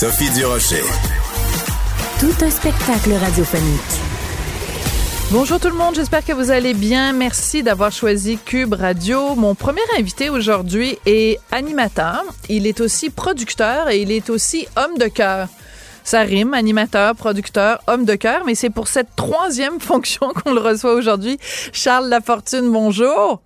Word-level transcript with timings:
Sophie 0.00 0.30
Durocher. 0.30 0.80
Tout 2.20 2.32
un 2.42 2.48
spectacle 2.48 3.12
radiophonique. 3.12 4.00
Bonjour 5.30 5.60
tout 5.60 5.68
le 5.68 5.74
monde, 5.74 5.94
j'espère 5.94 6.24
que 6.24 6.32
vous 6.32 6.50
allez 6.50 6.72
bien. 6.72 7.12
Merci 7.12 7.62
d'avoir 7.62 7.92
choisi 7.92 8.38
Cube 8.38 8.72
Radio. 8.72 9.34
Mon 9.34 9.54
premier 9.54 9.82
invité 9.98 10.30
aujourd'hui 10.30 10.96
est 11.04 11.38
animateur. 11.52 12.24
Il 12.48 12.66
est 12.66 12.80
aussi 12.80 13.10
producteur 13.10 13.90
et 13.90 14.00
il 14.00 14.10
est 14.10 14.30
aussi 14.30 14.66
homme 14.76 14.96
de 14.96 15.06
cœur. 15.06 15.48
Ça 16.02 16.20
rime, 16.20 16.54
animateur, 16.54 17.14
producteur, 17.14 17.82
homme 17.86 18.06
de 18.06 18.14
cœur, 18.14 18.44
mais 18.46 18.54
c'est 18.54 18.70
pour 18.70 18.88
cette 18.88 19.14
troisième 19.16 19.80
fonction 19.80 20.32
qu'on 20.32 20.54
le 20.54 20.62
reçoit 20.62 20.94
aujourd'hui. 20.94 21.36
Charles 21.74 22.08
Lafortune, 22.08 22.72
bonjour. 22.72 23.42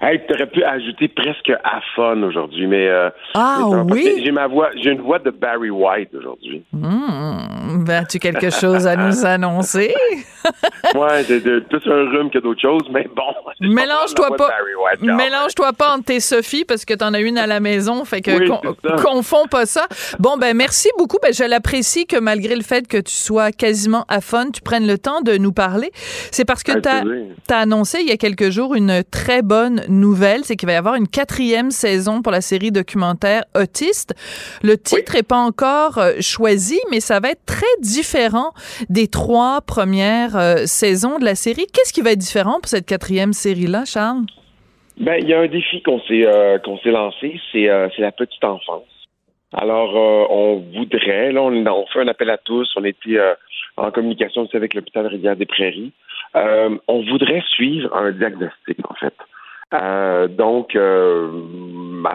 Hey, 0.00 0.20
tu 0.26 0.34
aurais 0.34 0.46
pu 0.46 0.62
ajouter 0.62 1.08
presque 1.08 1.50
à 1.62 1.80
fun 1.94 2.22
aujourd'hui, 2.22 2.66
mais 2.66 2.88
euh, 2.88 3.10
ah 3.34 3.60
oui, 3.90 4.22
j'ai 4.24 4.30
ma 4.30 4.46
voix, 4.46 4.70
j'ai 4.76 4.90
une 4.90 5.00
voix 5.00 5.18
de 5.18 5.30
Barry 5.30 5.70
White 5.70 6.14
aujourd'hui. 6.14 6.62
Mmh, 6.72 7.84
ben, 7.86 8.02
as-tu 8.02 8.18
quelque 8.18 8.50
chose 8.50 8.86
à 8.86 8.96
nous 8.96 9.24
annoncer? 9.24 9.94
Ouais, 10.94 11.22
c'est 11.24 11.40
plus 11.40 11.86
un 11.86 12.10
rhume 12.10 12.30
que 12.30 12.38
d'autres 12.38 12.60
choses, 12.60 12.88
mais 12.90 13.06
bon. 13.14 13.22
Mélange-toi 13.60 14.36
pas, 14.36 14.50
mélange-toi 15.02 15.72
pas 15.74 15.94
entre 15.94 16.06
tes 16.06 16.20
Sophie 16.20 16.64
parce 16.64 16.84
que 16.84 16.94
t'en 16.94 17.12
as 17.12 17.20
une 17.20 17.36
à 17.36 17.46
la 17.46 17.60
maison, 17.60 18.04
fait 18.04 18.22
que 18.22 19.02
confonds 19.02 19.46
pas 19.46 19.66
ça. 19.66 19.86
Bon 20.18 20.38
ben 20.38 20.56
merci 20.56 20.88
beaucoup, 20.98 21.18
ben 21.22 21.32
je 21.32 21.44
l'apprécie 21.44 22.06
que 22.06 22.18
malgré 22.18 22.56
le 22.56 22.62
fait 22.62 22.88
que 22.88 22.96
tu 22.96 23.12
sois 23.12 23.52
quasiment 23.52 24.04
à 24.08 24.20
fun, 24.20 24.50
tu 24.50 24.62
prennes 24.62 24.86
le 24.86 24.98
temps 24.98 25.20
de 25.20 25.36
nous 25.36 25.52
parler. 25.52 25.90
C'est 26.32 26.46
parce 26.46 26.62
que 26.62 26.72
tu 26.78 26.88
as 27.52 27.58
annoncé 27.58 27.98
il 28.00 28.08
y 28.08 28.12
a 28.12 28.16
quelques 28.16 28.50
jours 28.50 28.74
une 28.74 29.04
très 29.04 29.42
bonne 29.42 29.69
nouvelle, 29.88 30.44
c'est 30.44 30.56
qu'il 30.56 30.66
va 30.66 30.72
y 30.72 30.76
avoir 30.76 30.94
une 30.94 31.08
quatrième 31.08 31.70
saison 31.70 32.22
pour 32.22 32.32
la 32.32 32.40
série 32.40 32.72
documentaire 32.72 33.42
Autiste. 33.54 34.14
Le 34.62 34.76
titre 34.76 35.14
n'est 35.14 35.22
pas 35.22 35.38
encore 35.38 35.98
euh, 35.98 36.14
choisi, 36.20 36.78
mais 36.90 37.00
ça 37.00 37.20
va 37.20 37.30
être 37.30 37.44
très 37.46 37.74
différent 37.80 38.52
des 38.88 39.08
trois 39.08 39.60
premières 39.60 40.36
euh, 40.36 40.66
saisons 40.66 41.18
de 41.18 41.24
la 41.24 41.34
série. 41.34 41.66
Qu'est-ce 41.72 41.92
qui 41.92 42.00
va 42.00 42.12
être 42.12 42.18
différent 42.18 42.60
pour 42.60 42.68
cette 42.68 42.86
quatrième 42.86 43.32
série-là, 43.32 43.84
Charles? 43.84 44.22
Ben, 44.98 45.16
il 45.20 45.28
y 45.28 45.34
a 45.34 45.40
un 45.40 45.48
défi 45.48 45.82
qu'on 45.82 46.00
s'est 46.00 46.26
euh, 46.26 46.58
qu'on 46.58 46.78
s'est 46.78 46.90
lancé, 46.90 47.40
c'est 47.52 47.66
la 47.98 48.12
petite 48.12 48.44
enfance. 48.44 48.84
Alors, 49.52 49.94
on 50.30 50.62
voudrait, 50.76 51.32
là, 51.32 51.42
on, 51.42 51.86
fait 51.86 52.00
un 52.00 52.08
appel 52.08 52.30
à 52.30 52.38
tous. 52.38 52.70
On 52.76 52.84
était 52.84 53.18
en 53.76 53.90
communication 53.90 54.42
aussi 54.42 54.56
avec 54.56 54.74
l'hôpital 54.74 55.06
Rivière 55.06 55.34
des 55.34 55.46
Prairies. 55.46 55.92
on 56.34 57.02
voudrait 57.10 57.42
suivre 57.54 57.92
un 57.96 58.12
diagnostic, 58.12 58.78
en 58.88 58.94
fait. 58.94 59.14
Euh, 59.72 60.26
donc, 60.28 60.74
euh, 60.74 61.30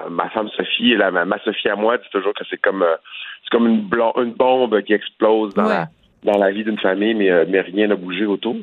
ma, 0.09 0.29
femme 0.29 0.49
Sophie, 0.49 0.95
la, 0.95 1.11
ma, 1.11 1.39
Sophie 1.39 1.69
à 1.69 1.75
moi 1.75 1.97
dit 1.97 2.09
toujours 2.11 2.33
que 2.33 2.43
c'est 2.49 2.57
comme 2.57 2.83
euh, 2.83 2.95
c'est 3.43 3.49
comme 3.49 3.67
une, 3.67 3.89
une 4.17 4.33
bombe 4.33 4.81
qui 4.81 4.93
explose 4.93 5.53
dans 5.53 5.67
la 5.67 5.87
dans 6.23 6.37
la 6.39 6.51
vie 6.51 6.63
d'une 6.63 6.79
famille, 6.79 7.13
mais, 7.13 7.45
mais 7.45 7.61
rien 7.61 7.87
n'a 7.87 7.95
bougé 7.95 8.25
autour. 8.25 8.55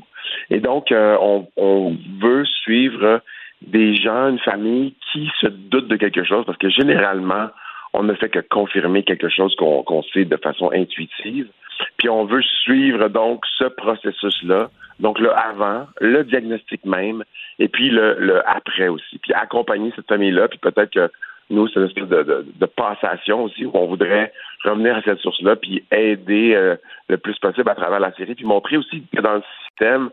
Et 0.50 0.58
donc, 0.58 0.88
on, 0.90 1.46
on 1.56 1.96
veut 2.20 2.44
suivre 2.44 3.20
des 3.64 3.94
gens, 3.94 4.30
une 4.30 4.40
famille 4.40 4.94
qui 5.12 5.30
se 5.40 5.46
doutent 5.46 5.86
de 5.86 5.94
quelque 5.94 6.24
chose, 6.24 6.44
parce 6.44 6.58
que 6.58 6.68
généralement, 6.68 7.50
on 7.92 8.02
ne 8.02 8.14
fait 8.14 8.30
que 8.30 8.40
confirmer 8.40 9.04
quelque 9.04 9.28
chose 9.28 9.54
qu'on 9.54 9.84
qu'on 9.84 10.02
sait 10.02 10.24
de 10.24 10.36
façon 10.36 10.72
intuitive. 10.72 11.48
Puis 11.96 12.08
on 12.08 12.24
veut 12.24 12.42
suivre 12.42 13.08
donc 13.08 13.44
ce 13.58 13.64
processus-là, 13.64 14.70
donc 15.00 15.18
le 15.18 15.30
avant, 15.32 15.86
le 16.00 16.24
diagnostic 16.24 16.84
même, 16.84 17.24
et 17.58 17.68
puis 17.68 17.90
le, 17.90 18.42
après 18.48 18.88
aussi. 18.88 19.18
Puis 19.18 19.32
accompagner 19.32 19.92
cette 19.96 20.08
famille-là, 20.08 20.48
puis 20.48 20.58
peut-être 20.58 20.90
que 20.90 21.10
nous, 21.50 21.68
c'est 21.68 21.80
une 21.80 21.86
espèce 21.86 22.08
de, 22.08 22.46
de, 22.54 22.66
passation 22.66 23.44
aussi, 23.44 23.66
où 23.66 23.70
on 23.74 23.86
voudrait 23.86 24.32
revenir 24.64 24.96
à 24.96 25.02
cette 25.02 25.18
source-là, 25.18 25.56
puis 25.56 25.84
aider 25.90 26.54
euh, 26.54 26.76
le 27.08 27.18
plus 27.18 27.38
possible 27.38 27.68
à 27.68 27.74
travers 27.74 28.00
la 28.00 28.12
série, 28.14 28.34
puis 28.34 28.46
montrer 28.46 28.78
aussi 28.78 29.04
que 29.14 29.20
dans 29.20 29.34
le 29.34 29.42
système, 29.66 30.10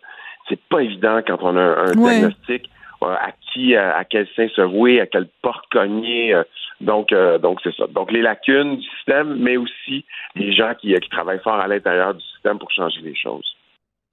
c'est 0.50 0.60
pas 0.60 0.82
évident 0.82 1.22
quand 1.26 1.38
on 1.42 1.56
a 1.56 1.62
un, 1.62 1.92
diagnostic 1.92 2.70
euh, 3.04 3.08
à 3.08 3.32
qui, 3.54 3.76
à, 3.76 4.04
quel 4.04 4.28
sein 4.36 4.48
se 4.50 4.62
vouer, 4.62 5.00
à 5.00 5.06
quelle 5.06 5.28
porte 5.42 5.66
cogner. 5.72 6.34
Euh, 6.34 6.44
donc, 6.82 7.14
donc 7.42 7.60
c'est 7.64 7.76
ça. 7.76 7.88
Donc 7.88 8.12
les 8.12 8.22
lacunes 8.22 8.78
du 8.78 8.88
système, 8.98 9.36
mais 9.38 9.58
aussi 9.58 10.06
les 10.36 10.54
gens 10.54 10.74
qui, 10.76 10.94
qui 10.94 11.10
travaillent 11.10 11.42
fort 11.44 11.60
à 11.60 11.68
l'intérieur 11.68 12.14
du 12.14 12.24
système 12.24 12.58
pour 12.58 12.72
changer 12.72 13.02
les 13.02 13.16
choses. 13.16 13.56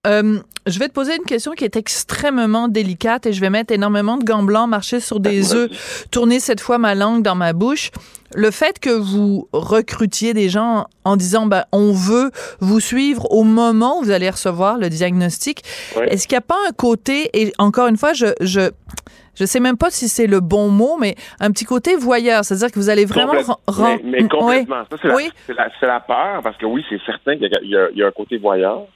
Euh, 0.06 0.38
je 0.66 0.78
vais 0.78 0.88
te 0.88 0.92
poser 0.92 1.16
une 1.16 1.24
question 1.24 1.52
qui 1.52 1.64
est 1.64 1.76
extrêmement 1.76 2.68
délicate 2.68 3.26
et 3.26 3.32
je 3.32 3.40
vais 3.40 3.50
mettre 3.50 3.72
énormément 3.72 4.16
de 4.16 4.24
gants 4.24 4.42
blancs, 4.42 4.68
marcher 4.68 5.00
sur 5.00 5.20
des 5.20 5.54
œufs, 5.54 6.06
tourner 6.10 6.40
cette 6.40 6.60
fois 6.60 6.78
ma 6.78 6.94
langue 6.94 7.22
dans 7.22 7.34
ma 7.34 7.52
bouche. 7.52 7.90
Le 8.34 8.50
fait 8.50 8.80
que 8.80 8.90
vous 8.90 9.48
recrutiez 9.52 10.34
des 10.34 10.48
gens 10.48 10.86
en 11.04 11.16
disant 11.16 11.46
ben, 11.46 11.64
on 11.70 11.92
veut 11.92 12.32
vous 12.58 12.80
suivre 12.80 13.30
au 13.30 13.44
moment 13.44 14.00
où 14.00 14.04
vous 14.04 14.10
allez 14.10 14.28
recevoir 14.28 14.78
le 14.78 14.88
diagnostic, 14.88 15.62
est-ce 16.08 16.26
qu'il 16.26 16.34
n'y 16.34 16.38
a 16.38 16.42
pas 16.42 16.58
un 16.68 16.72
côté, 16.72 17.30
et 17.32 17.52
encore 17.58 17.86
une 17.86 17.96
fois, 17.96 18.12
je, 18.12 18.26
je, 18.40 18.70
je 19.36 19.44
sais 19.44 19.60
même 19.60 19.76
pas 19.76 19.90
si 19.90 20.08
c'est 20.08 20.26
le 20.26 20.40
bon 20.40 20.68
mot, 20.68 20.96
mais 20.98 21.14
un 21.38 21.52
petit 21.52 21.64
côté 21.64 21.94
voyeur, 21.94 22.44
c'est-à-dire 22.44 22.72
que 22.72 22.80
vous 22.80 22.90
allez 22.90 23.04
vraiment... 23.04 23.34
Mais, 23.78 24.00
mais, 24.02 24.28
complètement. 24.28 24.82
Ça, 24.90 24.96
c'est 25.00 25.54
la, 25.54 25.68
la, 25.82 26.00
peur, 26.00 26.40
parce 26.42 26.56
que 26.56 26.66
oui, 26.66 26.84
c'est 26.88 27.00
certain 27.06 27.36
qu'il 27.36 27.48
y, 27.62 27.98
y, 27.98 28.02
a 28.02 28.06
un 28.06 28.10
côté 28.10 28.38
voyeur. 28.38 28.86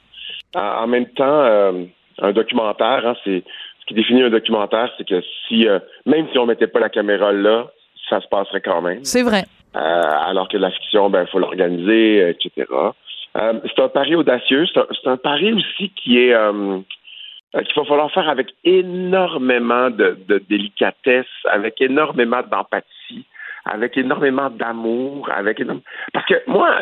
En 0.55 0.87
même 0.87 1.07
temps, 1.07 1.43
euh, 1.43 1.85
un 2.19 2.33
documentaire, 2.33 3.07
hein, 3.07 3.15
c'est 3.25 3.45
ce 3.81 3.87
qui 3.87 3.95
définit 3.95 4.23
un 4.23 4.31
documentaire, 4.31 4.91
c'est 4.99 5.07
que 5.07 5.23
si 5.47 5.69
euh, 5.69 5.79
même 6.07 6.27
si 6.33 6.39
on 6.39 6.47
mettait 6.47 6.67
pas 6.67 6.81
la 6.81 6.89
caméra 6.89 7.33
là, 7.33 7.69
ça 8.09 8.21
se 8.21 8.27
passerait 8.27 8.61
quand 8.61 8.83
même. 8.83 9.05
C'est 9.05 9.23
vrai. 9.23 9.45
Euh, 9.77 10.03
alors 10.27 10.49
que 10.49 10.57
la 10.57 10.71
fiction, 10.73 11.09
ben, 11.11 11.27
faut 11.27 11.39
l'organiser, 11.39 12.31
etc. 12.31 12.67
c'est 13.35 13.79
un 13.81 13.89
pari 13.89 14.17
audacieux. 14.17 14.67
C'est 14.67 15.09
un, 15.09 15.17
pari 15.17 15.53
aussi 15.53 15.91
qui 15.91 16.19
est 16.19 16.35
qu'il 17.53 17.75
va 17.77 17.85
falloir 17.85 18.11
faire 18.11 18.29
avec 18.29 18.49
énormément 18.65 19.91
de, 19.91 20.43
délicatesse, 20.49 21.27
avec 21.49 21.81
énormément 21.81 22.43
d'empathie, 22.43 23.25
avec 23.65 23.97
énormément 23.97 24.51
d'amour, 24.51 25.31
avec 25.33 25.63
parce 26.13 26.27
que 26.27 26.43
moi, 26.49 26.75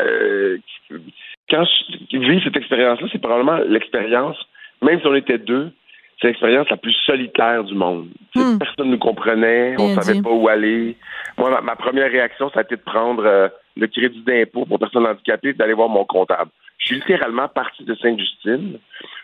quand 1.51 1.65
je 2.13 2.19
vis 2.19 2.43
cette 2.45 2.57
expérience-là, 2.57 3.09
c'est 3.11 3.21
probablement 3.21 3.59
l'expérience, 3.67 4.37
même 4.83 5.01
si 5.01 5.07
on 5.07 5.15
était 5.15 5.39
deux, 5.39 5.73
c'est 6.21 6.29
l'expérience 6.29 6.69
la 6.71 6.77
plus 6.77 6.95
solitaire 7.07 7.65
du 7.65 7.75
monde. 7.75 8.09
Hmm. 8.35 8.59
Personne 8.59 8.87
ne 8.87 8.93
nous 8.93 8.99
comprenait, 8.99 9.77
on 9.79 9.95
ne 9.95 10.01
savait 10.01 10.21
pas 10.21 10.31
où 10.31 10.49
aller. 10.49 10.97
Moi, 11.37 11.61
ma, 11.63 11.77
première 11.77 12.11
réaction, 12.11 12.51
ça 12.51 12.61
a 12.61 12.63
été 12.63 12.77
de 12.77 12.83
prendre 12.83 13.25
euh, 13.25 13.49
le 13.77 13.87
crédit 13.87 14.23
d'impôt 14.27 14.65
pour 14.67 14.79
personnes 14.79 15.07
handicapées 15.07 15.51
et 15.51 15.53
d'aller 15.53 15.75
voir 15.75 15.89
mon 15.89 16.05
comptable. 16.05 16.51
Je 16.79 16.87
suis 16.87 16.97
littéralement 16.97 17.49
parti 17.49 17.85
de 17.85 17.95
Sainte-Justine 17.95 18.79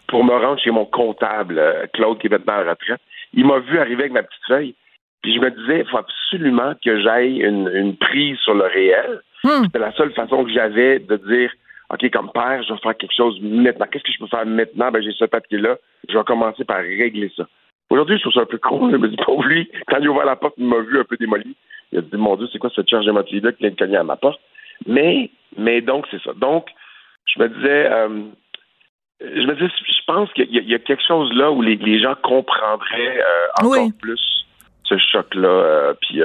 pour 0.07 0.25
me 0.25 0.33
rendre 0.33 0.61
chez 0.61 0.71
mon 0.71 0.85
comptable, 0.85 1.59
euh, 1.59 1.87
Claude, 1.93 2.19
qui 2.19 2.29
est 2.29 2.31
maintenant 2.31 2.55
à 2.55 2.65
la 2.65 2.71
retraite. 2.71 3.01
Il 3.33 3.47
m'a 3.47 3.59
vu 3.59 3.79
arriver 3.79 4.03
avec 4.03 4.13
ma 4.13 4.23
petite 4.23 4.47
feuille. 4.47 4.75
Puis 5.23 5.35
je 5.35 5.41
me 5.41 5.51
disais, 5.51 5.81
il 5.81 5.91
faut 5.91 5.99
absolument 5.99 6.75
que 6.85 7.01
j'aille 7.01 7.41
une, 7.41 7.97
prise 7.97 8.37
sur 8.39 8.55
le 8.55 8.65
réel. 8.65 9.21
Hmm. 9.43 9.65
C'était 9.65 9.79
la 9.79 9.93
seule 9.93 10.13
façon 10.13 10.45
que 10.45 10.53
j'avais 10.53 10.99
de 10.99 11.17
dire 11.17 11.51
OK, 11.95 12.11
comme 12.11 12.31
père, 12.33 12.63
je 12.65 12.73
vais 12.73 12.81
faire 12.81 12.97
quelque 12.97 13.15
chose 13.15 13.39
maintenant. 13.41 13.87
Qu'est-ce 13.91 14.03
que 14.03 14.13
je 14.13 14.19
peux 14.19 14.27
faire 14.27 14.47
maintenant? 14.47 14.91
Ben, 14.91 15.01
j'ai 15.01 15.13
ce 15.13 15.25
papier-là. 15.27 15.77
Je 16.09 16.19
vais 16.19 16.25
commencer 16.25 16.65
par 16.65 16.79
régler 16.79 17.31
ça. 17.37 17.47
Aujourd'hui, 17.89 18.17
je 18.17 18.23
trouve 18.23 18.33
ça 18.33 18.41
un 18.41 18.47
peu 18.47 18.59
con. 18.59 18.91
Je 18.91 18.97
me 18.97 19.09
dis, 19.09 19.17
pauvre 19.17 19.45
lui, 19.45 19.71
quand 19.87 19.99
il 20.01 20.09
a 20.09 20.11
ouvert 20.11 20.25
la 20.25 20.35
porte, 20.35 20.55
il 20.59 20.67
m'a 20.67 20.81
vu 20.81 20.99
un 20.99 21.05
peu 21.05 21.17
démoli. 21.17 21.55
Il 21.93 21.99
a 21.99 22.03
dit, 22.03 22.17
mon 22.17 22.35
Dieu, 22.37 22.49
c'est 22.53 22.59
quoi 22.59 22.71
cette 22.75 22.89
charge 22.89 23.07
émotive-là 23.07 23.53
qui 23.53 23.61
vient 23.61 23.71
de 23.71 23.77
cogner 23.77 23.97
à 23.97 24.03
ma 24.03 24.17
porte? 24.17 24.41
Mais, 24.87 25.31
mais 25.57 25.81
donc, 25.83 26.07
c'est 26.11 26.21
ça. 26.23 26.33
Donc, 26.35 26.67
je 27.27 27.41
me 27.41 27.49
disais, 27.49 27.87
euh, 27.93 28.23
je 29.21 29.47
me 29.47 29.55
disais, 29.55 29.71
je 29.87 30.05
pense 30.05 30.33
qu'il 30.33 30.51
y, 30.51 30.75
a 30.75 30.79
quelque 30.81 31.05
chose 31.07 31.33
là 31.33 31.53
où 31.53 31.63
les, 31.63 32.01
gens 32.01 32.17
comprendraient 32.21 33.21
euh, 33.21 33.63
encore 33.63 33.89
plus 34.01 34.47
ce 34.83 34.99
choc-là. 34.99 35.49
Euh, 35.49 35.95
puis, 36.01 36.21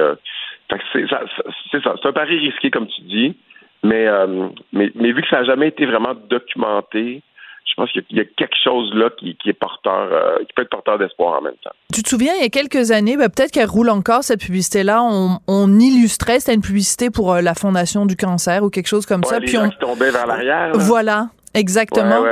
c'est 0.92 1.06
ça. 1.06 1.22
C'est 1.70 2.06
un 2.06 2.12
pari 2.12 2.38
risqué, 2.38 2.70
comme 2.72 2.88
tu 2.88 3.02
dis. 3.02 3.36
Mais, 3.82 4.06
euh, 4.06 4.48
mais, 4.72 4.90
mais 4.94 5.12
vu 5.12 5.22
que 5.22 5.28
ça 5.28 5.38
n'a 5.38 5.44
jamais 5.44 5.68
été 5.68 5.86
vraiment 5.86 6.14
documenté, 6.28 7.22
je 7.70 7.74
pense 7.76 7.90
qu'il 7.92 8.04
y 8.10 8.20
a 8.20 8.24
quelque 8.24 8.56
chose 8.62 8.92
là 8.94 9.10
qui, 9.18 9.36
est 9.46 9.52
porteur, 9.52 10.08
euh, 10.12 10.38
qui 10.40 10.52
peut 10.54 10.62
être 10.62 10.70
porteur 10.70 10.98
d'espoir 10.98 11.38
en 11.38 11.42
même 11.42 11.54
temps. 11.62 11.70
Tu 11.92 12.02
te 12.02 12.08
souviens, 12.08 12.34
il 12.36 12.42
y 12.42 12.44
a 12.44 12.48
quelques 12.48 12.90
années, 12.90 13.16
ben, 13.16 13.28
peut-être 13.28 13.52
qu'elle 13.52 13.68
roule 13.68 13.90
encore 13.90 14.22
cette 14.22 14.40
publicité-là. 14.40 15.02
On, 15.02 15.78
illustrait, 15.78 16.40
c'était 16.40 16.54
une 16.54 16.62
publicité 16.62 17.10
pour 17.10 17.32
euh, 17.32 17.40
la 17.40 17.54
Fondation 17.54 18.06
du 18.06 18.16
cancer 18.16 18.62
ou 18.62 18.70
quelque 18.70 18.88
chose 18.88 19.06
comme 19.06 19.24
ça. 19.24 19.38
Les 19.38 19.46
puis 19.46 19.56
on 19.56 19.70
tombait 19.70 20.10
vers 20.10 20.26
l'arrière. 20.26 20.72
Voilà. 20.74 21.28
Exactement. 21.52 22.24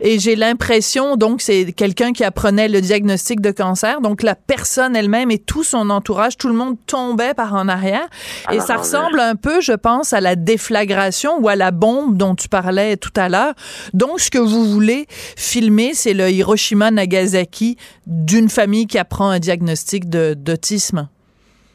Et 0.00 0.18
j'ai 0.18 0.36
l'impression, 0.36 1.16
donc, 1.16 1.40
c'est 1.40 1.72
quelqu'un 1.72 2.12
qui 2.12 2.22
apprenait 2.22 2.68
le 2.68 2.82
diagnostic 2.82 3.40
de 3.40 3.50
cancer. 3.50 4.02
Donc, 4.02 4.22
la 4.22 4.34
personne 4.34 4.94
elle-même 4.94 5.30
et 5.30 5.38
tout 5.38 5.64
son 5.64 5.88
entourage, 5.88 6.36
tout 6.36 6.48
le 6.48 6.54
monde 6.54 6.76
tombait 6.86 7.32
par 7.32 7.54
en 7.54 7.68
arrière. 7.68 8.06
et 8.52 8.60
ça 8.60 8.76
ressemble 8.76 9.20
un 9.20 9.36
peu, 9.36 9.62
je 9.62 9.72
pense, 9.72 10.12
à 10.12 10.20
la 10.20 10.36
déflagration 10.36 11.38
ou 11.40 11.48
à 11.48 11.56
la 11.56 11.70
bombe 11.70 12.18
dont 12.18 12.34
tu 12.34 12.48
parlais 12.50 12.98
tout 12.98 13.12
à 13.16 13.30
l'heure. 13.30 13.54
Donc, 13.94 14.20
ce 14.20 14.30
que 14.30 14.38
vous 14.38 14.64
voulez 14.64 15.06
filmer, 15.08 15.94
c'est 15.94 16.14
le 16.14 16.30
Hiroshima 16.30 16.90
Nagasaki 16.90 17.76
d'une 18.06 18.50
famille 18.50 18.86
qui 18.86 18.98
apprend 18.98 19.30
un 19.30 19.38
diagnostic 19.38 20.10
d'autisme. 20.10 21.08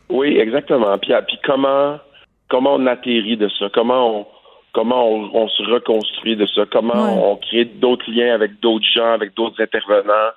Oui, 0.09 0.37
exactement. 0.37 0.95
Puis, 0.99 1.11
puis 1.27 1.39
comment, 1.43 1.97
comment 2.49 2.75
on 2.75 2.85
atterrit 2.85 3.37
de 3.37 3.49
ça? 3.57 3.65
Comment 3.73 4.19
on 4.19 4.25
comment 4.73 5.07
on, 5.07 5.47
se 5.47 5.63
reconstruit 5.63 6.35
de 6.35 6.45
ça, 6.47 6.63
comment 6.69 7.31
on 7.31 7.37
crée 7.37 7.65
d'autres 7.65 8.09
liens 8.09 8.33
avec 8.33 8.59
d'autres 8.59 8.85
gens, 8.85 9.13
avec 9.13 9.33
d'autres 9.35 9.61
intervenants, 9.61 10.31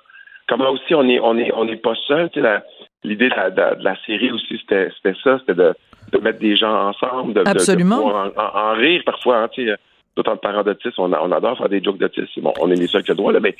comment 0.47 0.69
aussi 0.69 0.93
on 0.95 1.07
est 1.09 1.19
on 1.19 1.37
est 1.37 1.51
on 1.53 1.65
n'est 1.65 1.77
pas 1.77 1.95
seul. 2.07 2.29
Tu 2.29 2.41
sais, 2.41 2.63
l'idée 3.03 3.29
de, 3.29 3.83
la, 3.83 3.95
série 4.05 4.31
aussi 4.31 4.57
c'était 4.59 4.89
c'était 4.95 5.17
ça, 5.23 5.39
c'était 5.39 5.55
de, 5.55 5.73
de 6.11 6.17
mettre 6.19 6.39
des 6.39 6.55
gens 6.55 6.89
ensemble, 6.89 7.33
de, 7.33 7.43
Absolument. 7.45 8.31
en, 8.37 8.73
rire 8.73 9.01
parfois. 9.05 9.39
Hein, 9.39 9.47
tu 9.49 9.65
sais, 9.65 9.75
d'autant 10.15 10.35
de 10.35 10.39
parents 10.39 10.63
d'autistes, 10.63 10.99
on, 10.99 11.11
on, 11.11 11.31
adore 11.31 11.57
faire 11.57 11.69
des 11.69 11.83
jokes 11.83 11.97
d'autistes. 11.97 12.39
Bon, 12.39 12.53
on 12.59 12.71
est 12.71 12.75
les 12.75 12.87
seuls 12.87 13.03
qui 13.03 13.11
le 13.11 13.17
droit, 13.17 13.31
là, 13.31 13.39
mais, 13.41 13.55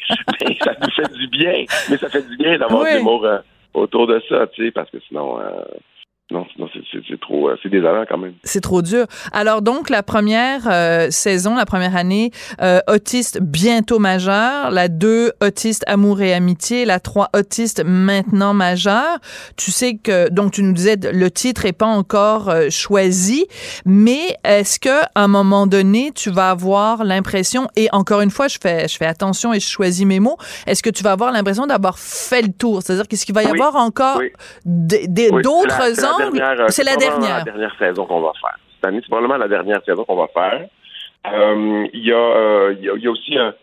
ça 0.62 0.74
nous 0.82 0.92
fait 0.92 1.14
du 1.14 1.28
bien. 1.28 1.66
Mais 1.90 1.98
ça 1.98 2.10
fait 2.10 2.28
du 2.28 2.38
bien 2.38 2.58
d'avoir 2.58 2.86
des 2.86 3.00
mots 3.00 3.26
euh, 3.26 3.40
autour 3.74 4.08
de 4.08 4.22
ça, 4.30 4.48
tu 4.48 4.66
sais, 4.66 4.72
parce 4.72 4.90
que 4.90 4.98
sinon, 5.08 5.40
euh, 5.40 5.64
non, 6.32 6.46
c'est 7.08 7.17
trop, 7.48 7.54
euh, 7.54 7.56
c'est 7.62 7.70
désolant 7.70 8.04
quand 8.08 8.18
même. 8.18 8.34
C'est 8.44 8.62
trop 8.62 8.82
dur. 8.82 9.06
Alors 9.32 9.62
donc 9.62 9.90
la 9.90 10.04
première 10.04 10.62
euh, 10.70 11.08
saison, 11.10 11.56
la 11.56 11.66
première 11.66 11.96
année, 11.96 12.32
euh, 12.62 12.80
autiste 12.88 13.40
bientôt 13.42 14.00
majeur, 14.00 14.72
la 14.72 14.88
2 14.88 15.34
autiste 15.42 15.84
amour 15.88 16.22
et 16.22 16.34
amitié, 16.34 16.86
la 16.86 17.00
3 17.00 17.30
autiste 17.36 17.84
maintenant 17.86 18.54
majeur. 18.54 19.20
Tu 19.56 19.72
sais 19.72 19.96
que 19.96 20.30
donc 20.30 20.54
tu 20.54 20.64
nous 20.64 20.74
disais 20.74 20.96
le 20.96 21.32
titre 21.32 21.66
est 21.66 21.74
pas 21.74 21.86
encore 21.86 22.54
choisi, 22.70 23.46
mais 23.86 24.38
est-ce 24.44 24.80
que 24.80 25.02
à 25.16 25.24
un 25.24 25.28
moment 25.28 25.68
donné 25.68 26.12
tu 26.14 26.30
vas 26.30 26.52
avoir 26.52 27.04
l'impression 27.04 27.68
et 27.76 27.88
encore 27.92 28.22
une 28.22 28.32
fois 28.32 28.48
je 28.48 28.58
fais 28.62 28.88
je 28.88 28.98
fais 28.98 29.06
attention 29.06 29.54
et 29.54 29.60
je 29.60 29.68
choisis 29.68 30.06
mes 30.06 30.20
mots, 30.20 30.38
est-ce 30.66 30.84
que 30.84 30.90
tu 30.90 31.04
vas 31.04 31.12
avoir 31.12 31.32
l'impression 31.32 31.68
d'avoir 31.68 32.00
fait 32.00 32.42
le 32.42 32.52
tour, 32.52 32.82
c'est-à-dire 32.82 33.08
qu'est-ce 33.08 33.26
qu'il 33.26 33.36
va 33.36 33.44
y 33.44 33.48
avoir 33.48 33.76
encore 33.76 34.20
d'autres 34.66 35.78
euh, 36.58 36.66
c'est 36.70 36.84
la 36.84 36.96
dernière. 36.96 37.37
La 37.38 37.44
dernière 37.44 37.76
saison 37.78 38.06
qu'on 38.06 38.22
va 38.22 38.32
faire. 38.40 38.58
Cette 38.76 38.86
année, 38.86 39.00
c'est 39.02 39.10
probablement 39.10 39.38
la 39.38 39.48
dernière 39.48 39.84
saison 39.84 40.04
qu'on 40.04 40.16
va 40.16 40.28
faire. 40.28 40.68
Euh, 41.34 41.88
il 41.94 42.06
y, 42.06 42.14
euh, 42.14 42.74
y, 42.80 43.08
a, 43.08 43.12
aussi 43.12 43.34
y 43.34 43.38
a 43.38 43.54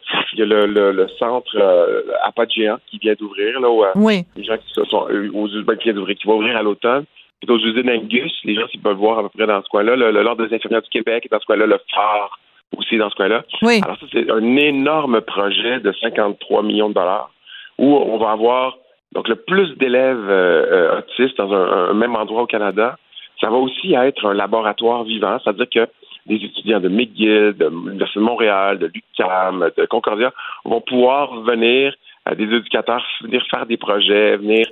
le, 0.45 0.67
le, 0.67 1.09
centre 1.19 1.57
euh, 1.57 2.03
Géant 2.51 2.79
qui 2.89 2.99
vient 2.99 3.15
d'ouvrir 3.15 3.59
là 3.61 3.71
où 3.71 3.85
oui. 3.95 4.25
les 4.37 4.45
gens 4.45 4.57
qui 4.59 4.75
sont 4.75 5.09
aux 5.33 5.49
ben, 5.63 5.77
qui 5.77 5.85
vient 5.85 5.95
d'ouvrir, 5.95 6.17
qui 6.17 6.27
va 6.27 6.35
ouvrir 6.35 6.57
à 6.57 6.63
l'automne. 6.63 7.05
C'est 7.43 7.51
aux 7.51 7.59
usines 7.59 7.89
Angus, 7.89 8.33
les 8.45 8.55
gens 8.55 8.67
qui 8.67 8.79
peuvent 8.79 8.97
voir 8.97 9.19
à 9.19 9.23
peu 9.23 9.29
près 9.31 9.47
dans 9.47 9.63
ce 9.63 9.69
coin-là. 9.69 9.97
L'ordre 9.97 10.47
des 10.47 10.55
infirmières 10.55 10.83
du 10.83 10.91
Québec 10.91 11.25
est 11.25 11.33
dans 11.33 11.41
ce 11.41 11.47
coin-là, 11.47 11.67
le 11.67 11.81
phare 11.95 12.39
aussi 12.77 12.99
dans 12.99 13.09
ce 13.09 13.15
coin-là. 13.15 13.45
Oui. 13.63 13.81
Alors 13.83 13.99
ça, 13.99 14.07
c'est 14.13 14.31
un 14.31 14.57
énorme 14.57 15.21
projet 15.23 15.81
de 15.81 15.93
53 16.03 16.63
millions 16.63 16.89
de 16.89 16.95
dollars 16.95 17.31
où 17.79 17.97
on 17.97 18.19
va 18.19 18.33
avoir 18.33 18.77
donc, 19.15 19.29
le 19.29 19.37
plus 19.37 19.77
d'élèves 19.79 20.29
euh, 20.29 20.99
autistes 20.99 21.39
dans 21.39 21.53
un, 21.53 21.95
même 21.95 22.17
endroit 22.17 22.43
au 22.43 22.47
Canada, 22.47 22.99
ça 23.41 23.51
va 23.51 23.57
aussi 23.57 23.95
être 23.95 24.27
un 24.27 24.35
laboratoire 24.35 25.05
vivant, 25.05 25.39
c'est-à-dire 25.43 25.69
que 25.69 25.89
des 26.27 26.37
étudiants 26.37 26.81
de 26.81 26.89
McGill, 26.89 27.55
de 27.57 27.67
l'Université 27.67 28.21
de 28.21 28.25
Montréal, 28.25 28.79
de 28.79 28.87
l'UQAM, 28.87 29.71
de 29.77 29.85
Concordia 29.87 30.33
vont 30.65 30.81
pouvoir 30.81 31.41
venir, 31.43 31.95
euh, 32.29 32.35
des 32.35 32.45
éducateurs, 32.45 33.05
venir 33.23 33.45
faire 33.51 33.67
des 33.67 33.77
projets, 33.77 34.37
venir 34.37 34.67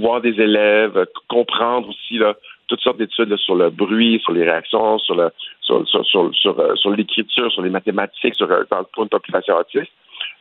voir 0.00 0.22
des 0.22 0.40
élèves, 0.40 1.06
comprendre 1.28 1.90
aussi 1.90 2.16
là, 2.16 2.34
toutes 2.66 2.80
sortes 2.80 2.96
d'études 2.96 3.36
sur 3.36 3.56
le 3.56 3.68
bruit, 3.68 4.20
sur 4.24 4.32
les 4.32 4.42
réactions, 4.42 4.98
sur 5.00 5.14
le 5.16 5.28
sur, 5.60 5.86
sur, 5.88 6.04
sur, 6.34 6.34
sur, 6.76 6.90
l'écriture, 6.90 7.50
sur 7.50 7.62
les 7.62 7.70
mathématiques, 7.70 8.34
sur, 8.34 8.48
pour 8.92 9.02
une 9.02 9.08
population 9.08 9.56
autiste. 9.56 9.92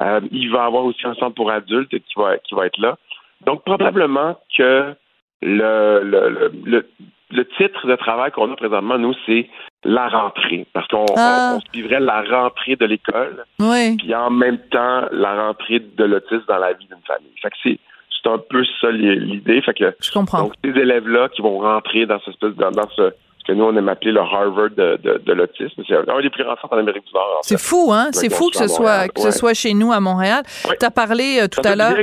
Euh, 0.02 0.22
il 0.32 0.52
va 0.52 0.64
y 0.64 0.68
avoir 0.68 0.86
aussi 0.86 1.06
un 1.06 1.14
centre 1.16 1.36
pour 1.36 1.52
adultes 1.52 1.90
qui 1.90 2.14
va, 2.18 2.38
qui 2.38 2.56
va 2.56 2.66
être 2.66 2.80
là. 2.80 2.98
Donc, 3.46 3.64
probablement 3.64 4.38
que 4.58 4.94
le, 5.44 6.01
le, 6.04 6.51
le, 6.66 6.86
le 7.31 7.45
titre 7.57 7.88
de 7.88 7.95
travail 7.95 8.31
qu'on 8.31 8.51
a 8.51 8.56
présentement, 8.56 8.98
nous, 8.98 9.13
c'est 9.25 9.50
la 9.84 10.07
rentrée. 10.07 10.66
Parce 10.74 10.88
qu'on 10.88 11.06
ah. 11.18 11.57
suivrait 11.74 12.00
la 12.00 12.22
rentrée 12.22 12.75
de 12.75 12.86
l'école. 12.86 13.45
Oui. 13.60 13.98
Puis 13.98 14.13
en 14.16 14.30
même 14.30 14.60
temps, 14.72 15.06
la 15.12 15.45
rentrée 15.45 15.80
de 15.80 16.04
l'autisme 16.04 16.45
dans 16.48 16.60
la 16.60 16.74
vie 16.74 16.86
d'une 16.88 17.04
famille. 17.06 17.34
Fait 17.42 17.50
que 17.50 17.56
c'est, 17.63 17.80
c'est 18.10 18.30
un 18.30 18.38
peu 18.38 18.63
ça 18.80 18.92
l'idée. 18.92 19.62
Fait 19.62 19.74
que, 19.74 19.95
Je 20.01 20.12
comprends. 20.12 20.44
Donc, 20.44 20.54
ces 20.63 20.72
élèves-là 20.72 21.30
qui 21.30 21.42
vont 21.42 21.60
rentrer 21.60 22.06
dans, 22.06 22.19
ce, 22.19 22.46
dans, 22.46 22.72
dans 22.72 22.89
ce 22.96 23.13
que 23.45 23.51
nous, 23.51 23.63
on 23.63 23.75
aime 23.75 23.90
appeler 23.90 24.12
le 24.12 24.22
Harvard 24.22 24.69
de, 24.72 24.98
de, 25.04 25.22
de 25.25 25.34
l'autisme. 25.34 25.84
C'est 25.88 25.95
un 25.95 26.22
des 26.22 26.30
plus 26.30 26.44
grands 26.44 26.56
centres 26.62 26.74
en 26.74 26.78
Amérique 26.78 27.06
du 27.06 27.13
Nord. 27.13 27.40
C'est 27.44 27.60
fou, 27.60 27.92
hein? 27.92 28.07
C'est 28.12 28.34
fou 28.34 28.50
que 28.50 28.57
ce, 28.57 28.68
soit, 28.68 29.07
que 29.10 29.22
ce 29.22 29.31
soit 29.31 29.54
chez 29.54 29.74
nous 29.74 29.92
à 29.92 30.00
Montréal. 30.00 30.44
Tu 30.80 30.86
as 30.86 30.92
parlé 30.92 31.40
euh, 31.42 31.48
tout 31.48 31.62
à 31.63 31.75
l'heure. 31.75 31.95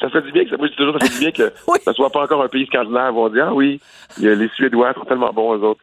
Ça 0.00 0.08
fait 0.10 0.22
du 0.22 0.32
bien 0.32 0.44
que, 0.44 0.56
moi, 0.56 0.66
je 0.66 0.70
dis 0.72 0.76
toujours, 0.76 0.96
ça 0.98 1.06
fait 1.06 1.12
du 1.12 1.20
bien 1.20 1.32
que 1.32 1.52
ça 1.84 1.92
soit 1.92 2.10
pas 2.10 2.22
encore 2.22 2.42
un 2.42 2.48
pays 2.48 2.66
scandinave. 2.66 3.16
On 3.16 3.28
dit, 3.28 3.40
ah 3.40 3.52
oui, 3.52 3.80
les 4.18 4.48
Suédois 4.56 4.94
sont 4.94 5.04
tellement 5.04 5.32
bons, 5.32 5.56
eux 5.56 5.62
autres. 5.62 5.80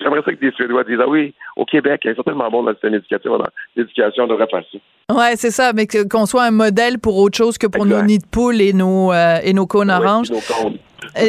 J'aimerais 0.00 0.22
ça 0.24 0.32
que 0.32 0.44
les 0.44 0.52
Suédois 0.52 0.84
disent, 0.84 1.00
ah 1.00 1.08
oui, 1.08 1.34
au 1.56 1.64
Québec, 1.64 2.00
ils 2.04 2.14
sont 2.16 2.22
tellement 2.22 2.50
bons 2.50 2.62
dans 2.62 2.70
le 2.70 2.74
système 2.76 2.94
éducatif. 2.94 3.30
L'éducation 3.76 4.26
devrait 4.26 4.46
passer. 4.46 4.80
Ouais, 5.10 5.34
c'est 5.36 5.50
ça, 5.50 5.72
mais 5.72 5.86
qu'on 5.86 6.26
soit 6.26 6.44
un 6.44 6.50
modèle 6.50 6.98
pour 6.98 7.16
autre 7.16 7.36
chose 7.36 7.58
que 7.58 7.66
pour 7.66 7.84
nos 7.84 8.02
nids 8.02 8.18
de 8.18 8.26
poules 8.26 8.60
et 8.60 8.72
nos, 8.72 9.12
euh, 9.12 9.38
et 9.42 9.52
nos 9.52 9.66
cônes 9.66 9.90
oranges. 9.90 10.30
Euh, 10.30 10.70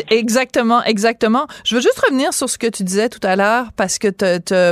exactement, 0.09 0.83
exactement. 0.83 1.47
Je 1.63 1.75
veux 1.75 1.81
juste 1.81 1.99
revenir 1.99 2.33
sur 2.33 2.49
ce 2.49 2.57
que 2.57 2.67
tu 2.67 2.83
disais 2.83 3.09
tout 3.09 3.25
à 3.25 3.35
l'heure 3.35 3.71
parce 3.75 3.97
que 3.97 4.11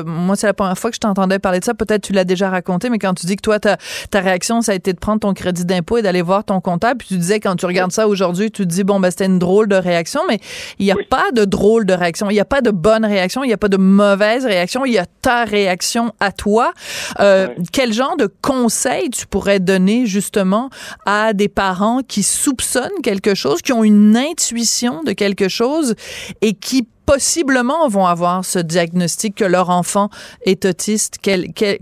moi, 0.03 0.35
c'est 0.35 0.47
la 0.47 0.53
première 0.53 0.77
fois 0.77 0.89
que 0.89 0.95
je 0.95 0.99
t'entendais 0.99 1.39
parler 1.39 1.59
de 1.59 1.65
ça. 1.65 1.73
Peut-être 1.73 2.03
tu 2.03 2.13
l'as 2.13 2.25
déjà 2.25 2.49
raconté, 2.49 2.89
mais 2.89 2.99
quand 2.99 3.13
tu 3.13 3.25
dis 3.25 3.35
que 3.35 3.41
toi, 3.41 3.59
ta, 3.59 3.77
ta 4.11 4.19
réaction, 4.19 4.61
ça 4.61 4.71
a 4.73 4.75
été 4.75 4.93
de 4.93 4.99
prendre 4.99 5.19
ton 5.19 5.33
crédit 5.33 5.65
d'impôt 5.65 5.97
et 5.97 6.01
d'aller 6.01 6.21
voir 6.21 6.43
ton 6.43 6.61
comptable, 6.61 6.99
puis 6.99 7.09
tu 7.09 7.17
disais 7.17 7.39
quand 7.39 7.55
tu 7.55 7.65
regardes 7.65 7.91
ça 7.91 8.07
aujourd'hui, 8.07 8.51
tu 8.51 8.63
te 8.63 8.67
dis, 8.67 8.83
bon, 8.83 8.99
ben, 8.99 9.09
c'était 9.09 9.25
une 9.25 9.39
drôle 9.39 9.67
de 9.67 9.75
réaction, 9.75 10.21
mais 10.27 10.39
il 10.79 10.85
n'y 10.85 10.91
a 10.91 10.95
pas 11.09 11.31
de 11.31 11.45
drôle 11.45 11.85
de 11.85 11.93
réaction. 11.93 12.29
Il 12.29 12.33
n'y 12.33 12.39
a 12.39 12.45
pas 12.45 12.61
de 12.61 12.71
bonne 12.71 13.05
réaction. 13.05 13.43
Il 13.43 13.47
n'y 13.47 13.53
a 13.53 13.57
pas 13.57 13.69
de 13.69 13.77
mauvaise 13.77 14.45
réaction. 14.45 14.85
Il 14.85 14.93
y 14.93 14.97
a 14.97 15.05
ta 15.21 15.45
réaction 15.45 16.13
à 16.19 16.31
toi. 16.31 16.73
Euh, 17.19 17.47
quel 17.71 17.93
genre 17.93 18.17
de 18.17 18.29
conseils 18.41 19.09
tu 19.09 19.27
pourrais 19.27 19.59
donner 19.59 20.05
justement 20.05 20.69
à 21.05 21.33
des 21.33 21.49
parents 21.49 22.01
qui 22.07 22.23
soupçonnent 22.23 23.01
quelque 23.03 23.35
chose, 23.35 23.61
qui 23.61 23.73
ont 23.73 23.83
une 23.83 24.15
intuition 24.17 24.88
de 25.05 25.13
quelque 25.13 25.49
chose 25.49 25.95
et 26.41 26.53
qui 26.53 26.87
possiblement 27.09 27.87
vont 27.87 28.05
avoir 28.05 28.45
ce 28.45 28.59
diagnostic 28.59 29.35
que 29.35 29.45
leur 29.45 29.71
enfant 29.71 30.09
est 30.45 30.63
autiste. 30.65 31.17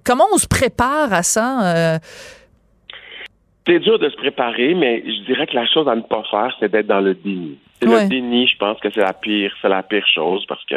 comment 0.06 0.24
on 0.34 0.38
se 0.38 0.48
prépare 0.48 1.12
à 1.12 1.22
ça? 1.24 1.48
Euh? 1.76 1.98
C'est 3.68 3.80
dur 3.80 4.00
de 4.00 4.10
se 4.10 4.16
préparer, 4.16 4.74
mais 4.74 5.04
je 5.06 5.26
dirais 5.26 5.46
que 5.46 5.56
la 5.56 5.68
chose 5.68 5.88
à 5.90 5.96
ne 5.96 6.02
pas 6.02 6.24
faire, 6.32 6.56
c'est 6.60 6.72
d'être 6.72 6.88
dans 6.88 7.02
le 7.02 7.14
déni. 7.14 7.60
Le 7.82 8.08
déni, 8.08 8.48
je 8.48 8.58
pense 8.58 8.80
que 8.80 8.90
c'est 8.94 9.02
la 9.02 9.12
pire, 9.12 9.54
c'est 9.62 9.68
la 9.68 9.84
pire 9.84 10.08
chose 10.08 10.46
parce 10.48 10.64
que 10.64 10.76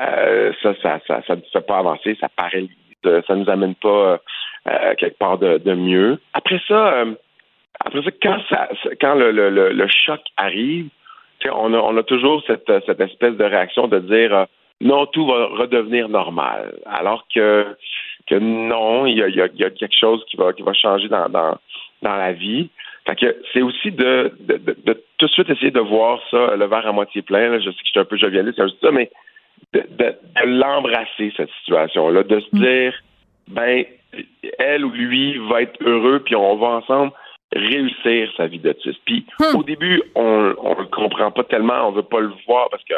euh, 0.00 0.52
ça, 0.62 0.74
ça, 0.80 1.00
ça, 1.08 1.22
ça 1.26 1.34
ne 1.34 1.40
fait 1.52 1.66
pas 1.66 1.78
avancer, 1.78 2.16
ça 2.20 2.28
paralyse, 2.28 2.70
ça 3.02 3.34
nous 3.34 3.50
amène 3.50 3.74
pas 3.74 4.20
euh, 4.68 4.94
quelque 4.96 5.18
part 5.18 5.38
de, 5.38 5.74
mieux. 5.74 6.20
Après 6.32 6.60
ça, 6.68 7.04
après 7.84 8.02
ça, 8.04 8.10
quand 8.22 8.38
ça, 8.48 8.68
quand 9.00 9.14
le, 9.14 9.32
le, 9.32 9.50
le 9.50 9.88
choc 9.88 10.20
arrive, 10.36 10.88
on 11.52 11.72
a, 11.74 11.78
on 11.78 11.96
a 11.96 12.02
toujours 12.02 12.42
cette, 12.46 12.70
cette 12.86 13.00
espèce 13.00 13.36
de 13.36 13.44
réaction 13.44 13.88
de 13.88 13.98
dire 13.98 14.34
euh, 14.34 14.44
non, 14.80 15.06
tout 15.06 15.26
va 15.26 15.46
redevenir 15.46 16.08
normal. 16.08 16.74
Alors 16.86 17.26
que, 17.34 17.66
que 18.26 18.34
non, 18.34 19.06
il 19.06 19.18
y 19.18 19.22
a, 19.22 19.28
y, 19.28 19.40
a, 19.40 19.48
y 19.54 19.64
a, 19.64 19.70
quelque 19.70 19.98
chose 19.98 20.24
qui 20.28 20.36
va, 20.36 20.52
qui 20.52 20.62
va 20.62 20.72
changer 20.72 21.08
dans, 21.08 21.28
dans, 21.28 21.58
dans 22.02 22.16
la 22.16 22.32
vie. 22.32 22.70
Fait 23.06 23.16
que 23.16 23.36
c'est 23.52 23.62
aussi 23.62 23.92
de, 23.92 24.32
de, 24.40 24.56
de, 24.56 25.04
tout 25.18 25.26
de 25.26 25.30
suite 25.30 25.50
essayer 25.50 25.70
de 25.70 25.80
voir 25.80 26.20
ça, 26.30 26.56
le 26.56 26.66
verre 26.66 26.86
à 26.86 26.92
moitié 26.92 27.22
plein. 27.22 27.58
Je 27.58 27.64
sais 27.64 27.70
que 27.70 27.84
je 27.84 27.90
suis 27.90 28.00
un 28.00 28.04
peu 28.04 28.16
jovialiste, 28.16 28.58
je 28.58 28.72
ça, 28.80 28.90
mais 28.90 29.10
de, 29.72 29.80
de, 29.80 30.14
l'embrasser, 30.44 31.32
cette 31.36 31.50
situation-là, 31.60 32.22
de 32.22 32.40
se 32.40 32.48
mm. 32.52 32.60
dire, 32.60 32.94
ben, 33.48 33.84
elle 34.58 34.84
ou 34.84 34.90
lui 34.90 35.38
va 35.48 35.62
être 35.62 35.78
heureux, 35.82 36.20
puis 36.24 36.34
on 36.34 36.56
va 36.56 36.66
ensemble 36.68 37.12
réussir 37.54 38.30
sa 38.36 38.46
vie 38.46 38.58
d'autiste. 38.58 39.00
Puis 39.04 39.24
hmm. 39.38 39.56
au 39.56 39.62
début, 39.62 40.02
on 40.14 40.38
ne 40.40 40.48
le 40.48 40.86
comprend 40.90 41.30
pas 41.30 41.44
tellement, 41.44 41.88
on 41.88 41.92
veut 41.92 42.02
pas 42.02 42.20
le 42.20 42.32
voir 42.46 42.68
parce 42.70 42.84
que 42.84 42.94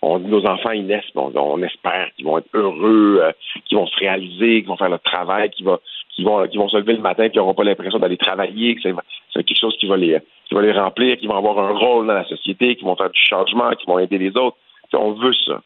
on, 0.00 0.18
nos 0.20 0.46
enfants, 0.46 0.70
ils 0.70 0.86
naissent, 0.86 1.10
on, 1.14 1.32
on 1.34 1.62
espère 1.62 2.08
qu'ils 2.14 2.24
vont 2.24 2.38
être 2.38 2.48
heureux, 2.54 3.20
euh, 3.22 3.32
qu'ils 3.66 3.76
vont 3.76 3.86
se 3.86 3.98
réaliser, 3.98 4.60
qu'ils 4.60 4.68
vont 4.68 4.76
faire 4.76 4.90
le 4.90 4.98
travail 4.98 5.50
qui 5.50 5.64
va, 5.64 5.80
qui 6.14 6.22
vont, 6.22 6.46
vont 6.46 6.68
se 6.68 6.76
lever 6.76 6.94
le 6.94 7.00
matin 7.00 7.24
et 7.24 7.30
qui 7.30 7.38
n'auront 7.38 7.54
pas 7.54 7.64
l'impression 7.64 7.98
d'aller 7.98 8.16
travailler, 8.16 8.76
que 8.76 8.82
c'est 8.82 9.44
quelque 9.44 9.58
chose 9.58 9.76
qui 9.78 9.86
va, 9.86 9.96
les, 9.96 10.20
qui 10.46 10.54
va 10.54 10.62
les 10.62 10.72
remplir, 10.72 11.16
qui 11.16 11.26
vont 11.26 11.36
avoir 11.36 11.58
un 11.58 11.76
rôle 11.76 12.06
dans 12.06 12.14
la 12.14 12.24
société, 12.26 12.76
qui 12.76 12.84
vont 12.84 12.96
faire 12.96 13.10
du 13.10 13.20
changement, 13.20 13.70
qui 13.70 13.86
vont 13.86 13.98
aider 13.98 14.18
les 14.18 14.36
autres. 14.36 14.56
on 14.92 15.12
veut 15.12 15.34
ça. 15.46 15.60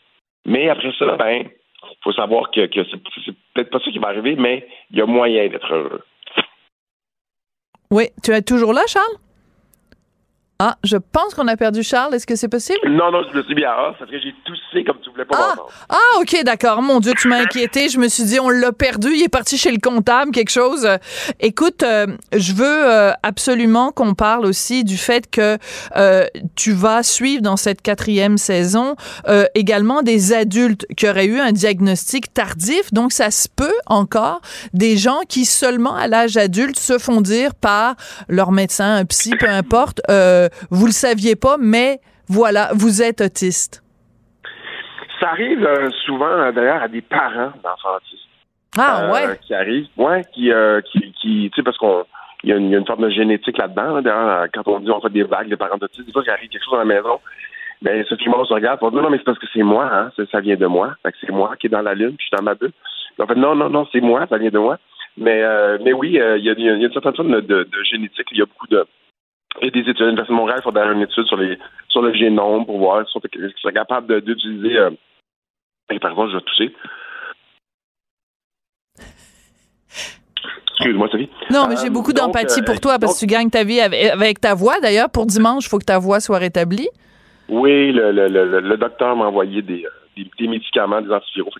Mais 0.46 0.68
après 0.68 0.92
ça, 0.98 1.16
ben, 1.16 1.48
faut 2.02 2.12
savoir 2.12 2.50
que, 2.50 2.66
que 2.66 2.80
c'est 2.84 3.34
peut-être 3.54 3.70
pas 3.70 3.80
ça 3.80 3.90
qui 3.90 3.98
va 3.98 4.08
arriver, 4.08 4.34
mais 4.36 4.66
il 4.90 4.98
y 4.98 5.02
a 5.02 5.06
moyen 5.06 5.48
d'être 5.48 5.72
heureux. 5.72 6.02
Oui, 7.92 8.08
tu 8.22 8.32
es 8.32 8.40
toujours 8.40 8.72
là, 8.72 8.80
Charles? 8.86 9.18
Ah, 10.64 10.76
je 10.84 10.96
pense 10.96 11.34
qu'on 11.34 11.48
a 11.48 11.56
perdu 11.56 11.82
Charles. 11.82 12.14
Est-ce 12.14 12.24
que 12.24 12.36
c'est 12.36 12.48
possible? 12.48 12.78
Non, 12.88 13.10
non, 13.10 13.24
je 13.28 13.36
me 13.36 13.42
suis 13.42 13.54
bien. 13.56 13.70
Ah, 13.76 13.94
ça 13.98 14.06
fait 14.06 14.12
que 14.12 14.22
j'ai 14.22 14.32
toussé 14.44 14.84
comme 14.84 14.98
tu 15.02 15.10
voulais 15.10 15.24
pas 15.24 15.36
ah, 15.36 15.56
ah, 15.88 16.20
OK, 16.20 16.36
d'accord. 16.44 16.82
Mon 16.82 17.00
Dieu, 17.00 17.14
tu 17.18 17.26
m'as 17.26 17.40
inquiété. 17.40 17.88
Je 17.88 17.98
me 17.98 18.06
suis 18.06 18.22
dit, 18.22 18.38
on 18.38 18.48
l'a 18.48 18.70
perdu. 18.70 19.08
Il 19.12 19.24
est 19.24 19.28
parti 19.28 19.58
chez 19.58 19.72
le 19.72 19.78
comptable, 19.78 20.30
quelque 20.30 20.52
chose. 20.52 20.88
Écoute, 21.40 21.82
euh, 21.82 22.06
je 22.32 22.52
veux 22.52 22.64
euh, 22.64 23.10
absolument 23.24 23.90
qu'on 23.90 24.14
parle 24.14 24.46
aussi 24.46 24.84
du 24.84 24.96
fait 24.96 25.28
que 25.28 25.58
euh, 25.96 26.26
tu 26.54 26.70
vas 26.70 27.02
suivre 27.02 27.42
dans 27.42 27.56
cette 27.56 27.82
quatrième 27.82 28.38
saison 28.38 28.94
également 29.56 30.02
des 30.02 30.32
adultes 30.32 30.86
qui 30.96 31.08
auraient 31.08 31.26
eu 31.26 31.40
un 31.40 31.50
diagnostic 31.50 32.32
tardif. 32.32 32.92
Donc, 32.92 33.12
ça 33.12 33.32
se 33.32 33.48
peut 33.48 33.74
encore 33.86 34.40
des 34.74 34.96
gens 34.96 35.22
qui 35.28 35.44
seulement 35.44 35.96
à 35.96 36.06
l'âge 36.06 36.36
adulte 36.36 36.78
se 36.78 36.98
font 36.98 37.20
dire 37.20 37.56
par 37.56 37.96
leur 38.28 38.52
médecin, 38.52 38.94
un 38.94 39.04
psy, 39.06 39.32
peu 39.40 39.48
importe, 39.48 40.00
vous 40.70 40.86
le 40.86 40.92
saviez 40.92 41.36
pas, 41.36 41.56
mais 41.58 42.00
voilà, 42.28 42.70
vous 42.74 43.02
êtes 43.02 43.20
autiste. 43.20 43.82
Ça 45.20 45.28
arrive 45.30 45.64
euh, 45.64 45.88
souvent, 46.04 46.26
euh, 46.26 46.50
d'ailleurs, 46.50 46.82
à 46.82 46.88
des 46.88 47.00
parents 47.00 47.52
d'enfants 47.62 47.96
autistes. 47.96 48.26
Ah, 48.76 49.04
euh, 49.04 49.12
ouais. 49.12 49.38
Qui 49.42 49.54
arrivent, 49.54 49.86
ouais, 49.96 50.24
qui, 50.32 50.50
qui, 51.20 51.50
tu 51.50 51.50
sais, 51.54 51.62
parce 51.62 51.78
qu'on 51.78 52.04
il 52.42 52.50
y, 52.50 52.52
a 52.52 52.56
une, 52.56 52.84
forme 52.84 53.04
de 53.04 53.10
génétique 53.10 53.56
là-dedans. 53.56 54.02
Quand 54.52 54.66
on 54.66 54.80
dit 54.80 54.90
on 54.90 55.00
fait 55.00 55.10
des 55.10 55.22
vagues, 55.22 55.48
les 55.48 55.56
parents 55.56 55.78
autistes, 55.80 56.04
des 56.04 56.12
fois, 56.12 56.24
il 56.26 56.30
arrive 56.30 56.48
quelque 56.48 56.64
chose 56.64 56.72
dans 56.72 56.78
la 56.78 56.84
maison, 56.84 57.20
ben, 57.82 58.04
Sophie 58.08 58.28
Maud 58.28 58.46
se 58.48 58.52
regarde 58.52 58.80
pour 58.80 58.90
dire 58.90 59.00
non, 59.00 59.10
mais 59.10 59.18
c'est 59.18 59.24
parce 59.24 59.38
que 59.38 59.46
c'est 59.52 59.62
moi, 59.62 59.88
hein, 59.92 60.10
ça, 60.32 60.40
vient 60.40 60.56
de 60.56 60.66
moi. 60.66 60.94
Fait 61.04 61.12
que 61.12 61.18
c'est 61.20 61.30
moi 61.30 61.54
qui 61.56 61.68
est 61.68 61.70
dans 61.70 61.82
la 61.82 61.94
lune, 61.94 62.16
puis 62.16 62.24
je 62.24 62.26
suis 62.26 62.36
dans 62.36 62.42
ma 62.42 62.54
bulle. 62.56 62.72
En 63.20 63.26
fait, 63.28 63.36
non, 63.36 63.54
non, 63.54 63.70
non, 63.70 63.86
c'est 63.92 64.00
moi, 64.00 64.26
ça 64.28 64.38
vient 64.38 64.50
de 64.50 64.58
moi. 64.58 64.78
Mais, 65.16 65.44
mais 65.84 65.92
oui, 65.92 66.14
il 66.14 66.44
y, 66.44 66.50
a, 66.50 66.52
une 66.52 66.92
certaine 66.92 67.14
forme 67.14 67.40
de, 67.42 67.68
génétique. 67.84 68.26
Il 68.32 68.38
y 68.38 68.42
a 68.42 68.46
beaucoup 68.46 68.66
de, 68.66 68.84
et 69.60 69.70
des 69.70 69.80
études. 69.80 70.00
L'Université 70.00 70.32
de 70.32 70.38
Montréal 70.38 70.58
il 70.60 70.62
faut 70.62 70.72
faire 70.72 70.90
une 70.90 71.02
étude 71.02 71.26
sur, 71.26 71.36
les, 71.36 71.58
sur 71.88 72.02
le 72.02 72.14
génome 72.14 72.66
pour 72.66 72.78
voir 72.78 73.06
si 73.08 73.18
ils 73.34 73.52
sont 73.60 73.70
capables 73.70 74.20
d'utiliser. 74.22 74.78
Euh... 74.78 74.90
pardon, 76.00 76.28
je 76.28 76.36
vais 76.36 76.42
tousser. 76.42 76.74
Excuse-moi, 80.70 81.08
Sophie. 81.10 81.28
Non, 81.50 81.66
mais 81.68 81.76
j'ai 81.76 81.88
euh, 81.88 81.90
beaucoup 81.90 82.12
d'empathie 82.12 82.62
pour 82.62 82.74
euh, 82.74 82.78
toi 82.78 82.98
parce 82.98 83.14
que 83.14 83.20
tu 83.20 83.26
gagnes 83.26 83.50
ta 83.50 83.62
vie 83.62 83.80
avec, 83.80 84.40
ta 84.40 84.54
voix. 84.54 84.80
D'ailleurs, 84.80 85.10
pour 85.10 85.26
dimanche, 85.26 85.66
il 85.66 85.68
faut 85.68 85.78
que 85.78 85.84
ta 85.84 85.98
voix 85.98 86.18
soit 86.18 86.38
rétablie. 86.38 86.88
Oui, 87.48 87.92
le, 87.92 88.10
le, 88.10 88.28
le, 88.28 88.60
le 88.60 88.76
docteur 88.76 89.14
m'a 89.14 89.26
envoyé 89.26 89.62
des, 89.62 89.86
euh, 90.18 90.22
des, 90.38 90.48
médicaments, 90.48 91.00
des 91.00 91.10
antiviraux. 91.10 91.50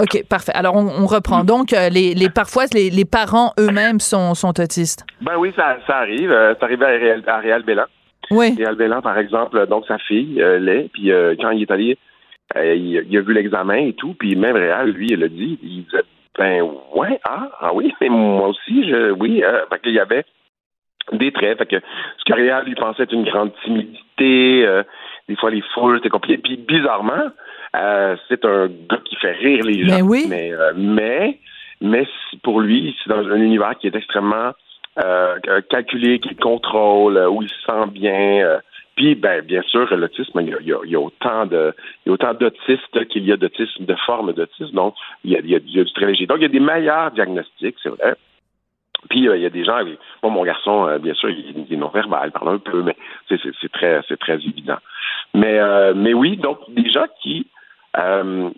OK, 0.00 0.24
parfait. 0.28 0.52
Alors, 0.54 0.76
on, 0.76 1.06
reprend. 1.06 1.44
Donc, 1.44 1.72
euh, 1.72 1.88
les, 1.88 2.14
les, 2.14 2.30
parfois, 2.30 2.64
les, 2.72 2.90
les 2.90 3.04
parents 3.04 3.52
eux-mêmes 3.58 4.00
sont, 4.00 4.34
sont 4.34 4.60
autistes. 4.60 5.04
Ben 5.20 5.36
oui, 5.38 5.52
ça, 5.56 5.78
ça 5.86 5.98
arrive. 5.98 6.30
Euh, 6.30 6.54
ça 6.58 6.66
arrive 6.66 6.82
à 6.82 6.88
Réal, 6.88 7.22
à 7.26 7.38
Réal 7.38 7.62
Bélan. 7.62 7.84
Oui. 8.30 8.54
Réal 8.56 8.76
Bélan, 8.76 9.02
par 9.02 9.18
exemple, 9.18 9.66
donc 9.66 9.86
sa 9.86 9.98
fille, 9.98 10.40
euh, 10.40 10.58
l'est, 10.58 10.88
puis 10.92 11.10
quand 11.40 11.50
il 11.50 11.62
est 11.62 11.70
allé, 11.70 11.98
il, 12.56 13.16
a 13.16 13.20
vu 13.20 13.32
l'examen 13.32 13.86
et 13.86 13.92
tout, 13.94 14.14
puis 14.14 14.36
même 14.36 14.56
Réal, 14.56 14.90
lui, 14.90 15.08
il 15.10 15.22
a 15.22 15.28
dit, 15.28 15.58
il 15.62 15.84
disait, 15.84 16.04
ben 16.38 16.62
ouais, 16.94 17.20
ah, 17.24 17.50
ah 17.60 17.74
oui, 17.74 17.92
mais 18.00 18.08
moi 18.08 18.48
aussi, 18.48 18.88
je, 18.88 19.10
oui, 19.12 19.42
fait 19.70 19.80
qu'il 19.80 19.92
y 19.92 20.00
avait 20.00 20.24
des 21.12 21.32
traits. 21.32 21.58
Fait 21.58 21.66
que 21.66 21.76
ce 22.18 22.24
que 22.24 22.36
Réal 22.36 22.64
lui 22.64 22.74
pensait 22.76 23.02
être 23.02 23.12
une 23.12 23.24
grande 23.24 23.52
timidité, 23.64 24.66
des 25.28 25.36
fois 25.36 25.50
les 25.50 25.62
foules, 25.74 25.98
c'était 25.98 26.08
compliqué. 26.08 26.38
Puis 26.38 26.56
bizarrement, 26.56 27.30
euh, 27.76 28.16
c'est 28.28 28.44
un 28.44 28.66
gars 28.66 29.00
qui 29.04 29.16
fait 29.16 29.32
rire 29.32 29.64
les 29.64 29.86
gens. 29.86 30.04
Mais, 30.28 30.52
euh, 30.52 30.72
mais, 30.76 31.38
mais, 31.80 32.06
pour 32.42 32.60
lui, 32.60 32.96
c'est 33.02 33.10
dans 33.10 33.28
un 33.28 33.36
univers 33.36 33.78
qui 33.78 33.86
est 33.86 33.94
extrêmement 33.94 34.52
euh, 35.04 35.38
calculé, 35.68 36.18
qui 36.18 36.34
contrôle, 36.34 37.16
où 37.30 37.42
il 37.42 37.48
se 37.48 37.60
sent 37.66 37.90
bien. 37.92 38.60
puis, 38.96 39.14
ben, 39.14 39.44
bien 39.44 39.62
sûr, 39.62 39.94
l'autisme, 39.96 40.40
il 40.40 40.48
y, 40.48 40.54
a, 40.54 40.78
il, 40.84 40.90
y 40.90 40.96
a, 40.96 41.00
autant 41.00 41.46
de, 41.46 41.72
il 42.04 42.08
y 42.08 42.10
a 42.10 42.12
autant 42.12 42.34
d'autistes 42.34 43.08
qu'il 43.08 43.24
y 43.24 43.32
a 43.32 43.36
d'autisme, 43.36 43.84
de 43.84 43.94
formes 44.04 44.32
d'autisme. 44.32 44.74
Donc, 44.74 44.94
il 45.24 45.30
y, 45.30 45.36
a, 45.36 45.38
il 45.38 45.50
y, 45.50 45.80
a, 45.80 45.84
du 45.84 45.92
très 45.92 46.06
léger. 46.06 46.26
Donc, 46.26 46.38
il 46.38 46.42
y 46.42 46.46
a 46.46 46.48
des 46.48 46.60
meilleurs 46.60 47.12
diagnostics, 47.12 47.76
c'est 47.82 47.90
vrai. 47.90 48.16
Puis 49.08 49.20
il 49.20 49.40
y 49.40 49.46
a 49.46 49.50
des 49.50 49.64
gens, 49.64 49.80
bon, 50.22 50.28
mon 50.28 50.44
garçon, 50.44 50.98
bien 51.00 51.14
sûr, 51.14 51.30
il, 51.30 51.72
est 51.72 51.76
non-verbal, 51.76 52.32
parle 52.32 52.56
un 52.56 52.58
peu, 52.58 52.82
mais 52.82 52.94
c'est 53.30 53.72
très, 53.72 54.02
c'est 54.06 54.18
très 54.18 54.34
évident. 54.34 54.76
Mais, 55.32 55.58
mais 55.94 56.12
oui, 56.12 56.36
donc 56.36 56.58
des 56.68 56.90
gens 56.90 57.06
qui 57.22 57.46
euh, 57.98 58.50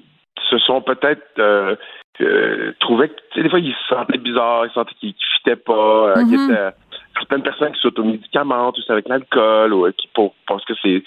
se 0.51 0.59
sont 0.59 0.81
peut-être 0.83 1.39
euh, 1.39 1.77
euh, 2.21 2.73
trouvé 2.81 3.09
que, 3.09 3.41
des 3.41 3.49
fois, 3.49 3.61
ils 3.61 3.75
se 3.75 3.95
sentaient 3.95 4.19
bizarres, 4.19 4.67
ils 4.67 4.73
sentaient 4.73 4.95
qu'ils 4.95 5.11
ne 5.11 5.37
fitaient 5.39 5.57
pas, 5.57 6.11
euh, 6.11 6.15
mm-hmm. 6.17 6.73
certaines 7.15 7.43
personnes 7.43 7.73
qui 7.73 7.81
s'automédicamentent, 7.81 8.79
ou 8.79 8.93
avec 8.93 9.09
l'alcool, 9.09 9.73
ou 9.73 9.91
qui 9.93 10.09
parce 10.47 10.65
que 10.65 10.75
c'est 10.83 11.03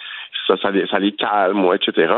ça, 0.47 0.57
ça 0.57 0.71
les, 0.71 0.87
ça 0.87 0.99
les 0.99 1.11
calme, 1.11 1.63
ou 1.65 1.73
etc. 1.73 2.13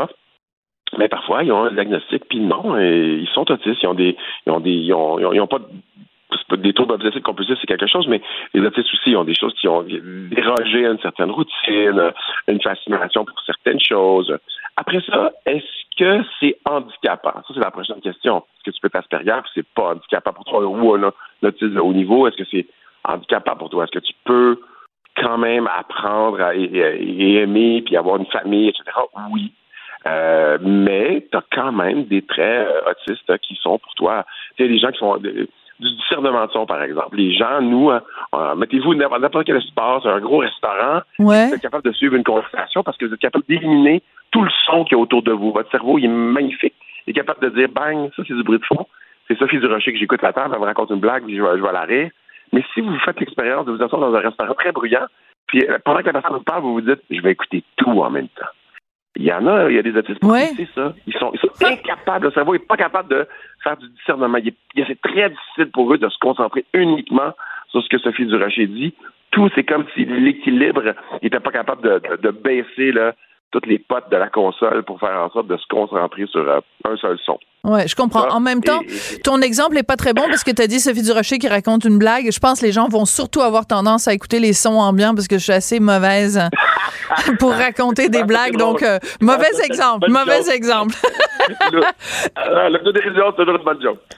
Mais 0.96 1.08
parfois, 1.08 1.44
ils 1.44 1.52
ont 1.52 1.64
un 1.64 1.72
diagnostic, 1.72 2.24
puis 2.28 2.40
non, 2.40 2.78
et 2.78 3.18
ils 3.20 3.28
sont 3.28 3.50
autistes, 3.50 3.82
ils 3.82 3.88
ont 3.88 3.94
des, 3.94 4.16
ils 4.46 4.52
ont 4.52 4.60
des, 4.60 4.70
ils 4.70 4.94
ont, 4.94 5.18
ils 5.32 5.40
ont, 5.40 5.46
pas 5.46 5.58
des 6.56 6.72
troubles 6.72 6.94
obsessifs 6.94 7.22
compulsifs, 7.22 7.58
c'est 7.60 7.66
quelque 7.66 7.86
chose, 7.86 8.06
mais 8.08 8.20
les 8.54 8.60
autistes 8.62 8.92
aussi 8.92 9.14
ont 9.16 9.24
des 9.24 9.34
choses 9.34 9.54
qui 9.54 9.68
ont 9.68 9.82
dérogé 9.82 10.86
à 10.86 10.92
une 10.92 10.98
certaine 11.00 11.30
routine, 11.30 12.12
une 12.48 12.60
fascination 12.60 13.24
pour 13.24 13.40
certaines 13.44 13.80
choses. 13.80 14.34
Après 14.80 15.00
ça, 15.00 15.32
est-ce 15.44 15.96
que 15.98 16.24
c'est 16.38 16.56
handicapant? 16.64 17.32
Ça, 17.34 17.52
c'est 17.52 17.58
la 17.58 17.72
prochaine 17.72 18.00
question. 18.00 18.38
Est-ce 18.38 18.70
que 18.70 18.70
tu 18.70 18.80
peux 18.80 18.90
t'asperger 18.90 19.32
c'est 19.52 19.66
pas 19.74 19.90
handicapant 19.90 20.32
pour 20.32 20.44
toi 20.44 20.64
ou 20.64 20.94
un 20.94 21.12
autisme 21.42 21.74
de 21.74 21.80
haut 21.80 21.92
niveau? 21.92 22.28
Est-ce 22.28 22.36
que 22.36 22.48
c'est 22.48 22.64
handicapant 23.02 23.56
pour 23.56 23.70
toi? 23.70 23.84
Est-ce 23.84 23.98
que 23.98 24.06
tu 24.06 24.14
peux 24.24 24.60
quand 25.16 25.36
même 25.36 25.66
apprendre 25.66 26.40
à, 26.40 26.54
et, 26.54 27.40
aimer 27.42 27.82
puis 27.82 27.96
avoir 27.96 28.18
une 28.18 28.26
famille, 28.26 28.68
etc.? 28.68 28.84
Oui. 29.32 29.52
Euh, 30.06 30.58
mais 30.62 31.26
tu 31.28 31.36
as 31.36 31.42
quand 31.50 31.72
même 31.72 32.04
des 32.04 32.22
traits 32.22 32.68
euh, 32.68 32.92
autistes 32.92 33.36
qui 33.38 33.56
sont 33.56 33.80
pour 33.80 33.94
toi. 33.96 34.24
Tu 34.56 34.62
sais, 34.62 34.68
des 34.68 34.78
gens 34.78 34.92
qui 34.92 34.98
sont 35.00 35.20
du 35.80 35.90
discernement 35.96 36.46
de 36.46 36.50
son, 36.50 36.66
par 36.66 36.82
exemple. 36.82 37.16
Les 37.16 37.32
gens, 37.32 37.60
nous, 37.60 37.90
euh, 37.90 38.54
mettez-vous 38.56 38.94
n'importe 38.94 39.44
quel 39.44 39.56
espace, 39.56 40.04
un 40.06 40.20
gros 40.20 40.38
restaurant, 40.38 41.00
vous 41.18 41.54
êtes 41.54 41.60
capable 41.60 41.84
de 41.84 41.92
suivre 41.92 42.14
une 42.14 42.24
conversation 42.24 42.82
parce 42.82 42.96
que 42.96 43.06
vous 43.06 43.14
êtes 43.14 43.20
capable 43.20 43.44
d'éliminer 43.48 44.02
tout 44.30 44.42
le 44.42 44.50
son 44.66 44.84
qu'il 44.84 44.96
y 44.96 45.00
a 45.00 45.02
autour 45.02 45.22
de 45.22 45.32
vous. 45.32 45.52
Votre 45.52 45.70
cerveau, 45.70 45.98
il 45.98 46.06
est 46.06 46.08
magnifique. 46.08 46.74
Il 47.06 47.10
est 47.12 47.14
capable 47.14 47.40
de 47.40 47.48
dire, 47.50 47.68
bang, 47.68 48.10
ça, 48.16 48.22
c'est 48.26 48.34
du 48.34 48.42
bruit 48.42 48.58
de 48.58 48.64
fond. 48.64 48.86
C'est 49.26 49.38
Sophie 49.38 49.58
Durocher 49.58 49.92
que 49.92 49.98
j'écoute 49.98 50.22
la 50.22 50.32
table, 50.32 50.54
elle 50.54 50.60
me 50.60 50.66
raconte 50.66 50.90
une 50.90 51.00
blague, 51.00 51.24
puis 51.24 51.36
je 51.36 51.42
vais, 51.42 51.58
je 51.58 51.62
vais 51.62 51.72
la 51.72 51.82
rire. 51.82 52.10
Mais 52.52 52.64
si 52.72 52.80
vous 52.80 52.98
faites 53.00 53.20
l'expérience 53.20 53.66
de 53.66 53.72
vous 53.72 53.82
asseoir 53.82 54.00
dans 54.00 54.14
un 54.14 54.20
restaurant 54.20 54.54
très 54.54 54.72
bruyant, 54.72 55.06
puis 55.46 55.64
euh, 55.64 55.78
pendant 55.84 56.00
que 56.00 56.06
la 56.06 56.12
personne 56.14 56.36
vous 56.36 56.42
parle, 56.42 56.62
vous 56.62 56.74
vous 56.74 56.80
dites, 56.80 57.00
je 57.10 57.20
vais 57.20 57.32
écouter 57.32 57.62
tout 57.76 58.00
en 58.00 58.10
même 58.10 58.28
temps. 58.28 58.46
Il 59.18 59.24
y 59.24 59.32
en 59.32 59.46
a, 59.48 59.68
il 59.68 59.74
y 59.74 59.78
a 59.78 59.82
des 59.82 59.96
artistes 59.96 60.24
ouais. 60.24 60.50
c'est 60.56 60.68
ça. 60.76 60.94
Ils 61.08 61.12
sont, 61.14 61.32
ils 61.34 61.40
sont 61.40 61.66
incapables, 61.66 62.26
le 62.26 62.30
cerveau 62.30 62.52
n'est 62.52 62.60
pas 62.60 62.76
capable 62.76 63.08
de 63.08 63.26
faire 63.64 63.76
du 63.76 63.88
discernement. 63.88 64.38
c'est 64.76 65.00
très 65.00 65.30
difficile 65.30 65.70
pour 65.72 65.92
eux 65.92 65.98
de 65.98 66.08
se 66.08 66.18
concentrer 66.18 66.64
uniquement 66.72 67.32
sur 67.68 67.82
ce 67.82 67.88
que 67.88 67.98
Sophie 67.98 68.26
Durocher 68.26 68.68
dit. 68.68 68.94
Tout, 69.32 69.50
c'est 69.56 69.64
comme 69.64 69.84
si 69.94 70.04
l'équilibre 70.04 70.94
n'était 71.20 71.40
pas 71.40 71.50
capable 71.50 71.82
de, 71.82 72.00
de, 72.08 72.16
de 72.22 72.30
baisser 72.30 72.92
là, 72.92 73.12
toutes 73.50 73.66
les 73.66 73.78
potes 73.78 74.10
de 74.10 74.16
la 74.16 74.28
console 74.28 74.84
pour 74.84 75.00
faire 75.00 75.20
en 75.20 75.30
sorte 75.30 75.48
de 75.48 75.56
se 75.56 75.66
concentrer 75.68 76.26
sur 76.26 76.48
euh, 76.48 76.60
un 76.84 76.96
seul 76.96 77.18
son. 77.24 77.38
Ouais, 77.64 77.88
je 77.88 77.96
comprends. 77.96 78.28
en 78.28 78.40
même 78.40 78.62
temps, 78.62 78.80
ton 79.24 79.40
exemple 79.40 79.76
est 79.76 79.82
pas 79.82 79.96
très 79.96 80.12
bon 80.12 80.22
parce 80.28 80.44
que 80.44 80.52
tu 80.52 80.62
as 80.62 80.68
dit 80.68 80.78
Sophie 80.78 81.02
Durocher 81.02 81.38
qui 81.38 81.48
raconte 81.48 81.84
une 81.84 81.98
blague. 81.98 82.30
Je 82.30 82.38
pense 82.38 82.60
que 82.60 82.66
les 82.66 82.72
gens 82.72 82.88
vont 82.88 83.04
surtout 83.04 83.40
avoir 83.40 83.66
tendance 83.66 84.06
à 84.06 84.14
écouter 84.14 84.38
les 84.38 84.52
sons 84.52 84.78
ambiants 84.78 85.14
parce 85.14 85.26
que 85.26 85.38
je 85.38 85.42
suis 85.42 85.52
assez 85.52 85.80
mauvaise 85.80 86.40
pour 87.40 87.50
raconter 87.50 88.08
des 88.08 88.22
blagues. 88.22 88.56
Donc, 88.56 88.82
euh, 88.82 88.98
mauvais 89.20 89.50
exemple, 89.64 90.08
mauvais 90.10 90.48
exemple. 90.50 90.94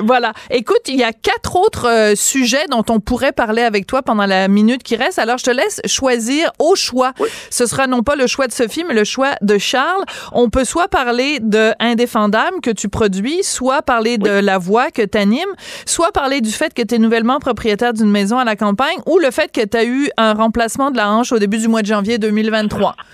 Voilà. 0.01 0.33
Écoute, 0.51 0.83
il 0.89 0.97
y 0.97 1.05
a 1.05 1.13
quatre 1.13 1.57
autres 1.57 1.89
euh, 1.89 2.15
sujets 2.15 2.67
dont 2.69 2.85
on 2.91 3.01
pourrait 3.01 3.33
parler 3.33 3.63
avec 3.63 3.87
toi 3.87 4.03
pendant 4.03 4.27
la 4.27 4.49
minute 4.49 4.83
qui 4.83 4.97
reste. 4.97 5.19
Alors, 5.19 5.39
je 5.39 5.45
te 5.45 5.51
laisse 5.51 5.81
choisir 5.87 6.51
au 6.59 6.75
choix. 6.75 7.13
Ce 7.49 7.65
sera 7.67 7.87
non 7.87 8.03
pas 8.03 8.17
le 8.17 8.27
choix 8.27 8.47
de 8.47 8.53
Sophie, 8.53 8.85
mais 8.87 8.95
le 8.95 9.05
choix 9.05 9.31
de 9.41 9.57
Charles. 9.57 10.05
On 10.33 10.51
peut 10.51 10.65
soit 10.65 10.89
parler 10.89 11.39
de 11.41 11.73
Indéfendable 11.81 12.61
que 12.63 12.71
tu 12.71 12.89
produis 12.89 13.30
soit 13.43 13.83
parler 13.83 14.19
de 14.19 14.31
la 14.31 14.59
voix 14.59 14.91
que 14.91 15.03
tu 15.03 15.19
animes, 15.19 15.55
soit 15.87 16.13
parler 16.13 16.41
du 16.41 16.51
fait 16.51 16.75
que 16.75 16.83
tu 16.83 16.95
es 16.95 16.99
nouvellement 16.99 17.39
propriétaire 17.39 17.93
d'une 17.93 18.11
maison 18.11 18.39
à 18.39 18.45
la 18.45 18.57
campagne 18.57 18.99
ou 19.07 19.19
le 19.19 19.31
fait 19.31 19.51
que 19.53 19.65
tu 19.65 19.77
as 19.77 19.85
eu 19.85 20.11
un 20.17 20.35
remplacement 20.35 20.91
de 20.91 20.97
la 20.97 21.11
hanche 21.11 21.33
au 21.33 21.39
début 21.39 21.59
du 21.59 21.69
mois 21.69 21.83
de 21.83 21.87
janvier 21.87 22.19
2023. 22.19 22.95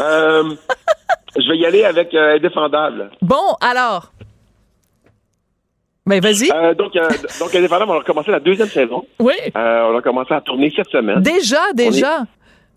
Euh, 0.00 0.54
je 1.36 1.48
vais 1.50 1.58
y 1.58 1.66
aller 1.66 1.84
avec 1.84 2.14
euh, 2.14 2.36
Indéfendable. 2.36 3.10
Bon, 3.20 3.56
alors. 3.60 4.12
Ben, 6.06 6.20
vas-y. 6.20 6.50
Euh, 6.52 6.74
donc, 6.74 6.94
euh, 6.96 7.08
donc, 7.40 7.54
Indépendable, 7.54 7.92
on 7.92 8.00
a 8.00 8.04
commencé 8.04 8.30
la 8.30 8.40
deuxième 8.40 8.68
saison. 8.68 9.06
Oui. 9.18 9.34
Euh, 9.56 9.90
on 9.90 9.98
a 9.98 10.02
commencé 10.02 10.34
à 10.34 10.40
tourner 10.40 10.72
cette 10.74 10.88
semaine. 10.88 11.20
Déjà, 11.20 11.72
déjà. 11.74 12.24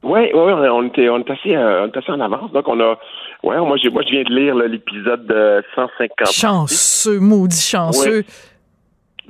Oui, 0.04 0.30
oui, 0.34 0.34
on, 0.34 0.84
était, 0.84 1.10
on, 1.10 1.20
est 1.20 1.30
assez, 1.30 1.58
on 1.58 1.88
est 1.88 1.98
assez 1.98 2.12
en 2.12 2.20
avance. 2.22 2.52
Donc, 2.52 2.68
on 2.68 2.80
a. 2.80 2.98
Ouais, 3.44 3.58
moi, 3.58 3.78
moi, 3.92 4.04
je 4.04 4.12
viens 4.12 4.24
de 4.24 4.34
lire 4.34 4.56
l'épisode 4.56 5.26
de 5.28 5.64
150. 5.76 6.32
Chanceux, 6.32 7.20
maudit 7.20 7.62
chanceux. 7.62 8.24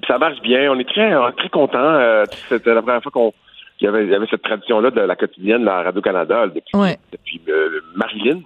Ça 0.07 0.17
marche 0.17 0.41
bien. 0.41 0.71
On 0.71 0.79
est 0.79 0.87
très, 0.87 1.13
très 1.33 1.49
contents. 1.49 2.23
C'était 2.47 2.73
la 2.73 2.81
première 2.81 3.03
fois 3.03 3.11
qu'on. 3.11 3.33
Il 3.79 3.83
y, 3.83 3.87
avait, 3.87 4.05
il 4.05 4.09
y 4.09 4.15
avait 4.15 4.25
cette 4.31 4.41
tradition-là 4.41 4.89
de 4.89 5.01
la 5.01 5.15
quotidienne, 5.15 5.63
la 5.63 5.83
Radio-Canada, 5.83 6.47
depuis, 6.47 6.97
depuis 7.11 7.41
Marilyn. 7.95 8.41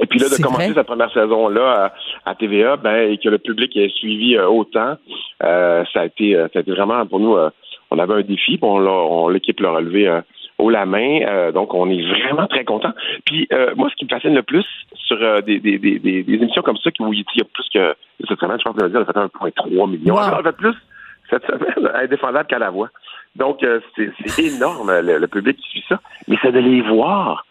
Et 0.00 0.06
puis 0.06 0.18
là, 0.18 0.28
de 0.28 0.42
commencer 0.42 0.74
sa 0.74 0.84
première 0.84 1.12
saison-là 1.12 1.92
à, 2.24 2.34
TVA, 2.34 2.76
ben, 2.76 3.10
et 3.10 3.18
que 3.18 3.28
le 3.28 3.38
public 3.38 3.76
ait 3.76 3.90
suivi 3.90 4.36
euh, 4.36 4.46
autant, 4.48 4.96
euh, 5.42 5.84
ça, 5.92 6.00
a 6.00 6.06
été, 6.06 6.34
euh, 6.34 6.48
ça 6.52 6.58
a 6.58 6.62
été 6.62 6.72
vraiment 6.72 7.06
pour 7.06 7.20
nous, 7.20 7.36
on 7.90 7.98
avait 7.98 8.14
un 8.14 8.22
défi, 8.22 8.58
on, 8.62 9.28
l'équipe 9.28 9.60
l'a 9.60 9.70
relevé 9.70 10.20
haut 10.58 10.70
la 10.70 10.86
main, 10.86 11.50
donc 11.52 11.74
on 11.74 11.90
est 11.90 12.02
vraiment 12.02 12.46
très 12.46 12.64
content. 12.64 12.92
Puis 13.26 13.48
moi, 13.76 13.88
ce 13.90 13.96
qui 13.96 14.04
me 14.04 14.10
fascine 14.10 14.34
le 14.34 14.42
plus 14.42 14.66
sur 14.94 15.18
des, 15.42 15.58
des, 15.58 15.78
des, 15.78 15.98
des, 15.98 16.32
émissions 16.32 16.62
comme 16.62 16.76
ça, 16.76 16.90
où 17.00 17.12
il 17.12 17.24
y 17.34 17.40
a 17.40 17.44
plus 17.44 17.68
que 17.72 17.94
cette 18.28 18.38
semaine, 18.38 18.58
je 18.58 18.64
pense 18.64 18.82
a 18.82 18.88
dit, 18.88 18.96
on 18.96 19.02
a 19.02 19.04
fait 19.04 19.12
1,3 19.12 19.90
million. 19.90 20.14
On 20.14 20.18
a 20.18 20.42
fait 20.42 20.56
plus 20.56 20.74
cette 21.30 21.44
semaine 21.46 21.90
indéfendable 21.94 22.46
qu'à 22.46 22.58
la 22.58 22.70
voix. 22.70 22.90
Donc, 23.36 23.66
c'est 23.96 24.38
énorme, 24.38 24.92
le, 24.92 25.26
public 25.26 25.56
qui 25.56 25.68
suit 25.70 25.84
ça. 25.88 26.00
Mais 26.28 26.36
c'est 26.42 26.52
de 26.52 26.60
les 26.60 26.80
voir 26.82 27.44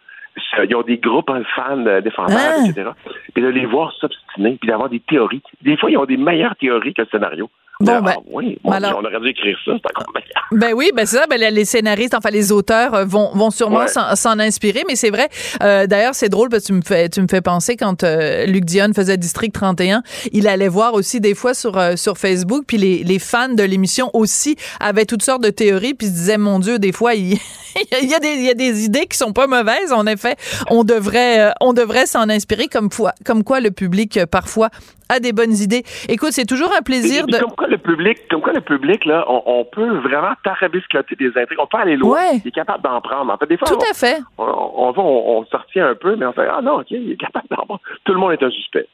ils 0.63 0.75
ont 0.75 0.81
des 0.81 0.97
groupes 0.97 1.31
de 1.31 1.43
fans 1.55 2.01
défendables, 2.01 2.35
ah. 2.37 2.65
etc. 2.67 2.89
Et 3.35 3.41
de 3.41 3.47
les 3.47 3.65
voir 3.65 3.91
s'obstiner, 3.93 4.57
puis 4.59 4.67
d'avoir 4.67 4.89
des 4.89 4.99
théories. 4.99 5.43
Des 5.61 5.77
fois, 5.77 5.91
ils 5.91 5.97
ont 5.97 6.05
des 6.05 6.17
meilleures 6.17 6.55
théories 6.55 6.93
que 6.93 7.03
le 7.03 7.07
scénario. 7.11 7.49
Bon, 7.79 8.01
ben, 8.01 8.15
oui, 8.27 8.57
on 8.63 8.71
aurait 8.71 9.19
dû 9.21 9.29
écrire 9.29 9.57
ça, 9.65 9.71
c'est. 9.83 10.23
Ben 10.51 10.73
oui, 10.75 10.91
ben 10.95 11.05
c'est 11.07 11.17
ça. 11.17 11.25
Ben, 11.27 11.39
les 11.39 11.65
scénaristes, 11.65 12.13
enfin 12.13 12.29
les 12.29 12.51
auteurs 12.51 12.93
euh, 12.93 13.05
vont, 13.05 13.31
vont 13.33 13.49
sûrement 13.49 13.87
s'en 13.87 14.39
inspirer, 14.39 14.83
mais 14.87 14.95
c'est 14.95 15.09
vrai. 15.09 15.27
Euh, 15.63 15.87
D'ailleurs, 15.87 16.13
c'est 16.13 16.29
drôle 16.29 16.49
parce 16.49 16.63
que 16.63 16.67
tu 16.67 16.73
me 16.73 16.81
fais, 16.81 17.09
tu 17.09 17.21
me 17.21 17.27
fais 17.27 17.41
penser 17.41 17.75
quand 17.75 18.03
euh, 18.03 18.45
Luc 18.45 18.65
Dion 18.65 18.93
faisait 18.93 19.17
District 19.17 19.51
31, 19.51 20.03
il 20.31 20.47
allait 20.47 20.67
voir 20.67 20.93
aussi 20.93 21.19
des 21.19 21.33
fois 21.33 21.55
sur 21.55 21.77
euh, 21.77 21.95
sur 21.95 22.17
Facebook, 22.17 22.65
puis 22.67 22.77
les, 22.77 23.03
les 23.03 23.17
fans 23.19 23.49
de 23.49 23.63
l'émission 23.63 24.11
aussi 24.13 24.55
avaient 24.79 25.05
toutes 25.05 25.23
sortes 25.23 25.43
de 25.43 25.49
théories, 25.49 25.95
puis 25.95 26.07
se 26.07 26.11
disaient 26.11 26.37
mon 26.37 26.59
Dieu, 26.59 26.77
des 26.77 26.91
fois 26.91 27.15
il, 27.15 27.39
il 28.01 28.09
y 28.09 28.13
a 28.13 28.19
des 28.19 28.33
il 28.35 28.43
y 28.43 28.51
a 28.51 28.53
des 28.53 28.85
idées 28.85 29.07
qui 29.07 29.17
sont 29.17 29.33
pas 29.33 29.47
mauvaises. 29.47 29.91
En 29.91 30.05
effet, 30.05 30.35
on 30.69 30.83
devrait 30.83 31.51
on 31.61 31.73
devrait 31.73 32.05
s'en 32.05 32.29
inspirer 32.29 32.67
comme 32.67 32.89
quoi 32.89 33.13
comme 33.25 33.43
quoi 33.43 33.59
le 33.59 33.71
public 33.71 34.19
parfois 34.29 34.69
a 35.09 35.19
des 35.19 35.33
bonnes 35.33 35.53
idées. 35.53 35.83
Écoute, 36.09 36.31
c'est 36.31 36.45
toujours 36.45 36.71
un 36.77 36.81
plaisir 36.81 37.27
de. 37.27 37.37
Comme 37.37 37.51
quoi 37.51 37.67
le 37.67 37.77
public, 37.77 38.17
comme 38.29 38.41
quoi 38.41 38.53
le 38.53 38.61
public 38.61 39.05
là, 39.05 39.25
on, 39.27 39.65
peut 39.65 39.97
vraiment 39.99 40.33
tarabiscoter 40.43 41.15
des 41.15 41.29
intrigues. 41.29 41.59
On 41.59 41.67
peut 41.67 41.77
aller 41.77 41.95
loin. 41.95 42.21
Il 42.33 42.47
est 42.47 42.51
capable 42.51 42.83
d'en 42.83 43.01
prendre. 43.01 43.31
En 43.31 43.37
fait, 43.37 43.47
des 43.47 43.57
fois, 43.57 43.67
tout 43.67 43.79
à 43.89 43.93
fait. 43.93 44.21
On, 44.37 44.91
va, 44.91 45.01
on, 45.01 45.45
sortit 45.45 45.79
un 45.79 45.95
peu, 45.95 46.15
mais 46.15 46.25
on 46.25 46.33
fait 46.33 46.47
ah 46.49 46.61
non, 46.61 46.79
ok, 46.79 46.91
il 46.91 47.11
est 47.11 47.17
capable 47.17 47.47
d'en 47.49 47.65
prendre. 47.65 47.81
Tout 48.03 48.13
le 48.13 48.19
monde 48.19 48.33
est 48.33 48.43
un 48.43 48.51
suspect. 48.51 48.87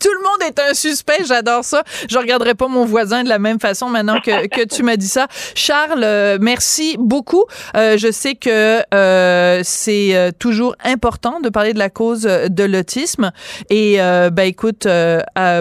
Tout 0.00 0.12
le 0.12 0.22
monde 0.22 0.42
est 0.48 0.60
un 0.60 0.74
suspect, 0.74 1.24
j'adore 1.26 1.64
ça. 1.64 1.82
Je 2.08 2.18
regarderai 2.18 2.54
pas 2.54 2.68
mon 2.68 2.84
voisin 2.84 3.24
de 3.24 3.28
la 3.28 3.38
même 3.38 3.60
façon 3.60 3.88
maintenant 3.88 4.20
que, 4.20 4.46
que 4.48 4.64
tu 4.66 4.82
m'as 4.82 4.96
dit 4.96 5.08
ça. 5.08 5.26
Charles, 5.54 6.04
euh, 6.04 6.38
merci 6.40 6.96
beaucoup. 6.98 7.44
Euh, 7.76 7.96
je 7.96 8.10
sais 8.10 8.34
que 8.34 8.82
euh, 8.94 9.60
c'est 9.64 10.16
euh, 10.16 10.30
toujours 10.38 10.74
important 10.84 11.40
de 11.40 11.48
parler 11.48 11.72
de 11.72 11.78
la 11.78 11.90
cause 11.90 12.22
de 12.22 12.64
l'autisme. 12.64 13.30
Et 13.70 13.98
ben 13.98 14.44
écoute, 14.44 14.86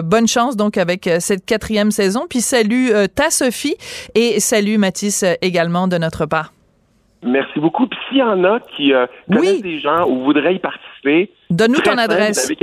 bonne 0.04 0.28
chance 0.28 0.56
donc 0.56 0.78
avec 0.78 1.10
cette 1.20 1.46
quatrième 1.46 1.92
saison. 1.92 2.26
Puis 2.30 2.42
salut 2.42 2.92
ta 3.16 3.30
Sophie 3.30 3.76
et 4.16 4.40
salut 4.40 4.78
Mathis 4.78 5.24
également 5.42 5.88
de 5.88 5.98
notre 5.98 6.26
part. 6.26 6.54
Merci 7.24 7.60
beaucoup. 7.60 7.88
Puis 7.88 8.00
s'il 8.10 8.18
y 8.20 8.24
en 8.24 8.44
a 8.44 8.60
qui 8.76 8.92
connaissent 9.32 9.62
des 9.62 9.80
gens 9.80 10.08
ou 10.08 10.24
voudraient 10.24 10.56
y 10.56 10.60
participer, 10.60 11.32
donne-nous 11.50 11.82
ton 11.82 11.98
adresse 11.98 12.48
vous 12.48 12.56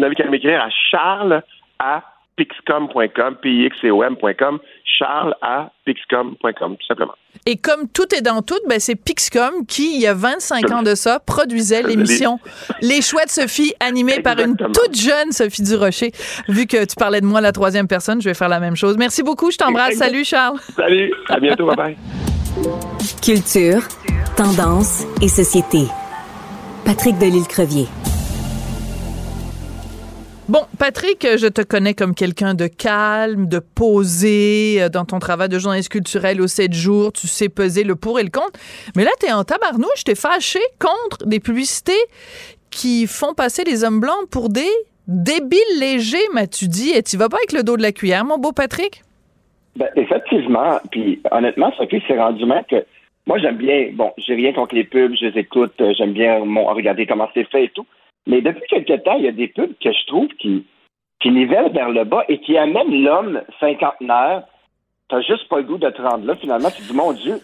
n'avez 0.00 0.14
qu'à 0.14 0.28
m'écrire 0.28 0.60
à 0.60 0.70
charles 0.90 1.42
à 1.78 2.02
pixcom.com, 2.36 3.36
p 3.42 3.48
i 3.48 3.64
x 3.66 3.76
c 3.80 3.90
o 3.90 4.02
m.com, 4.02 4.58
charles 4.98 5.34
à 5.42 5.70
pixcom.com, 5.84 6.76
tout 6.76 6.86
simplement. 6.86 7.14
Et 7.44 7.56
comme 7.56 7.88
tout 7.88 8.14
est 8.14 8.22
dans 8.22 8.42
tout, 8.42 8.58
ben 8.68 8.80
c'est 8.80 8.96
Pixcom 8.96 9.66
qui, 9.66 9.96
il 9.96 10.00
y 10.00 10.06
a 10.06 10.14
25 10.14 10.70
ans 10.70 10.82
de 10.82 10.94
ça, 10.94 11.20
produisait 11.20 11.82
l'émission 11.82 12.38
Les... 12.82 12.98
De 12.98 13.30
Sophie, 13.30 13.72
animée 13.80 14.20
par 14.20 14.38
une 14.38 14.56
toute 14.56 14.94
jeune 14.94 15.32
Sophie 15.32 15.62
Durocher. 15.62 16.12
Vu 16.48 16.66
que 16.66 16.84
tu 16.84 16.94
parlais 16.96 17.20
de 17.20 17.26
moi 17.26 17.40
la 17.40 17.52
troisième 17.52 17.88
personne, 17.88 18.20
je 18.20 18.28
vais 18.28 18.34
faire 18.34 18.48
la 18.48 18.60
même 18.60 18.76
chose. 18.76 18.96
Merci 18.98 19.22
beaucoup, 19.22 19.50
je 19.50 19.56
t'embrasse. 19.56 19.94
Salut, 19.94 20.24
Charles. 20.24 20.58
Salut, 20.76 21.12
à 21.28 21.40
bientôt, 21.40 21.66
bye 21.66 21.76
bye. 21.76 21.96
Culture, 23.22 23.82
tendance 24.36 25.04
et 25.22 25.28
société. 25.28 25.86
Patrick 26.84 27.18
Delisle-Crevier. 27.18 27.86
Bon, 30.48 30.60
Patrick, 30.78 31.26
je 31.26 31.48
te 31.48 31.60
connais 31.60 31.94
comme 31.94 32.14
quelqu'un 32.14 32.54
de 32.54 32.68
calme, 32.68 33.48
de 33.48 33.58
posé 33.58 34.80
euh, 34.80 34.88
dans 34.88 35.04
ton 35.04 35.18
travail 35.18 35.48
de 35.48 35.58
journaliste 35.58 35.90
culturel 35.90 36.40
aux 36.40 36.46
7 36.46 36.72
jours. 36.72 37.12
Tu 37.12 37.26
sais 37.26 37.48
peser 37.48 37.82
le 37.82 37.96
pour 37.96 38.20
et 38.20 38.22
le 38.22 38.30
contre. 38.30 38.60
Mais 38.94 39.02
là, 39.02 39.10
t'es 39.18 39.32
en 39.32 39.42
tabarnouche, 39.42 40.04
t'es 40.04 40.14
fâché 40.14 40.60
contre 40.78 41.26
des 41.26 41.40
publicités 41.40 41.98
qui 42.70 43.08
font 43.08 43.34
passer 43.34 43.64
les 43.64 43.82
hommes 43.82 43.98
blancs 43.98 44.30
pour 44.30 44.48
des 44.48 44.70
débiles 45.08 45.80
légers, 45.80 46.28
m'as-tu 46.32 46.68
dit. 46.68 46.90
Et 46.90 47.02
tu 47.02 47.16
vas 47.16 47.28
pas 47.28 47.38
avec 47.38 47.50
le 47.50 47.64
dos 47.64 47.76
de 47.76 47.82
la 47.82 47.90
cuillère, 47.90 48.24
mon 48.24 48.38
beau 48.38 48.52
Patrick? 48.52 49.02
Ben, 49.74 49.88
effectivement. 49.96 50.78
Puis 50.92 51.20
honnêtement, 51.32 51.72
Sophie, 51.76 52.02
c'est 52.06 52.18
rendu 52.18 52.46
mal 52.46 52.64
que 52.70 52.86
moi, 53.26 53.38
j'aime 53.38 53.56
bien, 53.56 53.88
bon, 53.94 54.12
j'ai 54.16 54.36
rien 54.36 54.52
contre 54.52 54.76
les 54.76 54.84
pubs, 54.84 55.12
je 55.20 55.26
les 55.26 55.40
écoute, 55.40 55.74
euh, 55.80 55.92
j'aime 55.98 56.12
bien 56.12 56.38
regarder 56.38 57.04
comment 57.06 57.28
c'est 57.34 57.50
fait 57.50 57.64
et 57.64 57.68
tout. 57.70 57.84
Mais 58.26 58.40
depuis 58.40 58.66
quelque 58.68 58.96
temps, 59.04 59.16
il 59.16 59.24
y 59.24 59.28
a 59.28 59.32
des 59.32 59.48
pubs 59.48 59.74
que 59.82 59.92
je 59.92 60.06
trouve 60.06 60.28
qui, 60.38 60.66
qui 61.20 61.30
nivellent 61.30 61.72
vers 61.72 61.90
le 61.90 62.04
bas 62.04 62.24
et 62.28 62.38
qui 62.40 62.56
amènent 62.58 63.02
l'homme 63.02 63.42
cinquantenaire. 63.60 64.42
T'as 65.08 65.20
juste 65.20 65.48
pas 65.48 65.58
le 65.58 65.62
goût 65.62 65.78
de 65.78 65.88
te 65.88 66.02
rendre 66.02 66.26
là. 66.26 66.34
Finalement, 66.34 66.70
tu 66.70 66.82
dis, 66.82 66.92
mon 66.92 67.12
Dieu, 67.12 67.40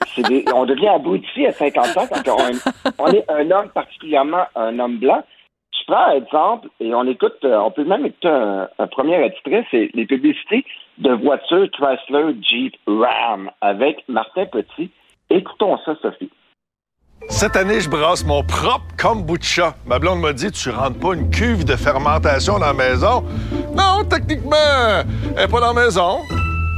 on 0.53 0.67
devient 0.67 0.89
abruti 0.89 1.47
à 1.47 1.53
50 1.53 1.97
ans 1.97 2.09
quand 2.25 2.37
on, 2.99 3.07
est 3.13 3.31
un 3.31 3.49
homme, 3.53 3.69
particulièrement 3.69 4.45
un 4.57 4.79
homme 4.81 4.99
blanc. 4.99 5.23
Je 5.73 5.85
prends 5.87 6.07
un 6.07 6.17
exemple 6.17 6.69
et 6.81 6.93
on 6.95 7.07
écoute, 7.07 7.39
euh, 7.45 7.59
on 7.59 7.71
peut 7.71 7.85
même 7.85 8.07
écouter 8.07 8.29
un, 8.29 8.69
un 8.79 8.87
premier 8.89 9.23
extrait, 9.25 9.65
c'est 9.71 9.91
les 9.95 10.07
publicités 10.07 10.65
de 10.99 11.11
voitures 11.13 11.69
Chrysler 11.73 12.37
Jeep 12.41 12.77
Ram 12.87 13.51
avec 13.61 14.05
Martin 14.09 14.47
Petit. 14.47 14.91
Écoutons 15.31 15.79
ça, 15.79 15.97
Sophie. 16.03 16.31
Cette 17.29 17.57
année, 17.57 17.81
je 17.81 17.89
brasse 17.89 18.25
mon 18.25 18.45
propre 18.45 18.85
kombucha. 18.97 19.75
Ma 19.87 19.99
blonde 19.99 20.21
m'a 20.21 20.33
dit 20.33 20.51
Tu 20.51 20.71
rentres 20.71 20.99
pas 20.99 21.15
une 21.15 21.31
cuve 21.31 21.65
de 21.65 21.77
fermentation 21.77 22.59
dans 22.59 22.67
la 22.67 22.73
maison? 22.75 23.25
Non, 23.75 24.05
techniquement, 24.09 24.57
elle 24.57 25.35
n'est 25.37 25.49
pas 25.49 25.61
dans 25.61 25.73
la 25.73 25.85
maison. 25.85 26.19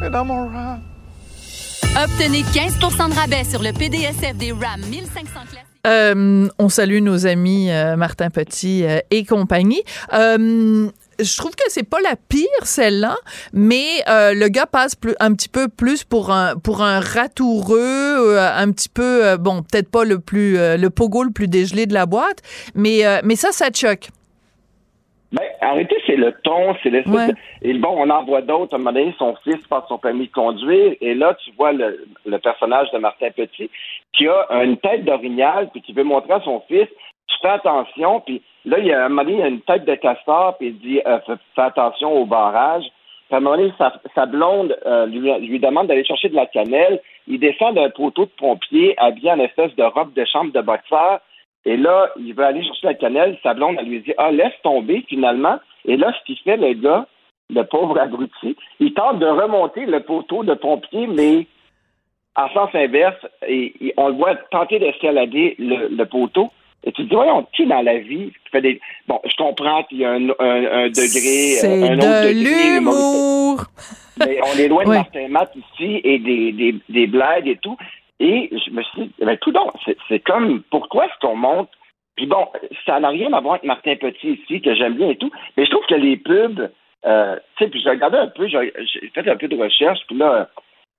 Elle 0.01 0.09
est 0.09 0.11
dans 0.11 0.25
mon 0.25 0.49
RAM. 0.49 0.81
Obtenez 2.03 2.43
15% 2.43 3.11
de 3.11 3.15
rabais 3.15 3.45
sur 3.45 3.63
le 3.63 3.73
PDSF 3.73 4.37
des 4.37 4.53
RAM 4.53 4.81
1500 4.91 5.23
classiques. 5.33 5.65
Euh, 5.87 6.49
on 6.59 6.69
salue 6.69 7.01
nos 7.01 7.27
amis 7.27 7.71
euh, 7.71 7.97
Martin 7.97 8.31
Petit 8.31 8.85
euh, 8.85 9.01
et 9.11 9.25
compagnie. 9.25 9.83
Je 11.19 11.37
trouve 11.39 11.53
que 11.53 11.65
c'est 11.69 11.89
pas 11.89 12.01
la 12.01 12.17
pire 12.17 12.65
celle-là, 12.65 13.17
mais 13.53 14.03
euh, 14.09 14.35
le 14.35 14.49
gars 14.49 14.67
passe 14.67 14.95
plus, 14.95 15.15
un 15.21 15.35
petit 15.35 15.49
peu 15.49 15.69
plus 15.69 16.05
pour 16.05 16.31
un 16.31 16.57
pour 16.57 16.83
un 16.83 17.01
ratoureux, 17.01 18.37
euh, 18.37 18.49
un 18.57 18.71
petit 18.73 18.89
peu 18.89 19.25
euh, 19.25 19.37
bon, 19.37 19.63
peut-être 19.63 19.91
pas 19.91 20.05
le 20.05 20.19
plus 20.19 20.55
le 20.55 20.89
pogo 20.89 21.23
le 21.23 21.33
plus 21.33 21.49
dégelé 21.49 21.87
de 21.87 21.95
la 21.95 22.07
boîte, 22.07 22.43
mais 22.75 23.03
mais 23.25 23.37
ça 23.37 23.53
ça 23.53 23.67
choque. 23.75 24.09
Ben, 25.33 25.43
arrêtez, 25.61 25.97
c'est 26.07 26.15
le 26.15 26.33
ton, 26.45 26.77
c'est 26.81 26.91
l'espèce 26.91 27.33
Et 27.63 27.75
bon, 27.75 27.93
on 27.97 28.09
en 28.09 28.25
voit 28.25 28.43
d'autres. 28.43 28.73
À 28.73 28.77
un 28.77 28.79
moment 28.79 28.93
donné, 28.93 29.13
son 29.19 29.35
fils 29.43 29.59
passe 29.69 29.83
son 29.89 29.99
permis 29.99 30.29
de 30.29 30.33
conduire, 30.33 30.95
et 31.01 31.15
là, 31.15 31.37
tu 31.45 31.51
vois 31.59 31.73
le, 31.73 32.07
le 32.25 32.39
personnage 32.39 32.89
de 32.93 32.99
Martin 32.99 33.31
Petit 33.31 33.69
qui 34.13 34.29
a 34.29 34.47
une 34.63 34.77
tête 34.77 35.05
d'orignal, 35.05 35.71
puis 35.73 35.83
qui 35.83 35.93
veut 35.93 36.05
montrer 36.05 36.35
à 36.35 36.41
son 36.43 36.63
fils 36.69 36.87
tu 37.27 37.37
fais 37.41 37.49
attention, 37.49 38.21
puis 38.21 38.43
là, 38.65 38.79
il 38.79 38.87
y 38.87 38.93
a, 38.93 39.05
un 39.05 39.09
moment 39.09 39.29
il 39.29 39.39
y 39.39 39.43
a 39.43 39.49
une 39.49 39.61
tête 39.61 39.85
de 39.85 39.95
castor, 39.95 40.57
puis 40.59 40.69
il 40.69 40.79
dit 40.79 41.01
euh, 41.07 41.19
fais, 41.55 41.63
attention 41.63 42.13
au 42.13 42.27
barrage. 42.27 42.85
Puis 43.27 43.35
à 43.35 43.37
un 43.39 43.41
moment 43.41 43.57
donné, 43.57 43.73
sa, 44.15 44.27
blonde 44.27 44.77
euh, 44.87 45.07
lui, 45.07 45.33
lui, 45.47 45.59
demande 45.59 45.87
d'aller 45.87 46.05
chercher 46.05 46.29
de 46.29 46.35
la 46.35 46.47
cannelle. 46.47 47.01
Il 47.27 47.41
descend 47.41 47.75
d'un 47.75 47.91
poteau 47.91 48.27
de 48.27 48.31
pompier 48.37 48.95
habillé 48.99 49.33
en 49.33 49.39
espèce 49.39 49.75
de 49.77 49.83
robe 49.83 50.13
de 50.13 50.25
chambre 50.27 50.53
de 50.53 50.61
boxeur. 50.61 51.21
Et 51.65 51.79
là, 51.79 52.11
il 52.19 52.35
veut 52.35 52.45
aller 52.45 52.63
chercher 52.63 52.87
la 52.89 52.95
cannelle. 52.95 53.39
Sa 53.43 53.55
blonde, 53.55 53.77
elle 53.79 53.89
lui 53.89 54.01
dit 54.01 54.13
Ah, 54.19 54.31
laisse 54.31 54.53
tomber 54.63 55.05
finalement. 55.09 55.59
Et 55.87 55.97
là, 55.97 56.13
ce 56.13 56.25
qu'il 56.27 56.39
fait, 56.39 56.59
le 56.59 56.75
gars, 56.75 57.07
le 57.51 57.63
pauvre 57.63 57.99
abruti, 57.99 58.57
il 58.81 58.93
tente 58.93 59.19
de 59.19 59.27
remonter 59.27 59.87
le 59.87 60.01
poteau 60.01 60.45
de 60.45 60.55
pompier, 60.55 61.07
mais 61.07 61.47
en 62.37 62.49
sens 62.51 62.71
inverse, 62.75 63.27
et, 63.47 63.95
on 63.97 64.09
le 64.09 64.15
voit 64.15 64.35
tenter 64.51 64.79
d'escalader 64.79 65.55
le 65.59 66.05
poteau. 66.05 66.51
Et 66.85 66.93
tu 66.93 67.03
te 67.05 67.09
dis, 67.09 67.15
voyons, 67.15 67.47
qui 67.55 67.67
dans 67.67 67.83
la 67.83 67.99
vie 67.99 68.33
fait 68.53 68.61
des. 68.61 68.81
Bon, 69.09 69.21
je 69.25 69.35
comprends 69.37 69.83
qu'il 69.85 69.99
y 69.99 70.05
a 70.05 70.13
un, 70.13 70.29
un, 70.39 70.89
degré, 70.89 71.59
un 71.65 71.99
autre 71.99 72.27
de 72.27 72.79
l'humour. 72.79 73.65
mais 74.19 74.39
on 74.43 74.59
est 74.59 74.69
loin 74.69 74.85
de 74.85 74.91
Martin 74.91 75.29
Matt 75.29 75.53
ici 75.57 76.01
et 76.05 76.19
des, 76.19 76.53
des, 76.53 76.75
des, 76.89 77.07
blagues 77.07 77.49
et 77.49 77.57
tout. 77.57 77.77
Et 78.21 78.51
je 78.53 78.71
me 78.71 78.83
suis 78.83 79.03
dit, 79.03 79.13
ben, 79.19 79.37
tout 79.39 79.51
donc, 79.51 79.73
c'est 80.09 80.21
comme, 80.21 80.63
pourquoi 80.71 81.07
est-ce 81.07 81.27
qu'on 81.27 81.37
monte? 81.37 81.71
Puis 82.17 82.27
bon, 82.27 82.47
ça 82.87 83.01
n'a 83.01 83.09
rien 83.09 83.33
à 83.33 83.41
voir 83.41 83.55
avec 83.55 83.65
Martin 83.65 83.97
Petit 83.97 84.41
ici, 84.41 84.61
que 84.61 84.75
j'aime 84.75 84.95
bien 84.95 85.11
et 85.11 85.17
tout, 85.17 85.33
mais 85.57 85.65
je 85.65 85.71
trouve 85.71 85.85
que 85.87 85.95
les 85.95 86.17
pubs, 86.17 86.71
euh, 87.07 87.37
tu 87.57 87.65
sais, 87.65 87.71
puis 87.71 87.81
j'ai 87.83 87.91
regardé 87.91 88.19
un 88.19 88.29
peu, 88.29 88.47
j'ai 88.47 88.73
fait 89.13 89.29
un 89.29 89.37
peu 89.37 89.49
de 89.49 89.57
recherche, 89.57 89.99
puis 90.07 90.17
là, 90.17 90.49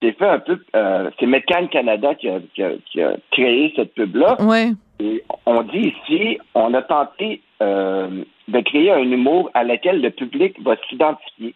j'ai 0.02 0.14
fait 0.14 0.28
un 0.28 0.40
peu, 0.40 0.60
euh, 0.76 1.10
c'est 1.20 1.46
Canada 1.70 2.16
qui 2.16 2.30
a, 2.30 2.40
qui, 2.54 2.64
a, 2.64 2.72
qui 2.92 3.02
a, 3.02 3.16
créé 3.32 3.74
cette 3.76 3.94
pub-là. 3.94 4.42
Ouais. 4.42 4.72
Et 5.00 5.24
on 5.46 5.64
dit 5.64 5.94
ici, 5.94 6.38
on 6.54 6.74
a 6.74 6.82
tenté 6.82 7.42
euh, 7.62 8.24
de 8.48 8.60
créer 8.62 8.92
un 8.92 9.04
humour 9.04 9.50
à 9.54 9.64
laquelle 9.64 10.02
le 10.02 10.12
public 10.12 10.62
va 10.62 10.76
s'identifier 10.90 11.56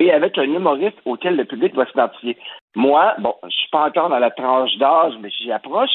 et 0.00 0.12
avec 0.12 0.36
un 0.38 0.44
humoriste 0.44 0.98
auquel 1.04 1.36
le 1.36 1.44
public 1.44 1.74
va 1.74 1.86
s'identifier. 1.86 2.36
Moi, 2.74 3.14
bon, 3.18 3.34
je 3.44 3.50
suis 3.50 3.70
pas 3.70 3.86
encore 3.86 4.08
dans 4.08 4.18
la 4.18 4.30
tranche 4.30 4.76
d'âge, 4.78 5.14
mais 5.20 5.30
j'y 5.30 5.52
approche. 5.52 5.90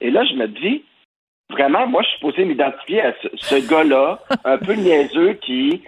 Et 0.00 0.10
là, 0.10 0.24
je 0.24 0.34
me 0.34 0.48
dis, 0.48 0.84
vraiment, 1.50 1.86
moi, 1.86 2.02
je 2.02 2.08
suis 2.08 2.20
posé 2.20 2.44
m'identifier 2.44 3.02
à 3.02 3.14
ce, 3.34 3.68
gars-là, 3.68 4.18
un 4.44 4.58
peu 4.58 4.74
niaiseux, 4.74 5.34
qui, 5.34 5.82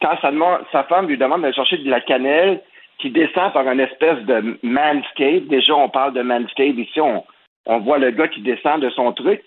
quand 0.00 0.16
sa, 0.20 0.32
sa 0.72 0.84
femme 0.84 1.08
lui 1.08 1.18
demande 1.18 1.44
de 1.44 1.52
chercher 1.52 1.78
de 1.78 1.90
la 1.90 2.00
cannelle, 2.00 2.62
qui 2.98 3.10
descend 3.10 3.52
par 3.52 3.68
une 3.68 3.80
espèce 3.80 4.20
de 4.24 4.58
manscape. 4.62 5.44
Déjà, 5.48 5.74
on 5.74 5.88
parle 5.88 6.14
de 6.14 6.22
manscape. 6.22 6.76
Ici, 6.76 7.00
on, 7.00 7.24
on 7.66 7.78
voit 7.80 7.98
le 7.98 8.10
gars 8.10 8.28
qui 8.28 8.40
descend 8.40 8.80
de 8.80 8.90
son 8.90 9.12
truc 9.12 9.42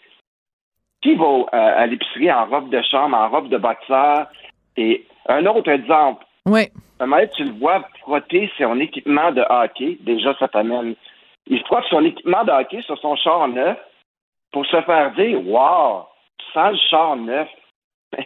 qui 1.02 1.16
va 1.16 1.26
euh, 1.26 1.46
à 1.52 1.86
l'épicerie 1.86 2.32
en 2.32 2.46
robe 2.46 2.70
de 2.70 2.82
chambre, 2.82 3.16
en 3.16 3.30
robe 3.30 3.50
de 3.50 3.58
boxeur? 3.58 4.28
Et 4.76 5.06
un 5.28 5.46
autre 5.46 5.70
exemple. 5.70 6.26
Oui. 6.46 6.68
tu 7.36 7.44
le 7.44 7.52
vois 7.60 7.88
frotter 8.02 8.52
son 8.58 8.80
équipement 8.80 9.32
de 9.32 9.44
hockey. 9.50 9.98
Déjà, 10.02 10.36
ça 10.40 10.48
t'amène. 10.48 10.96
Il 11.48 11.64
frotte 11.66 11.86
son 11.90 12.04
équipement 12.06 12.44
de 12.44 12.52
hockey 12.52 12.82
sur 12.82 12.98
son 13.00 13.16
char 13.16 13.48
neuf 13.48 13.78
pour 14.52 14.66
se 14.66 14.82
faire 14.82 15.12
dire 15.14 15.46
Wow, 15.48 16.06
tu 16.38 16.46
sens 16.54 16.72
le 16.72 16.90
char 16.90 17.16
neuf. 17.16 17.48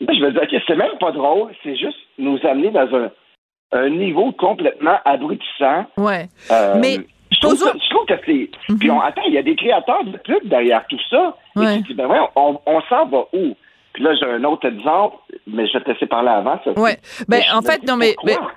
Là, 0.00 0.14
je 0.14 0.20
me 0.20 0.32
dis, 0.32 0.38
OK, 0.38 0.62
c'est 0.66 0.76
même 0.76 0.98
pas 0.98 1.12
drôle, 1.12 1.52
c'est 1.62 1.76
juste 1.76 1.98
nous 2.18 2.38
amener 2.44 2.70
dans 2.70 2.94
un, 2.94 3.10
un 3.72 3.90
niveau 3.90 4.32
complètement 4.32 4.98
abrutissant. 5.04 5.86
Ouais. 5.96 6.28
Euh, 6.50 6.74
Mais 6.80 6.98
je 7.30 7.40
trouve, 7.40 7.54
que 7.54 8.14
c'est. 8.26 8.50
Mhm. 8.68 8.78
Puis 8.78 8.90
on, 8.90 9.00
attends, 9.00 9.22
il 9.26 9.34
y 9.34 9.38
a 9.38 9.42
des 9.42 9.56
créateurs 9.56 10.04
de 10.04 10.16
pubs 10.18 10.48
derrière 10.48 10.84
tout 10.88 10.98
ça. 11.08 11.36
Et 11.60 11.76
tu 11.78 11.82
dis, 11.88 11.94
ben 11.94 12.06
ouais, 12.08 12.18
on, 12.36 12.60
on 12.66 12.80
s'en 12.82 13.06
va 13.06 13.24
où? 13.32 13.54
Puis 13.92 14.04
là, 14.04 14.14
j'ai 14.14 14.26
un 14.26 14.44
autre 14.44 14.68
exemple, 14.68 15.16
mais 15.48 15.66
je 15.66 15.72
vais 15.72 15.82
te 15.82 15.90
laisser 15.90 16.06
parler 16.06 16.28
avant. 16.28 16.60
Ça. 16.64 16.78
Ouais. 16.78 16.98
Ben, 17.26 17.42
en 17.52 17.60
fait, 17.60 17.82
non, 17.82 17.96
mais, 17.96 18.14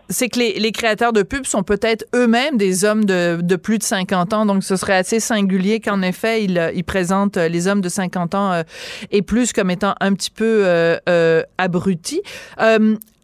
c'est 0.07 0.29
que 0.29 0.37
les, 0.37 0.59
les, 0.59 0.71
créateurs 0.71 1.11
de 1.11 1.23
pubs 1.23 1.45
sont 1.45 1.63
peut-être 1.63 2.05
eux-mêmes 2.15 2.57
des 2.57 2.85
hommes 2.85 3.03
de, 3.03 3.41
de, 3.41 3.55
plus 3.55 3.79
de 3.79 3.83
50 3.83 4.33
ans. 4.33 4.45
Donc, 4.45 4.63
ce 4.63 4.75
serait 4.75 4.95
assez 4.95 5.19
singulier 5.19 5.79
qu'en 5.79 6.03
effet, 6.03 6.43
ils, 6.43 6.71
ils, 6.75 6.83
présentent 6.83 7.37
les 7.37 7.67
hommes 7.67 7.81
de 7.81 7.89
50 7.89 8.35
ans 8.35 8.51
euh, 8.51 8.61
et 9.09 9.23
plus 9.23 9.53
comme 9.53 9.71
étant 9.71 9.95
un 10.01 10.13
petit 10.13 10.29
peu 10.29 10.65
euh, 10.65 10.97
euh, 11.09 11.41
abrutis. 11.57 12.21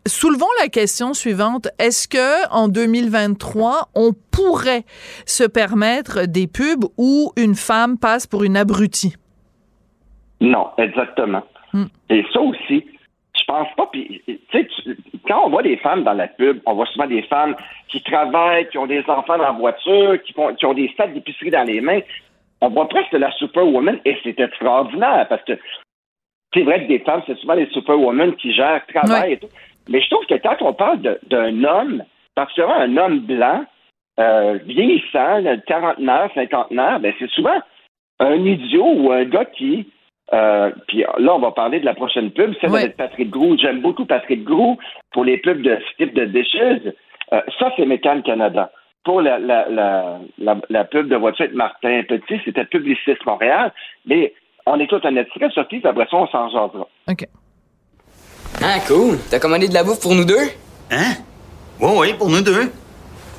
Soulevons 0.08 0.48
la 0.62 0.70
question 0.70 1.14
suivante. 1.14 1.68
Est-ce 1.78 2.08
que 2.08 2.50
en 2.52 2.68
2023, 2.68 3.90
on 3.96 4.12
pourrait 4.32 4.84
se 5.26 5.44
permettre 5.44 6.26
des 6.26 6.48
pubs 6.48 6.86
où 6.98 7.32
une 7.38 7.56
femme 7.56 7.98
passe 8.00 8.26
pour 8.26 8.44
une 8.44 8.58
abrutie? 8.58 9.16
Non, 10.42 10.70
exactement. 10.78 11.44
Hmm. 11.74 11.86
Et 12.10 12.26
ça 12.34 12.40
aussi, 12.40 12.86
je 13.38 13.44
pense 13.46 13.68
pas. 13.76 13.88
Puis, 13.92 14.24
quand 15.28 15.46
on 15.46 15.50
voit 15.50 15.64
des 15.64 15.78
femmes 15.78 16.04
dans 16.04 16.14
la 16.14 16.28
pub, 16.28 16.60
on 16.66 16.74
voit 16.74 16.86
souvent 16.88 17.08
des 17.08 17.24
femmes 17.24 17.56
qui 17.90 18.02
travaillent, 18.02 18.70
qui 18.70 18.78
ont 18.78 18.88
des 18.88 19.04
enfants 19.08 19.38
dans 19.38 19.44
la 19.44 19.52
voiture, 19.52 20.22
qui, 20.24 20.34
font, 20.34 20.56
qui 20.56 20.66
ont 20.66 20.74
des 20.74 20.92
sacs 20.96 21.14
d'épicerie 21.14 21.52
dans 21.52 21.68
les 21.68 21.82
mains. 21.82 22.00
On 22.62 22.70
voit 22.70 22.90
presque 22.90 23.14
la 23.14 23.32
superwoman 23.34 24.00
et 24.06 24.18
c'est 24.24 24.40
extraordinaire 24.40 25.28
parce 25.30 25.44
que 25.44 25.54
c'est 26.54 26.64
vrai 26.64 26.84
que 26.84 26.88
des 26.88 27.00
femmes, 27.00 27.22
c'est 27.28 27.38
souvent 27.38 27.54
les 27.54 27.68
superwomen 27.68 28.36
qui 28.36 28.54
gèrent, 28.54 28.86
travaillent 28.88 29.34
et 29.34 29.38
tout. 29.38 29.48
Mais 29.90 30.02
je 30.02 30.10
trouve 30.10 30.26
que 30.26 30.36
quand 30.36 30.62
on 30.62 30.74
parle 30.74 31.00
d'un 31.28 31.64
homme, 31.64 32.04
particulièrement 32.36 32.80
un 32.80 32.98
homme 32.98 33.20
blanc, 33.20 33.66
euh, 34.20 34.60
vieillissant, 34.66 35.44
quarantenaire, 35.66 36.30
cinquantenaire, 36.34 37.00
ben 37.00 37.14
c'est 37.20 37.30
souvent 37.32 37.60
un 38.20 38.36
idiot 38.46 38.86
ou 38.86 39.12
un 39.12 39.26
gars 39.26 39.46
qui 39.46 39.88
euh, 40.34 40.72
puis 40.88 41.04
là, 41.18 41.36
on 41.36 41.40
va 41.40 41.52
parler 41.52 41.80
de 41.80 41.86
la 41.86 41.96
prochaine 41.96 42.32
pub, 42.32 42.54
celle 42.62 42.76
avec 42.76 42.98
Patrick 42.98 43.30
Grou. 43.30 43.58
J'aime 43.58 43.82
beaucoup 43.82 44.06
Patrick 44.06 44.44
Grou 44.44 44.78
pour 45.12 45.24
les 45.24 45.38
pubs 45.38 45.62
de 45.62 45.76
ce 45.76 46.04
type 46.04 46.14
de 46.14 46.26
déchets. 46.26 46.82
Euh, 47.34 47.42
ça, 47.58 47.72
c'est 47.76 47.86
Mécan 47.86 48.22
Canada. 48.22 48.72
Pour 49.04 49.22
la, 49.22 49.40
la, 49.40 49.68
la, 49.70 50.20
la, 50.70 50.84
pub 50.84 51.08
de 51.08 51.16
voiture 51.16 51.50
de 51.50 51.56
Martin 51.56 52.04
Petit, 52.04 52.40
c'était 52.46 52.66
Publiciste 52.66 53.26
Montréal. 53.26 53.72
Mais 54.06 54.34
on 54.66 54.80
écoute 54.80 55.06
un 55.06 55.16
extrait, 55.16 55.50
puis 55.68 55.82
après 55.84 56.08
ça, 56.12 56.18
on 56.18 56.28
s'en 56.28 56.50
jasera. 56.50 56.88
OK. 57.08 57.26
Ah, 58.62 58.80
cool. 58.88 59.18
T'as 59.30 59.40
commandé 59.40 59.70
de 59.70 59.74
la 59.74 59.84
bouffe 59.84 60.02
pour 60.02 60.14
nous 60.14 60.26
deux? 60.26 60.50
Hein? 60.92 61.14
Oui, 61.80 61.92
oui, 61.96 62.14
pour 62.14 62.30
nous 62.30 62.42
deux. 62.42 62.70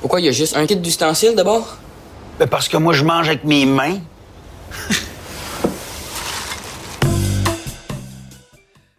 Pourquoi 0.01 0.19
il 0.19 0.25
y 0.25 0.29
a 0.29 0.31
juste 0.31 0.57
un 0.57 0.65
kit 0.65 0.75
d'ustensiles 0.75 1.35
d'abord? 1.35 1.77
Ben 2.39 2.47
parce 2.47 2.67
que 2.67 2.77
moi, 2.77 2.93
je 2.93 3.03
mange 3.03 3.27
avec 3.27 3.43
mes 3.43 3.67
mains. 3.67 3.99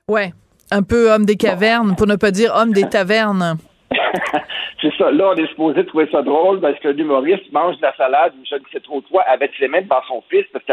ouais. 0.08 0.32
Un 0.70 0.84
peu 0.84 1.12
homme 1.12 1.26
des 1.26 1.36
cavernes, 1.36 1.96
pour 1.96 2.06
ne 2.06 2.14
pas 2.14 2.30
dire 2.30 2.54
homme 2.54 2.72
des 2.72 2.88
tavernes. 2.88 3.58
c'est 4.80 4.92
ça. 4.96 5.10
Là, 5.10 5.32
on 5.34 5.36
est 5.36 5.48
supposé 5.48 5.84
trouver 5.86 6.08
ça 6.12 6.22
drôle 6.22 6.60
parce 6.60 6.78
que 6.78 6.88
l'humoriste 6.88 7.50
mange 7.52 7.76
de 7.78 7.82
la 7.82 7.96
salade, 7.96 8.32
je 8.48 8.54
ne 8.54 8.60
sais 8.72 8.80
trop 8.80 9.02
quoi, 9.02 9.22
avec 9.22 9.50
ses 9.58 9.66
mains 9.66 9.82
devant 9.82 10.00
son 10.06 10.22
fils, 10.30 10.46
parce 10.52 10.64
que 10.64 10.72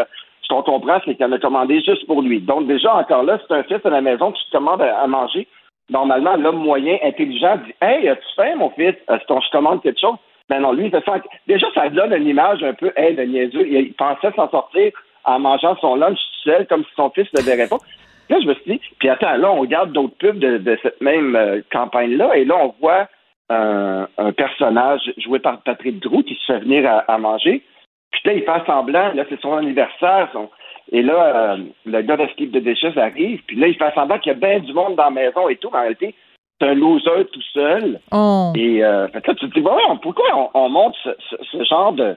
ce 0.49 0.55
qu'on 0.55 0.63
comprend, 0.63 0.99
c'est 1.05 1.15
qu'elle 1.15 1.33
a 1.33 1.39
commandé 1.39 1.81
juste 1.81 2.05
pour 2.07 2.21
lui. 2.21 2.39
Donc, 2.41 2.67
déjà, 2.67 2.95
encore 2.95 3.23
là, 3.23 3.39
c'est 3.39 3.53
un 3.53 3.63
fils 3.63 3.85
à 3.85 3.89
la 3.89 4.01
maison 4.01 4.31
qui 4.31 4.43
te 4.45 4.51
commande 4.51 4.81
à, 4.81 5.05
manger. 5.07 5.47
Normalement, 5.89 6.35
l'homme 6.38 6.57
moyen, 6.57 6.97
intelligent, 7.03 7.57
dit 7.57 7.73
Hey, 7.81 8.07
as-tu 8.07 8.25
faim, 8.35 8.55
mon 8.57 8.69
fils? 8.71 8.95
Est-ce 9.09 9.25
que 9.25 9.41
je 9.41 9.51
commande 9.51 9.81
quelque 9.81 9.99
chose? 9.99 10.15
Ben 10.49 10.62
non, 10.62 10.73
lui, 10.73 10.85
il 10.85 10.91
fait. 10.91 11.23
Déjà, 11.47 11.67
ça 11.75 11.89
donne 11.89 12.13
une 12.13 12.27
image 12.27 12.63
un 12.63 12.73
peu, 12.73 12.91
hey, 12.95 13.15
de 13.15 13.23
niaiseux. 13.23 13.67
Il 13.67 13.93
pensait 13.93 14.31
s'en 14.35 14.49
sortir 14.49 14.91
en 15.23 15.39
mangeant 15.39 15.75
son 15.79 15.95
lunch 15.95 16.19
seul, 16.43 16.65
comme 16.67 16.83
si 16.83 16.91
son 16.95 17.12
fils 17.12 17.27
ne 17.38 17.41
verrait 17.41 17.67
pas. 17.67 17.77
Là, 18.29 18.38
je 18.41 18.47
me 18.47 18.53
suis 18.55 18.71
dit, 18.73 18.81
puis 18.99 19.09
attends, 19.09 19.38
là, 19.38 19.51
on 19.51 19.59
regarde 19.59 19.91
d'autres 19.91 20.15
pubs 20.17 20.39
de, 20.39 20.77
cette 20.81 21.01
même 21.01 21.35
euh, 21.35 21.62
campagne-là, 21.71 22.35
et 22.35 22.45
là, 22.45 22.55
on 22.57 22.73
voit 22.79 23.07
un 23.51 24.31
personnage 24.38 25.01
joué 25.17 25.39
par 25.39 25.62
Patrick 25.62 25.99
Drou 25.99 26.21
qui 26.21 26.35
se 26.35 26.53
fait 26.53 26.59
venir 26.59 26.88
à 27.07 27.17
manger. 27.17 27.63
Puis 28.12 28.22
là, 28.26 28.34
il 28.34 28.43
fait 28.43 28.65
semblant, 28.65 29.13
là, 29.13 29.24
c'est 29.30 29.39
son 29.41 29.54
anniversaire. 29.54 30.30
Et 30.91 31.02
là, 31.02 31.54
euh, 31.54 31.58
le 31.86 32.02
gars 32.02 32.17
de 32.17 32.28
skip 32.30 32.52
de 32.52 32.60
déchets 32.60 32.98
arrive, 32.98 33.41
puis 33.45 33.56
là, 33.56 33.67
il 33.67 33.76
fait 33.76 33.93
semblant 33.93 34.17
qu'il 34.19 34.32
y 34.32 34.36
a 34.36 34.39
bien 34.39 34.60
du 34.60 34.74
monde 34.74 34.95
dans 34.95 35.06
la 35.06 35.10
maison 35.12 35.48
et 35.48 35.56
tout, 35.58 35.69
mais 35.72 35.78
en 35.78 35.82
réalité, 35.82 36.15
c'est 36.60 36.67
un 36.67 36.74
loser 36.74 37.26
tout 37.32 37.41
seul. 37.54 38.00
Oh. 38.12 38.52
Et 38.56 38.84
euh, 38.84 39.08
fait 39.10 39.26
là, 39.26 39.34
tu 39.36 39.50
te 39.50 39.60
dis, 39.60 39.65
pourquoi 40.02 40.26
on, 40.36 40.50
on 40.54 40.69
montre 40.69 40.98
ce, 41.52 41.63
genre 41.63 41.93
de, 41.93 42.15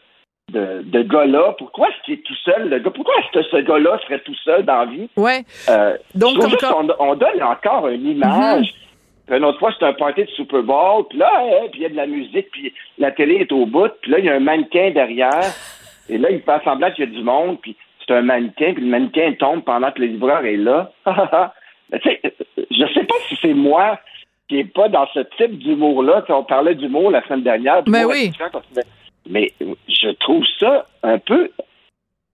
de, 0.51 0.83
de 0.85 1.03
gars-là? 1.03 1.55
Pourquoi 1.59 1.89
est-ce 1.89 2.05
qu'il 2.05 2.15
est 2.15 2.23
tout 2.25 2.37
seul, 2.45 2.69
le 2.69 2.79
gars? 2.79 2.91
Pourquoi 2.91 3.15
est-ce 3.19 3.41
que 3.41 3.45
ce 3.45 3.57
gars-là 3.59 3.99
serait 4.05 4.21
tout 4.21 4.35
seul 4.37 4.65
dans 4.65 4.79
la 4.79 4.87
vie? 4.87 5.09
Ouais. 5.17 5.45
Euh, 5.69 5.97
Donc, 6.15 6.39
comme 6.59 6.93
on, 6.99 7.15
donne 7.15 7.43
encore 7.43 7.89
une 7.89 8.07
image. 8.07 8.67
Mm-hmm. 8.67 9.37
Une 9.37 9.45
autre 9.45 9.59
fois, 9.61 9.73
c'est 9.79 9.87
un 9.87 9.93
party 9.93 10.25
de 10.25 10.31
Super 10.31 10.63
Bowl, 10.63 11.05
puis 11.09 11.19
là, 11.19 11.31
hein, 11.39 11.67
puis 11.71 11.81
il 11.81 11.83
y 11.83 11.87
a 11.87 11.91
de 11.91 11.97
la 11.97 12.07
musique, 12.07 12.51
puis 12.51 12.75
la 12.99 13.13
télé 13.13 13.37
est 13.37 13.53
au 13.53 13.67
bout, 13.67 13.93
puis 14.01 14.11
là, 14.11 14.19
il 14.19 14.25
y 14.25 14.29
a 14.29 14.35
un 14.35 14.41
mannequin 14.41 14.91
derrière. 14.91 15.55
Et 16.13 16.19
là, 16.19 16.31
il 16.31 16.43
fait 16.43 16.65
semblant 16.65 16.91
qu'il 16.91 17.05
y 17.05 17.09
a 17.09 17.11
du 17.11 17.23
monde, 17.23 17.59
puis 17.63 17.75
c'est 18.07 18.15
un 18.15 18.21
mannequin, 18.21 18.75
puis 18.75 18.85
le 18.85 18.91
mannequin 18.91 19.33
tombe 19.39 19.65
pendant 19.65 19.91
que 19.91 20.01
le 20.01 20.09
livreur 20.09 20.45
est 20.45 20.57
là. 20.57 20.93
tu 21.93 22.01
sais, 22.03 22.21
je 22.71 22.93
sais 22.93 23.05
pas 23.05 23.15
si 23.29 23.39
c'est 23.41 23.55
moi 23.55 23.99
qui 24.49 24.59
est 24.59 24.73
pas 24.73 24.89
dans 24.89 25.07
ce 25.15 25.21
type 25.39 25.59
d'humour-là. 25.59 26.23
On 26.29 26.45
parlait 26.45 26.75
d'humour 26.75 27.11
la 27.11 27.25
semaine 27.27 27.43
dernière. 27.43 27.83
Mais 27.87 28.05
oui. 28.05 28.31
Mais 29.27 29.53
je 29.89 30.11
trouve 30.21 30.45
ça 30.59 30.87
un 31.03 31.19
peu. 31.19 31.51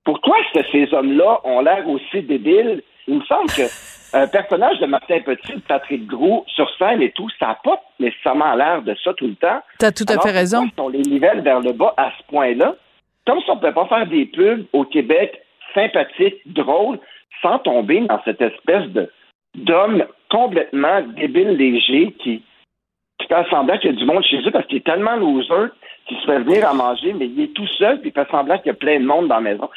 Pourquoi 0.04 0.36
est-ce 0.40 0.60
que 0.60 0.70
ces 0.72 0.94
hommes-là 0.94 1.40
ont 1.44 1.60
l'air 1.60 1.88
aussi 1.88 2.22
débiles? 2.22 2.82
Il 3.06 3.18
me 3.18 3.24
semble 3.24 3.48
que 3.50 3.62
un 4.12 4.26
personnage 4.26 4.80
de 4.80 4.86
Martin 4.86 5.20
Petit, 5.20 5.52
de 5.52 5.60
Patrick 5.60 6.06
Gros, 6.06 6.44
sur 6.48 6.68
scène 6.78 7.02
et 7.02 7.12
tout, 7.12 7.28
ça 7.38 7.48
n'a 7.48 7.58
pas 7.62 7.80
nécessairement 8.00 8.54
l'air 8.54 8.82
de 8.82 8.96
ça 9.04 9.12
tout 9.14 9.26
le 9.26 9.34
temps. 9.34 9.60
Tu 9.78 9.84
as 9.84 9.92
tout 9.92 10.06
à 10.08 10.18
fait 10.18 10.30
raison. 10.30 10.66
On 10.78 10.88
les 10.88 11.02
nivelle 11.02 11.42
vers 11.42 11.60
le 11.60 11.72
bas 11.72 11.94
à 11.96 12.10
ce 12.18 12.24
point-là? 12.28 12.74
Comme 13.28 13.42
si 13.42 13.50
on 13.50 13.56
ne 13.56 13.60
pouvait 13.60 13.72
pas 13.72 13.86
faire 13.86 14.06
des 14.06 14.24
pubs 14.24 14.64
au 14.72 14.84
Québec 14.84 15.38
sympathiques, 15.74 16.40
drôles, 16.46 16.98
sans 17.42 17.58
tomber 17.58 18.00
dans 18.00 18.20
cette 18.24 18.40
espèce 18.40 18.88
de 18.88 19.10
d'homme 19.54 20.04
complètement 20.30 21.02
débile 21.14 21.50
léger 21.50 22.12
qui, 22.22 22.42
qui 23.18 23.26
fait 23.26 23.50
semblant 23.50 23.76
qu'il 23.76 23.90
y 23.90 23.94
a 23.94 23.96
du 23.96 24.04
monde 24.06 24.24
chez 24.24 24.38
eux 24.46 24.50
parce 24.50 24.66
qu'il 24.66 24.78
est 24.78 24.86
tellement 24.86 25.16
loser 25.16 25.72
qu'il 26.06 26.16
se 26.18 26.24
fait 26.24 26.38
venir 26.38 26.66
à 26.66 26.72
manger, 26.72 27.12
mais 27.12 27.26
il 27.26 27.40
est 27.40 27.54
tout 27.54 27.66
seul 27.66 28.00
puis 28.00 28.10
il 28.10 28.12
fait 28.12 28.30
semblant 28.30 28.56
qu'il 28.58 28.68
y 28.68 28.70
a 28.70 28.74
plein 28.74 28.98
de 28.98 29.04
monde 29.04 29.28
dans 29.28 29.36
la 29.36 29.40
maison. 29.42 29.68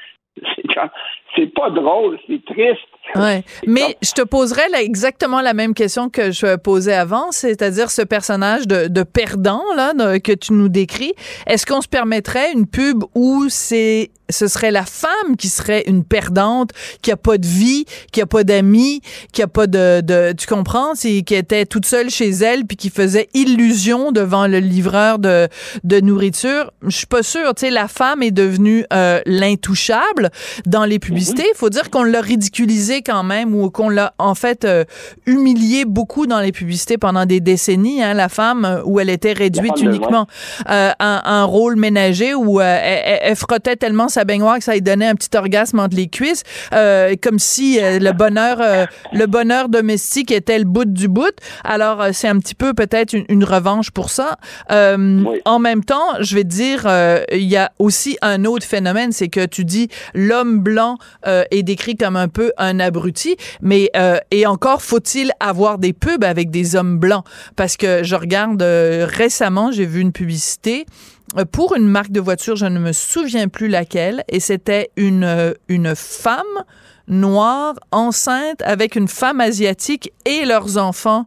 C'est 1.36 1.54
pas 1.54 1.70
drôle, 1.70 2.20
c'est 2.28 2.44
triste. 2.46 2.80
Ouais. 3.16 3.44
Mais 3.66 3.98
je 4.02 4.12
te 4.12 4.22
poserais 4.22 4.68
exactement 4.82 5.42
la 5.42 5.54
même 5.54 5.74
question 5.74 6.10
que 6.10 6.32
je 6.32 6.56
posais 6.56 6.94
avant, 6.94 7.32
c'est-à-dire 7.32 7.90
ce 7.90 8.02
personnage 8.02 8.68
de, 8.68 8.88
de 8.88 9.04
perdant 9.04 9.64
là 9.76 9.94
que 10.20 10.34
tu 10.34 10.54
nous 10.54 10.70
décris. 10.70 11.14
Est-ce 11.48 11.66
qu'on 11.66 11.82
se 11.82 11.88
permettrait 11.88 12.52
une 12.54 12.68
pub 12.68 13.04
où 13.16 13.46
c'est 13.50 14.12
ce 14.32 14.48
serait 14.48 14.72
la 14.72 14.86
femme 14.86 15.36
qui 15.38 15.50
serait 15.50 15.84
une 15.88 16.04
perdante, 16.04 16.72
qui 17.02 17.12
a 17.12 17.18
pas 17.18 17.38
de 17.38 17.46
vie, 17.46 17.86
qui 18.12 18.22
a 18.22 18.26
pas 18.26 18.44
d'amis, 18.44 19.02
qui 19.32 19.42
a 19.42 19.48
pas 19.48 19.68
de, 19.68 20.02
de 20.02 20.34
tu 20.38 20.48
comprends, 20.48 20.96
c'est 20.96 21.22
qui 21.22 21.36
était 21.36 21.66
toute 21.66 21.86
seule 21.86 22.10
chez 22.10 22.30
elle 22.30 22.66
puis 22.66 22.78
qui 22.78 22.90
faisait 22.90 23.30
illusion 23.34 24.12
devant 24.12 24.48
le 24.48 24.60
livreur 24.60 25.20
de, 25.20 25.48
de 25.84 26.00
nourriture. 26.00 26.72
Je 26.84 26.96
suis 26.96 27.08
pas 27.08 27.24
sûre, 27.24 27.54
tu 27.56 27.62
sais 27.66 27.72
la 27.72 27.88
femme 27.88 28.24
est 28.24 28.32
devenue 28.32 28.86
euh, 28.94 29.22
l'intouchable 29.26 30.30
dans 30.66 30.86
les 30.86 31.00
publicités. 31.00 31.46
Il 31.54 31.58
faut 31.58 31.70
dire 31.70 31.90
qu'on 31.90 32.04
l'a 32.04 32.22
ridiculisé 32.22 33.02
quand 33.02 33.24
même 33.24 33.56
ou 33.56 33.70
qu'on 33.70 33.90
l'a 33.90 34.14
en 34.18 34.36
fait 34.36 34.66
euh, 34.66 34.86
humilié 35.26 35.86
beaucoup 35.86 36.28
dans 36.28 36.40
les 36.40 36.52
publicités 36.52 36.98
pendant 36.98 37.26
des 37.26 37.40
décennies. 37.40 38.04
Hein, 38.04 38.14
la 38.14 38.30
femme 38.30 38.66
euh, 38.66 38.82
où 38.86 39.00
elle 39.00 39.10
était 39.10 39.34
réduite 39.34 39.82
uniquement 39.82 40.28
euh, 40.70 40.92
à 40.98 41.34
un 41.34 41.44
rôle 41.44 41.76
ménager 41.76 42.34
où 42.34 42.62
elle, 42.62 43.36
frottait 43.36 43.76
tellement 43.76 44.10
sa 44.10 44.21
baignoire 44.24 44.58
que 44.58 44.64
ça 44.64 44.74
lui 44.74 44.82
donnait 44.82 45.08
un 45.08 45.16
petit 45.16 45.36
orgasme 45.36 45.80
entre 45.80 45.96
les 45.96 46.08
cuisses, 46.08 46.44
comme 46.72 47.40
si 47.40 47.80
le 47.82 48.12
bonheur 48.12 48.88
le 49.14 49.26
bonheur 49.26 49.70
domestique 49.70 50.32
était 50.32 50.60
le 50.60 50.66
bout 50.66 50.86
du 50.86 51.08
bout. 51.08 51.36
Alors 51.64 52.08
c'est 52.14 52.28
un 52.28 52.38
petit 52.40 52.56
peu 52.56 52.74
peut-être 52.74 53.14
une, 53.14 53.44
revanche 53.44 53.92
pour 53.92 54.10
ça. 54.10 54.38
En 54.70 55.60
même 55.60 55.84
temps, 55.84 56.20
je 56.20 56.36
vais 56.36 56.44
te 56.44 56.50
dire, 56.50 56.88
il 57.32 57.48
y 57.48 57.58
a 57.58 57.72
aussi 57.80 58.18
un 58.22 58.46
autre 58.46 58.66
phénomène, 58.66 59.12
c'est 59.12 59.30
que 59.30 59.46
tu 59.46 59.66
dis 59.66 59.90
l'homme 60.14 60.60
blanc 60.60 60.98
est 61.26 61.64
décrit 61.64 61.96
comme 61.96 62.16
un 62.16 62.28
peu 62.28 62.52
un 62.58 62.80
abruti, 62.80 63.36
mais 63.62 63.90
euh, 63.96 64.18
et 64.32 64.46
encore 64.46 64.82
faut-il 64.82 65.32
avoir 65.40 65.78
des 65.78 65.94
pubs 65.94 66.24
avec 66.24 66.50
des 66.50 66.76
hommes 66.76 66.98
blancs? 66.98 67.26
Parce 67.56 67.78
que 67.78 68.04
je 68.04 68.16
regarde 68.16 68.62
euh, 68.62 69.08
récemment, 69.10 69.72
j'ai 69.72 69.86
vu 69.86 70.02
une 70.02 70.12
publicité 70.12 70.86
euh, 70.86 71.21
pour 71.52 71.76
une 71.76 71.88
marque 71.88 72.12
de 72.12 72.20
voiture, 72.20 72.56
je 72.56 72.66
ne 72.66 72.80
me 72.80 72.92
souviens 72.92 73.48
plus 73.48 73.68
laquelle, 73.68 74.24
et 74.28 74.40
c'était 74.40 74.92
une 74.98 75.56
une 75.68 75.96
femme 75.96 76.64
noire 77.08 77.76
enceinte 77.92 78.62
avec 78.64 78.96
une 78.96 79.08
femme 79.08 79.42
asiatique 79.42 80.12
et 80.26 80.46
leurs 80.46 80.78
enfants 80.78 81.26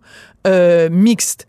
mixtes. 0.91 1.47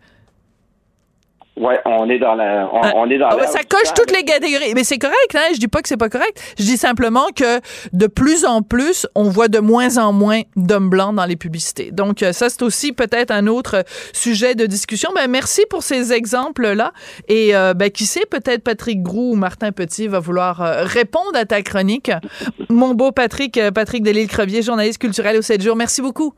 Ouais, 1.56 1.80
on 1.86 2.08
est 2.10 2.18
dans 2.18 2.34
la, 2.34 2.68
on, 2.70 3.08
est 3.08 3.16
dans 3.16 3.28
ah, 3.28 3.46
ça 3.46 3.60
coche 3.60 3.94
toutes 3.94 4.14
les 4.14 4.24
catégories, 4.24 4.74
mais 4.74 4.84
c'est 4.84 4.98
correct. 4.98 5.34
Hein? 5.34 5.54
Je 5.54 5.58
dis 5.58 5.68
pas 5.68 5.80
que 5.80 5.88
c'est 5.88 5.96
pas 5.96 6.10
correct. 6.10 6.54
Je 6.58 6.64
dis 6.64 6.76
simplement 6.76 7.28
que 7.34 7.60
de 7.94 8.06
plus 8.06 8.44
en 8.44 8.60
plus, 8.60 9.06
on 9.14 9.30
voit 9.30 9.48
de 9.48 9.58
moins 9.58 9.96
en 9.96 10.12
moins 10.12 10.42
d'hommes 10.56 10.90
blancs 10.90 11.14
dans 11.14 11.24
les 11.24 11.36
publicités. 11.36 11.92
Donc 11.92 12.22
euh, 12.22 12.32
ça, 12.32 12.50
c'est 12.50 12.62
aussi 12.62 12.92
peut-être 12.92 13.30
un 13.30 13.46
autre 13.46 13.84
sujet 14.12 14.54
de 14.54 14.66
discussion. 14.66 15.10
Ben 15.14 15.30
merci 15.30 15.62
pour 15.70 15.82
ces 15.82 16.12
exemples 16.12 16.74
là. 16.74 16.92
Et 17.26 17.56
euh, 17.56 17.72
ben 17.72 17.90
qui 17.90 18.04
sait, 18.04 18.26
peut-être 18.30 18.62
Patrick 18.62 19.02
Grou 19.02 19.32
ou 19.32 19.36
Martin 19.36 19.72
Petit 19.72 20.08
va 20.08 20.18
vouloir 20.18 20.60
euh, 20.60 20.84
répondre 20.84 21.36
à 21.36 21.46
ta 21.46 21.62
chronique. 21.62 22.10
Mon 22.68 22.92
beau 22.92 23.12
Patrick, 23.12 23.58
Patrick 23.74 24.02
Delisle-Crevier, 24.02 24.60
journaliste 24.60 25.00
culturel 25.00 25.38
au 25.38 25.42
7 25.42 25.62
jours. 25.62 25.76
Merci 25.76 26.02
beaucoup. 26.02 26.34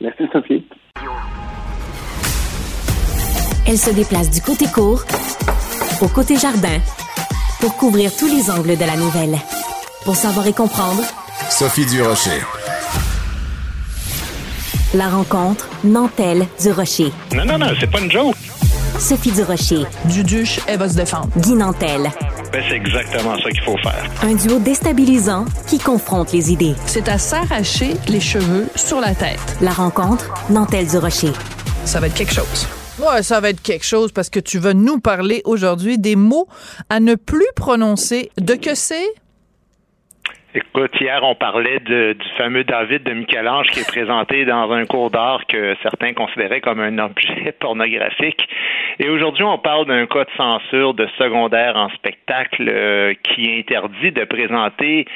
Merci 0.00 0.28
Sophie. 0.32 0.64
Elle 3.70 3.76
se 3.76 3.90
déplace 3.90 4.30
du 4.30 4.40
côté 4.40 4.64
court 4.64 5.04
au 6.00 6.08
côté 6.08 6.38
jardin 6.38 6.80
pour 7.60 7.76
couvrir 7.76 8.10
tous 8.16 8.26
les 8.26 8.50
angles 8.50 8.78
de 8.78 8.84
la 8.86 8.96
nouvelle. 8.96 9.36
Pour 10.06 10.16
savoir 10.16 10.46
et 10.46 10.54
comprendre, 10.54 11.02
Sophie 11.50 11.84
Durocher. 11.84 12.40
La 14.94 15.10
rencontre 15.10 15.68
Nantel 15.84 16.46
du 16.62 16.72
Rocher. 16.72 17.12
Non, 17.34 17.44
non, 17.44 17.58
non, 17.58 17.66
c'est 17.78 17.90
pas 17.90 18.00
une 18.00 18.10
joke. 18.10 18.34
Sophie 18.98 19.32
Durocher. 19.32 19.84
Duduche, 20.06 20.60
elle 20.66 20.78
va 20.78 20.88
se 20.88 20.94
défendre. 20.94 21.28
Guy 21.36 21.52
Nantel. 21.52 22.10
Ben, 22.50 22.64
c'est 22.70 22.76
exactement 22.76 23.36
ça 23.36 23.50
qu'il 23.50 23.62
faut 23.64 23.76
faire. 23.82 24.10
Un 24.22 24.34
duo 24.34 24.58
déstabilisant 24.60 25.44
qui 25.66 25.78
confronte 25.78 26.32
les 26.32 26.50
idées. 26.50 26.74
C'est 26.86 27.06
à 27.10 27.18
s'arracher 27.18 27.98
les 28.08 28.20
cheveux 28.20 28.66
sur 28.76 28.98
la 28.98 29.14
tête. 29.14 29.58
La 29.60 29.72
rencontre 29.72 30.24
Nantel 30.48 30.86
du 30.86 30.96
Rocher. 30.96 31.34
Ça 31.84 32.00
va 32.00 32.06
être 32.06 32.14
quelque 32.14 32.32
chose. 32.32 32.66
Ouais, 32.98 33.22
ça 33.22 33.40
va 33.40 33.50
être 33.50 33.62
quelque 33.62 33.84
chose 33.84 34.10
parce 34.10 34.28
que 34.28 34.40
tu 34.40 34.58
vas 34.58 34.74
nous 34.74 34.98
parler 34.98 35.40
aujourd'hui 35.44 35.98
des 35.98 36.16
mots 36.16 36.48
à 36.90 36.98
ne 36.98 37.14
plus 37.14 37.46
prononcer. 37.54 38.30
De 38.38 38.54
que 38.54 38.74
c'est? 38.74 39.06
Écoute, 40.52 40.90
hier, 41.00 41.20
on 41.22 41.36
parlait 41.36 41.78
du 41.78 42.16
fameux 42.36 42.64
David 42.64 43.04
de 43.04 43.12
Michel-Ange 43.12 43.68
qui 43.68 43.80
est 43.80 43.86
présenté 43.86 44.44
dans 44.46 44.72
un 44.72 44.84
cours 44.86 45.10
d'art 45.10 45.46
que 45.46 45.76
certains 45.82 46.12
considéraient 46.14 46.60
comme 46.60 46.80
un 46.80 46.98
objet 46.98 47.52
pornographique. 47.60 48.48
Et 48.98 49.08
aujourd'hui, 49.08 49.44
on 49.44 49.58
parle 49.58 49.86
d'un 49.86 50.06
cas 50.06 50.24
de 50.24 50.30
censure 50.36 50.94
de 50.94 51.06
secondaire 51.18 51.76
en 51.76 51.90
spectacle 51.90 52.68
euh, 52.68 53.14
qui 53.22 53.60
interdit 53.60 54.10
de 54.10 54.24
présenter 54.24 55.06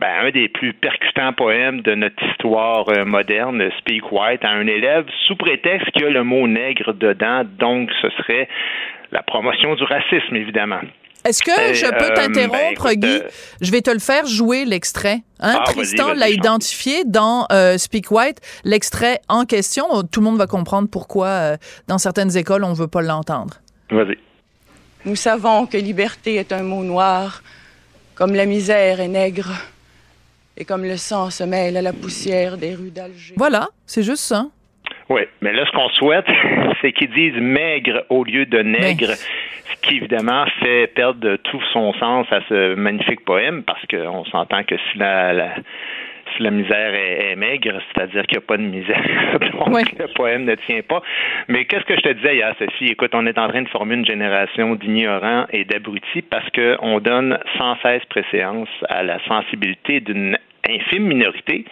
ben, 0.00 0.26
un 0.26 0.30
des 0.30 0.48
plus 0.48 0.72
percutants 0.72 1.34
poèmes 1.34 1.82
de 1.82 1.94
notre 1.94 2.22
histoire 2.30 2.88
euh, 2.88 3.04
moderne, 3.04 3.62
Speak 3.78 4.10
White, 4.10 4.42
à 4.44 4.48
un 4.48 4.66
élève 4.66 5.04
sous 5.26 5.36
prétexte 5.36 5.90
qu'il 5.90 6.02
y 6.02 6.04
a 6.06 6.10
le 6.10 6.24
mot 6.24 6.48
nègre 6.48 6.94
dedans, 6.94 7.42
donc 7.44 7.90
ce 8.00 8.08
serait 8.10 8.48
la 9.12 9.22
promotion 9.22 9.74
du 9.74 9.84
racisme, 9.84 10.34
évidemment. 10.34 10.80
Est-ce 11.26 11.42
que 11.42 11.74
je 11.74 11.86
peux 11.86 12.12
euh, 12.12 12.14
t'interrompre, 12.14 12.84
ben, 12.84 12.94
Guy? 12.94 13.18
Euh, 13.18 13.28
je 13.60 13.70
vais 13.70 13.82
te 13.82 13.90
le 13.90 13.98
faire 13.98 14.24
jouer, 14.24 14.64
l'extrait. 14.64 15.18
Hein? 15.38 15.56
Ah, 15.58 15.64
Tristan 15.66 16.14
l'a 16.14 16.30
identifié 16.30 17.04
dans 17.04 17.46
Speak 17.76 18.10
White, 18.10 18.40
l'extrait 18.64 19.20
en 19.28 19.44
question. 19.44 19.84
Tout 20.10 20.20
le 20.20 20.24
monde 20.24 20.38
va 20.38 20.46
comprendre 20.46 20.88
pourquoi, 20.90 21.58
dans 21.88 21.98
certaines 21.98 22.34
écoles, 22.38 22.64
on 22.64 22.70
ne 22.70 22.74
veut 22.74 22.88
pas 22.88 23.02
l'entendre. 23.02 23.56
Vas-y. 23.90 24.16
Nous 25.04 25.16
savons 25.16 25.66
que 25.66 25.76
liberté 25.76 26.36
est 26.36 26.52
un 26.52 26.62
mot 26.62 26.84
noir, 26.84 27.42
comme 28.14 28.34
la 28.34 28.46
misère 28.46 29.00
est 29.00 29.08
nègre 29.08 29.50
et 30.60 30.66
comme 30.66 30.82
le 30.82 30.96
sang 30.98 31.30
se 31.30 31.42
mêle 31.42 31.76
à 31.78 31.82
la 31.82 31.92
poussière 31.92 32.58
des 32.58 32.74
rues 32.74 32.90
d'Alger. 32.90 33.34
Voilà, 33.36 33.68
c'est 33.86 34.02
juste 34.02 34.22
ça. 34.22 34.44
Oui, 35.08 35.22
mais 35.40 35.52
là, 35.52 35.64
ce 35.66 35.72
qu'on 35.72 35.88
souhaite, 35.88 36.26
c'est 36.82 36.92
qu'ils 36.92 37.10
disent 37.10 37.40
maigre 37.40 38.04
au 38.10 38.22
lieu 38.22 38.44
de 38.44 38.58
nègre, 38.58 39.08
ce 39.14 39.80
qui 39.82 39.96
évidemment 39.96 40.44
fait 40.60 40.86
perdre 40.88 41.36
tout 41.36 41.62
son 41.72 41.94
sens 41.94 42.26
à 42.30 42.40
ce 42.48 42.74
magnifique 42.74 43.24
poème, 43.24 43.62
parce 43.62 43.80
qu'on 43.86 44.24
s'entend 44.26 44.62
que 44.62 44.76
si 44.76 44.98
la, 44.98 45.54
si 46.36 46.42
la 46.42 46.50
misère 46.50 46.94
est, 46.94 47.36
maigre, 47.36 47.80
c'est-à-dire 47.88 48.26
qu'il 48.26 48.38
n'y 48.38 48.44
a 48.44 48.46
pas 48.46 48.56
de 48.58 48.62
misère. 48.62 49.02
Donc, 49.40 49.98
le 49.98 50.14
poème 50.14 50.44
ne 50.44 50.54
tient 50.66 50.82
pas. 50.82 51.02
Mais 51.48 51.64
qu'est-ce 51.64 51.84
que 51.84 51.96
je 51.96 52.02
te 52.02 52.12
disais 52.12 52.36
hier, 52.36 52.54
Sophie? 52.58 52.86
Écoute, 52.86 53.12
on 53.14 53.26
est 53.26 53.38
en 53.38 53.48
train 53.48 53.62
de 53.62 53.68
former 53.68 53.94
une 53.94 54.06
génération 54.06 54.74
d'ignorants 54.74 55.46
et 55.50 55.64
d'abrutis 55.64 56.22
parce 56.22 56.48
qu'on 56.50 57.00
donne 57.00 57.38
sans 57.56 57.76
cesse 57.82 58.04
préséance 58.10 58.68
à 58.88 59.02
la 59.02 59.18
sensibilité 59.26 60.00
d'une 60.00 60.36
infime 60.68 61.04
minorité 61.04 61.64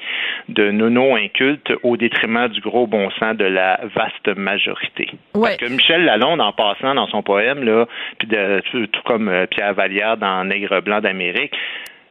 de 0.48 0.70
nono 0.70 1.14
incultes 1.14 1.72
au 1.82 1.96
détriment 1.96 2.48
du 2.48 2.60
gros 2.60 2.86
bon 2.86 3.10
sens 3.18 3.36
de 3.36 3.44
la 3.44 3.80
vaste 3.94 4.36
majorité. 4.36 5.10
Parce 5.34 5.56
que 5.56 5.66
Michel 5.66 6.04
Lalonde, 6.04 6.40
en 6.40 6.52
passant 6.52 6.94
dans 6.94 7.06
son 7.08 7.22
poème, 7.22 7.64
là, 7.64 7.86
puis 8.18 8.28
de, 8.28 8.60
tout, 8.70 9.02
comme 9.04 9.28
euh, 9.28 9.46
Pierre 9.46 9.74
Vallière 9.74 10.16
dans 10.16 10.44
Nègre 10.44 10.80
blanc 10.80 11.00
d'Amérique, 11.00 11.54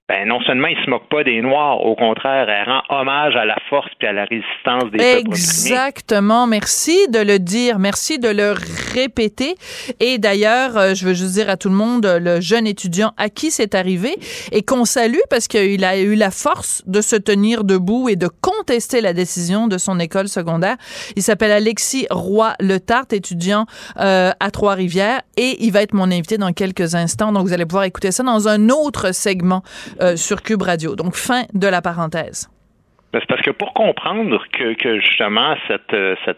ben 0.09 0.25
non 0.25 0.39
seulement 0.41 0.67
il 0.67 0.77
se 0.85 0.89
moque 0.89 1.09
pas 1.09 1.25
des 1.25 1.41
Noirs, 1.41 1.83
au 1.83 1.93
contraire, 1.95 2.47
elle 2.47 2.63
rend 2.63 2.81
hommage 3.01 3.35
à 3.35 3.43
la 3.43 3.57
force 3.69 3.89
puis 3.99 4.07
à 4.07 4.13
la 4.13 4.23
résistance 4.23 4.89
des 4.91 5.03
Exactement. 5.03 6.47
Merci 6.47 7.09
de 7.09 7.19
le 7.19 7.39
dire. 7.39 7.77
Merci 7.77 8.17
de 8.17 8.29
le 8.29 8.53
répéter. 8.93 9.55
Et 9.99 10.17
d'ailleurs, 10.17 10.77
euh, 10.77 10.93
je 10.93 11.05
veux 11.05 11.13
juste 11.13 11.33
dire 11.33 11.49
à 11.49 11.57
tout 11.57 11.67
le 11.67 11.75
monde, 11.75 12.05
le 12.05 12.39
jeune 12.39 12.67
étudiant 12.67 13.11
à 13.17 13.27
qui 13.27 13.51
c'est 13.51 13.75
arrivé 13.75 14.15
et 14.53 14.63
qu'on 14.63 14.85
salue 14.85 15.19
parce 15.29 15.49
qu'il 15.49 15.83
a 15.83 15.97
eu 15.99 16.15
la 16.15 16.31
force 16.31 16.83
de 16.85 17.01
se 17.01 17.17
tenir 17.17 17.65
debout 17.65 18.07
et 18.07 18.15
de 18.15 18.29
contester 18.29 19.01
la 19.01 19.11
décision 19.11 19.67
de 19.67 19.77
son 19.77 19.99
école 19.99 20.29
secondaire. 20.29 20.77
Il 21.17 21.21
s'appelle 21.21 21.51
Alexis 21.51 22.07
Roy-Le 22.09 22.79
Tarte, 22.79 23.11
étudiant 23.11 23.65
euh, 23.99 24.31
à 24.39 24.51
Trois-Rivières 24.51 25.21
et 25.35 25.57
il 25.65 25.73
va 25.73 25.81
être 25.81 25.93
mon 25.93 26.05
invité 26.05 26.37
dans 26.37 26.53
quelques 26.53 26.95
instants. 26.95 27.33
Donc, 27.33 27.45
vous 27.45 27.53
allez 27.53 27.65
pouvoir 27.65 27.83
écouter 27.83 28.11
ça 28.11 28.23
dans 28.23 28.47
un 28.47 28.69
autre 28.69 29.13
segment 29.13 29.63
euh, 30.01 30.15
sur 30.15 30.41
Cube 30.41 30.62
Radio. 30.62 30.95
Donc, 30.95 31.15
fin 31.15 31.43
de 31.53 31.67
la 31.67 31.81
parenthèse. 31.81 32.49
Ben, 33.13 33.19
c'est 33.21 33.27
parce 33.27 33.41
que 33.41 33.51
pour 33.51 33.73
comprendre 33.73 34.43
que, 34.51 34.73
que 34.73 34.99
justement 34.99 35.55
cette, 35.67 35.93
euh, 35.93 36.15
cette 36.25 36.38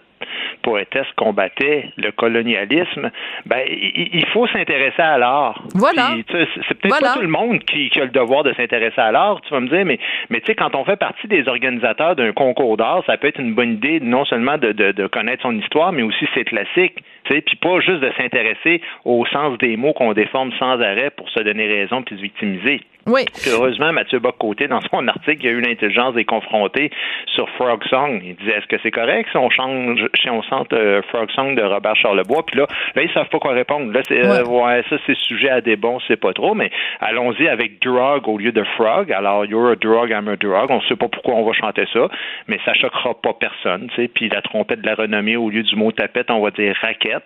poétesse 0.62 1.08
combattait 1.16 1.90
le 1.98 2.12
colonialisme, 2.12 3.10
ben, 3.46 3.62
il, 3.68 4.26
faut 4.28 4.48
s'intéresser 4.48 5.02
à 5.02 5.18
l'art. 5.18 5.64
Voilà. 5.74 6.12
C'est 6.28 6.76
peut-être 6.76 7.00
pas 7.00 7.14
tout 7.14 7.22
le 7.22 7.28
monde 7.28 7.60
qui, 7.60 7.90
a 8.00 8.04
le 8.04 8.12
devoir 8.12 8.44
de 8.44 8.54
s'intéresser 8.54 9.00
à 9.00 9.12
l'art, 9.12 9.42
tu 9.42 9.54
vas 9.54 9.62
me 9.62 9.70
dire, 9.70 9.86
mais, 9.86 10.00
mais 10.30 10.42
tu 10.42 10.48
sais, 10.48 10.56
quand 10.56 10.76
on 10.76 10.84
fait 10.86 10.98
partie 10.98 11.28
des 11.28 11.48
organisateurs 11.48 12.16
d'un 12.16 12.34
concours 12.34 12.78
d'art, 12.78 13.04
ça 13.08 13.18
peut 13.18 13.28
être 13.28 13.40
une 13.40 13.56
bonne 13.56 13.74
idée 13.74 14.00
non 14.00 14.26
seulement 14.26 14.58
de, 14.58 14.72
de, 14.72 15.08
connaître 15.08 15.44
son 15.44 15.58
histoire, 15.58 15.92
mais 15.92 16.04
aussi 16.04 16.28
ses 16.34 16.44
classiques, 16.44 16.98
tu 17.24 17.34
sais, 17.34 17.42
puis 17.42 17.56
pas 17.56 17.80
juste 17.80 18.02
de 18.02 18.12
s'intéresser 18.18 18.82
au 19.06 19.26
sens 19.28 19.58
des 19.58 19.76
mots 19.78 19.94
qu'on 19.94 20.14
déforme 20.14 20.52
sans 20.60 20.80
arrêt 20.82 21.10
pour 21.10 21.30
se 21.30 21.40
donner 21.40 21.68
raison 21.68 22.04
puis 22.04 22.16
se 22.16 22.22
victimiser. 22.22 22.82
Oui. 23.10 23.26
heureusement, 23.52 23.92
Mathieu 23.92 24.20
Bock-Côté, 24.20 24.68
dans 24.68 24.82
son 24.82 25.08
article, 25.08 25.40
il 25.40 25.46
y 25.46 25.48
a 25.48 25.52
eu 25.52 25.62
l'intelligence 25.62 26.14
des 26.14 26.26
confrontés 26.26 26.92
sur 27.34 27.50
Frog 27.52 27.84
Song. 27.90 28.22
Il 28.24 28.36
disait, 28.36 28.58
est-ce 28.58 28.68
que 28.68 28.78
c'est 28.84 28.92
correct 28.92 29.30
si 29.32 29.38
on 29.38 29.50
change, 29.50 30.06
si 30.22 30.30
on 30.30 30.44
sente 30.44 30.72
euh, 30.74 31.02
Frog 31.10 31.30
Song 31.32 31.56
de 31.56 31.64
Robert 31.64 31.96
Charlebois? 31.96 32.44
Puis 32.46 32.58
là, 32.58 32.68
là, 32.96 33.02
ils 33.02 33.12
savent 33.12 33.30
pas 33.30 33.40
quoi 33.40 33.54
répondre. 33.54 33.92
Là, 33.92 34.02
c'est, 34.08 34.24
euh, 34.24 34.44
ouais. 34.46 34.84
ça, 34.90 34.98
c'est 35.06 35.18
sujet 35.18 35.50
à 35.50 35.62
des 35.62 35.76
bons, 35.76 36.00
c'est 36.08 36.20
pas 36.20 36.34
trop, 36.34 36.54
mais 36.54 36.70
allons-y 37.00 37.48
avec 37.48 37.82
drug 37.82 38.28
au 38.28 38.38
lieu 38.38 38.52
de 38.52 38.64
frog. 38.76 39.12
Alors, 39.12 39.46
you're 39.46 39.72
a 39.72 39.76
drug, 39.76 40.12
I'm 40.12 40.28
a 40.28 40.36
drug. 40.36 40.70
On 40.70 40.82
sait 40.82 40.96
pas 40.96 41.08
pourquoi 41.08 41.36
on 41.36 41.46
va 41.46 41.54
chanter 41.54 41.86
ça, 41.92 42.08
mais 42.48 42.60
ça 42.66 42.74
choquera 42.74 43.16
pas 43.22 43.34
personne. 43.34 43.90
Puis 44.14 44.30
la 44.30 44.42
trompette 44.42 44.82
de 44.82 44.88
la 44.88 44.96
renommée, 44.96 45.36
au 45.36 45.50
lieu 45.50 45.64
du 45.64 45.76
mot 45.76 45.92
tapette, 45.92 46.30
on 46.30 46.42
va 46.42 46.52
dire 46.52 46.76
raquette 46.82 47.24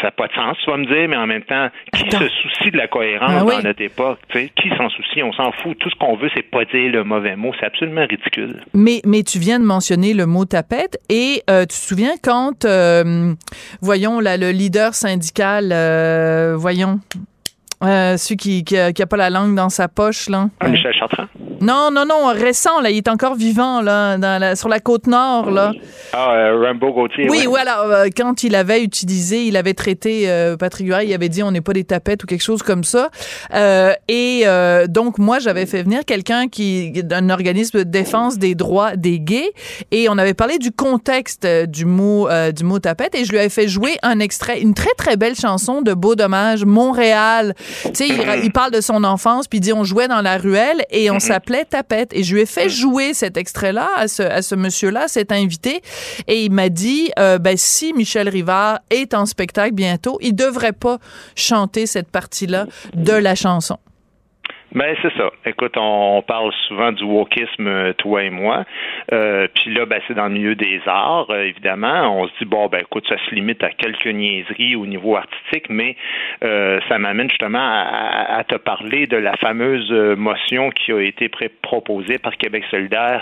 ça 0.00 0.08
n'a 0.08 0.10
pas 0.10 0.28
de 0.28 0.32
sens, 0.32 0.56
tu 0.64 0.70
vas 0.70 0.76
me 0.76 0.86
dire, 0.86 1.08
mais 1.08 1.16
en 1.16 1.26
même 1.26 1.42
temps, 1.42 1.68
qui 1.92 2.10
se 2.10 2.28
soucie 2.28 2.70
de 2.70 2.76
la 2.76 2.86
cohérence 2.86 3.30
ah 3.34 3.44
dans 3.44 3.62
notre 3.62 3.82
époque? 3.82 4.18
Qui 4.32 4.68
s'en 4.76 4.88
soucie? 4.90 5.22
On 5.22 5.32
s'en 5.32 5.52
fout. 5.52 5.78
Tout 5.78 5.90
ce 5.90 5.94
qu'on 5.96 6.16
veut, 6.16 6.30
c'est 6.34 6.42
pas 6.42 6.64
dire 6.64 6.92
le 6.92 7.04
mauvais 7.04 7.36
mot. 7.36 7.52
C'est 7.58 7.66
absolument 7.66 8.06
ridicule. 8.06 8.62
Mais, 8.74 9.00
mais 9.04 9.22
tu 9.22 9.38
viens 9.38 9.58
de 9.58 9.64
mentionner 9.64 10.14
le 10.14 10.26
mot 10.26 10.44
tapette 10.44 10.98
et 11.08 11.42
euh, 11.50 11.62
tu 11.62 11.68
te 11.68 11.72
souviens 11.74 12.14
quand, 12.22 12.64
euh, 12.64 13.34
voyons, 13.80 14.20
là, 14.20 14.36
le 14.36 14.50
leader 14.50 14.94
syndical, 14.94 15.70
euh, 15.72 16.54
voyons, 16.56 17.00
celui 17.82 18.36
qui, 18.36 18.64
qui 18.64 18.76
a, 18.76 19.06
pas 19.06 19.16
la 19.16 19.30
langue 19.30 19.54
dans 19.54 19.68
sa 19.68 19.88
poche, 19.88 20.28
là. 20.28 20.48
Ah, 20.60 20.68
Michel 20.68 20.94
Chartrand? 20.94 21.26
Non, 21.60 21.90
non, 21.90 22.04
non, 22.06 22.26
récent, 22.32 22.80
là. 22.80 22.90
Il 22.90 22.98
est 22.98 23.08
encore 23.08 23.34
vivant, 23.34 23.80
là, 23.80 24.18
dans 24.18 24.56
sur 24.56 24.68
la 24.68 24.80
côte 24.80 25.06
nord, 25.06 25.50
là. 25.50 25.72
Ah, 26.12 26.32
euh, 26.32 26.62
Rambo 26.64 26.92
Gauthier. 26.92 27.28
Oui, 27.28 27.46
voilà. 27.46 27.82
Euh, 27.82 28.08
quand 28.14 28.42
il 28.42 28.54
avait 28.54 28.82
utilisé, 28.82 29.44
il 29.44 29.56
avait 29.56 29.74
traité 29.74 30.30
euh, 30.30 30.56
Patrick 30.56 30.86
Huard, 30.86 31.02
il 31.02 31.12
avait 31.14 31.28
dit 31.28 31.42
on 31.42 31.50
n'est 31.50 31.60
pas 31.60 31.72
des 31.72 31.84
tapettes 31.84 32.24
ou 32.24 32.26
quelque 32.26 32.42
chose 32.42 32.62
comme 32.62 32.84
ça. 32.84 33.10
Euh, 33.54 33.92
et 34.08 34.44
donc, 34.88 35.18
moi, 35.18 35.38
j'avais 35.38 35.66
fait 35.66 35.82
venir 35.82 36.04
quelqu'un 36.04 36.48
qui, 36.48 37.02
d'un 37.02 37.30
organisme 37.30 37.78
de 37.78 37.84
défense 37.84 38.38
des 38.38 38.54
droits 38.54 38.96
des 38.96 39.20
gays. 39.20 39.50
Et 39.90 40.08
on 40.08 40.18
avait 40.18 40.34
parlé 40.34 40.58
du 40.58 40.72
contexte 40.72 41.46
du 41.46 41.84
mot, 41.84 42.28
du 42.54 42.64
mot 42.64 42.78
tapette. 42.78 43.14
Et 43.14 43.24
je 43.24 43.32
lui 43.32 43.38
avais 43.38 43.48
fait 43.48 43.68
jouer 43.68 43.96
un 44.02 44.20
extrait, 44.20 44.60
une 44.60 44.74
très, 44.74 44.92
très 44.96 45.16
belle 45.16 45.34
chanson 45.34 45.82
de 45.82 45.94
Beau 45.94 46.14
Dommage, 46.14 46.64
Montréal. 46.64 47.54
Tu 47.84 47.90
sais, 47.94 48.08
il, 48.08 48.44
il, 48.44 48.52
parle 48.52 48.70
de 48.70 48.80
son 48.80 49.04
enfance, 49.04 49.48
puis 49.48 49.58
il 49.58 49.60
dit 49.60 49.72
on 49.72 49.84
jouait 49.84 50.08
dans 50.08 50.20
la 50.20 50.38
ruelle 50.38 50.84
et 50.90 51.10
on 51.10 51.20
s'appelait 51.20 51.64
Tapette. 51.64 52.12
Et 52.12 52.22
je 52.22 52.34
lui 52.34 52.42
ai 52.42 52.46
fait 52.46 52.68
jouer 52.68 53.14
cet 53.14 53.36
extrait-là 53.36 53.88
à 53.96 54.08
ce, 54.08 54.22
à 54.22 54.42
ce 54.42 54.54
monsieur-là, 54.54 55.08
cet 55.08 55.32
invité. 55.32 55.82
Et 56.26 56.44
il 56.44 56.52
m'a 56.52 56.68
dit, 56.68 57.10
euh, 57.18 57.38
ben, 57.38 57.56
si 57.56 57.92
Michel 57.92 58.28
Rivard 58.28 58.80
est 58.90 59.14
en 59.14 59.26
spectacle 59.26 59.74
bientôt, 59.74 60.18
il 60.20 60.34
devrait 60.34 60.72
pas 60.72 60.98
chanter 61.34 61.86
cette 61.86 62.10
partie-là 62.10 62.66
de 62.94 63.12
la 63.12 63.34
chanson. 63.34 63.78
Ben 64.74 64.96
c'est 65.00 65.12
ça. 65.16 65.30
Écoute, 65.44 65.74
on, 65.76 66.22
parle 66.26 66.52
souvent 66.68 66.92
du 66.92 67.04
wokisme, 67.04 67.66
euh, 67.66 67.92
toi 67.94 68.24
et 68.24 68.30
moi. 68.30 68.64
Euh, 69.12 69.46
puis 69.54 69.72
là, 69.72 69.86
ben 69.86 70.00
c'est 70.06 70.14
dans 70.14 70.26
le 70.26 70.34
milieu 70.34 70.54
des 70.54 70.80
arts, 70.86 71.30
euh, 71.30 71.44
évidemment. 71.44 72.20
On 72.20 72.26
se 72.26 72.32
dit 72.40 72.44
bon, 72.44 72.66
ben 72.66 72.80
écoute, 72.80 73.06
ça 73.08 73.16
se 73.28 73.34
limite 73.34 73.62
à 73.62 73.70
quelques 73.70 74.06
niaiseries 74.06 74.76
au 74.76 74.86
niveau 74.86 75.16
artistique, 75.16 75.66
mais 75.68 75.96
ça 76.40 76.98
m'amène 76.98 77.30
justement 77.30 77.58
à, 77.58 78.42
te 78.44 78.56
parler 78.56 79.06
de 79.06 79.16
la 79.16 79.36
fameuse 79.36 79.90
motion 80.16 80.70
qui 80.70 80.92
a 80.92 81.00
été 81.00 81.30
proposée 81.62 82.18
par 82.18 82.36
Québec 82.36 82.64
solidaire. 82.70 83.20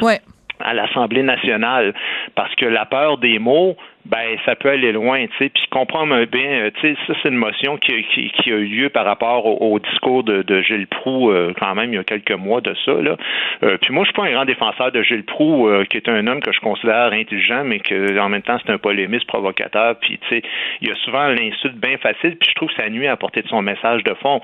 À 0.60 0.74
l'Assemblée 0.74 1.22
nationale 1.22 1.94
parce 2.34 2.54
que 2.54 2.66
la 2.66 2.84
peur 2.84 3.18
des 3.18 3.38
mots, 3.38 3.76
ben 4.06 4.36
ça 4.44 4.54
peut 4.54 4.68
aller 4.68 4.92
loin, 4.92 5.26
tu 5.26 5.32
sais. 5.38 5.48
Puis 5.48 5.62
je 5.64 5.70
comprends 5.70 6.06
bien, 6.06 6.50
euh, 6.50 6.70
tu 6.74 6.80
sais, 6.80 6.96
ça 7.06 7.14
c'est 7.22 7.30
une 7.30 7.36
motion 7.36 7.78
qui, 7.78 8.04
qui, 8.04 8.30
qui, 8.30 8.52
a 8.52 8.56
eu 8.56 8.66
lieu 8.66 8.88
par 8.90 9.04
rapport 9.06 9.62
au, 9.62 9.78
discours 9.78 10.22
de, 10.24 10.42
de 10.42 10.60
Gilles 10.60 10.86
Proux 10.86 11.30
euh, 11.30 11.54
quand 11.58 11.74
même 11.74 11.92
il 11.92 11.96
y 11.96 11.98
a 11.98 12.04
quelques 12.04 12.32
mois 12.32 12.60
de 12.60 12.74
ça 12.84 12.92
là. 12.92 13.16
Euh, 13.62 13.78
puis 13.80 13.94
moi 13.94 14.04
je 14.04 14.10
suis 14.10 14.20
pas 14.20 14.28
un 14.28 14.32
grand 14.32 14.44
défenseur 14.44 14.92
de 14.92 15.02
Gilles 15.02 15.24
Proux, 15.24 15.70
qui 15.88 15.96
est 15.96 16.08
un 16.08 16.26
homme 16.26 16.40
que 16.40 16.52
je 16.52 16.60
considère 16.60 17.12
intelligent, 17.12 17.64
mais 17.64 17.80
que 17.80 18.18
en 18.18 18.28
même 18.28 18.42
temps 18.42 18.58
c'est 18.64 18.72
un 18.72 18.78
polémiste 18.78 19.26
provocateur. 19.26 19.96
Puis 20.00 20.18
tu 20.18 20.28
sais, 20.28 20.42
il 20.82 20.88
y 20.88 20.92
a 20.92 20.94
souvent 20.96 21.28
l'insulte 21.28 21.76
bien 21.76 21.96
facile. 21.96 22.36
Puis 22.36 22.50
je 22.50 22.54
trouve 22.54 22.68
que 22.68 22.76
ça 22.76 22.88
nuit 22.90 23.06
à 23.06 23.16
porter 23.16 23.42
de 23.42 23.48
son 23.48 23.62
message 23.62 24.04
de 24.04 24.14
fond. 24.14 24.40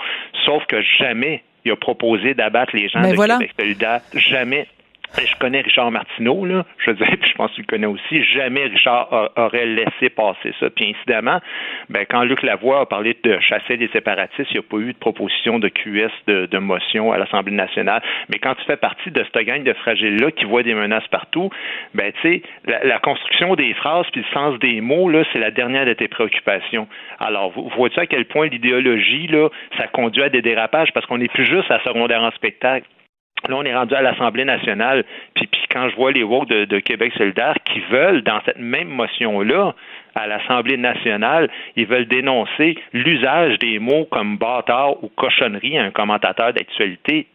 Sauf 0.47 0.65
que 0.67 0.81
jamais 0.99 1.43
il 1.65 1.73
a 1.73 1.77
proposé 1.77 2.35
d'abattre 2.35 2.75
les 2.75 2.89
gens 2.89 3.03
ben 3.03 3.11
de 3.11 3.17
voilà. 3.17 3.35
Québec 3.35 3.53
solidaire. 3.59 4.01
Jamais. 4.15 4.67
Je 5.19 5.37
connais 5.39 5.61
Richard 5.61 5.91
Martineau, 5.91 6.47
là, 6.47 6.65
je 6.79 6.91
veux 6.91 6.97
dire, 6.97 7.17
puis 7.21 7.31
je 7.33 7.35
pense 7.35 7.51
que 7.51 7.57
tu 7.57 7.63
le 7.63 7.67
connais 7.67 7.87
aussi. 7.87 8.23
Jamais 8.25 8.65
Richard 8.65 9.31
aurait 9.37 9.67
laissé 9.67 10.09
passer 10.09 10.55
ça. 10.61 10.71
Puis 10.71 10.95
incidemment, 10.97 11.41
ben, 11.89 12.07
quand 12.09 12.23
Luc 12.23 12.43
Lavoie 12.43 12.81
a 12.81 12.87
parlé 12.87 13.17
de 13.23 13.39
chasser 13.41 13.77
les 13.77 13.89
séparatistes, 13.89 14.51
il 14.51 14.55
n'y 14.55 14.59
a 14.59 14.63
pas 14.63 14.77
eu 14.77 14.93
de 14.93 14.99
proposition 14.99 15.59
de 15.59 15.69
QS 15.69 16.11
de, 16.27 16.59
motion 16.59 17.13
à 17.13 17.19
l'Assemblée 17.19 17.55
nationale. 17.55 18.03
Mais 18.29 18.39
quand 18.39 18.55
tu 18.55 18.65
fais 18.65 18.77
partie 18.77 19.11
de 19.11 19.25
cette 19.25 19.45
gang 19.45 19.63
de 19.63 19.73
fragiles-là 19.73 20.31
qui 20.31 20.45
voit 20.45 20.63
des 20.63 20.75
menaces 20.75 21.09
partout, 21.09 21.51
ben, 21.95 22.13
tu 22.21 22.41
sais, 22.41 22.43
la, 22.67 22.99
construction 22.99 23.55
des 23.57 23.75
phrases 23.75 24.07
puis 24.13 24.21
le 24.21 24.35
sens 24.35 24.59
des 24.61 24.81
mots, 24.81 25.09
là, 25.09 25.25
c'est 25.33 25.39
la 25.39 25.51
dernière 25.51 25.87
de 25.87 25.95
tes 25.95 26.09
préoccupations. 26.09 26.87
Alors, 27.19 27.51
vois-tu 27.51 27.99
à 27.99 28.07
quel 28.07 28.27
point 28.27 28.47
l'idéologie, 28.49 29.27
là, 29.27 29.49
ça 29.79 29.87
conduit 29.89 30.23
à 30.23 30.29
des 30.29 30.43
dérapages? 30.43 30.93
Parce 30.93 31.07
qu'on 31.07 31.19
n'est 31.19 31.29
plus 31.29 31.47
juste 31.47 31.71
à 31.71 31.81
secondaire 31.81 32.23
en 32.23 32.31
spectacle. 32.33 32.87
Là, 33.49 33.57
on 33.57 33.65
est 33.65 33.75
rendu 33.75 33.95
à 33.95 34.03
l'Assemblée 34.03 34.45
nationale. 34.45 35.05
Puis, 35.35 35.47
puis 35.47 35.63
quand 35.71 35.89
je 35.89 35.97
vois 35.97 36.13
les 36.13 36.23
woke 36.23 36.49
de, 36.49 36.79
Québec 36.81 37.13
solidaire 37.17 37.55
qui 37.65 37.81
veulent, 37.91 38.23
dans 38.23 38.41
cette 38.45 38.59
même 38.59 38.89
motion-là, 38.89 39.75
à 40.15 40.27
l'Assemblée 40.27 40.77
nationale, 40.77 41.49
ils 41.77 41.87
veulent 41.87 42.09
dénoncer 42.09 42.77
l'usage 42.93 43.59
des 43.59 43.79
mots 43.79 44.07
comme 44.11 44.37
bâtard 44.37 45.03
ou 45.03 45.09
cochonnerie 45.09 45.79
à 45.79 45.85
un 45.85 45.91
commentateur 45.91 46.53
d'actualité. 46.53 47.27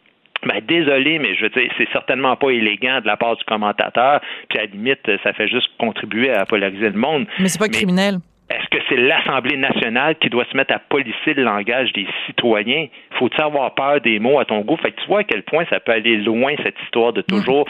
Ben, 0.46 0.62
désolé, 0.68 1.18
mais 1.18 1.36
je 1.36 1.44
veux 1.44 1.50
dire, 1.50 1.72
c'est 1.78 1.90
certainement 1.92 2.36
pas 2.36 2.50
élégant 2.50 3.02
de 3.02 3.08
la 3.08 3.18
part 3.18 3.36
du 3.36 3.44
commentateur, 3.46 4.22
puis 4.50 4.60
à 4.60 4.64
la 4.64 4.68
limite, 4.68 5.10
ça 5.24 5.34
fait 5.34 5.48
juste 5.48 5.70
contribuer 5.80 6.32
à 6.32 6.46
polariser 6.46 6.90
le 6.90 7.00
monde. 7.00 7.26
Mais 7.40 7.48
c'est 7.48 7.60
pas 7.60 7.70
criminel. 7.70 8.18
Est-ce 8.50 8.70
que 8.70 8.84
c'est 8.88 8.98
l'Assemblée 8.98 9.58
nationale 9.58 10.16
qui 10.18 10.30
doit 10.30 10.46
se 10.46 10.56
mettre 10.56 10.74
à 10.74 10.80
polisser 10.80 11.34
le 11.34 11.44
langage 11.44 11.92
des 11.94 12.08
citoyens? 12.28 12.88
Faut-il 13.18 13.42
avoir 13.42 13.74
peur 13.74 14.02
des 14.02 14.20
mots 14.20 14.40
à 14.40 14.46
ton 14.46 14.62
goût? 14.62 14.78
Fait 14.78 14.92
que 14.92 15.02
tu 15.02 15.08
vois 15.08 15.22
à 15.22 15.24
quel 15.24 15.42
point 15.44 15.66
ça 15.70 15.80
peut 15.80 15.94
aller 15.94 16.18
loin, 16.18 16.54
cette 16.64 16.80
histoire 16.84 17.12
de 17.12 17.22
toujours 17.22 17.68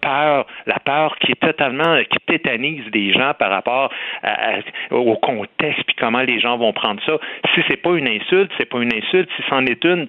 peur, 0.00 0.46
la 0.66 0.78
peur 0.78 1.16
qui 1.18 1.32
est 1.32 1.40
totalement, 1.40 1.98
qui 2.04 2.18
tétanise 2.26 2.84
des 2.92 3.12
gens 3.12 3.34
par 3.38 3.50
rapport 3.50 3.92
au 4.90 5.16
contexte 5.16 5.82
puis 5.86 5.96
comment 5.98 6.22
les 6.22 6.40
gens 6.40 6.56
vont 6.56 6.72
prendre 6.72 7.02
ça. 7.04 7.18
Si 7.54 7.60
c'est 7.68 7.76
pas 7.76 7.94
une 7.94 8.08
insulte, 8.08 8.50
c'est 8.56 8.68
pas 8.68 8.80
une 8.80 8.94
insulte. 8.94 9.28
Si 9.36 9.42
c'en 9.48 9.66
est 9.66 9.84
une, 9.84 10.08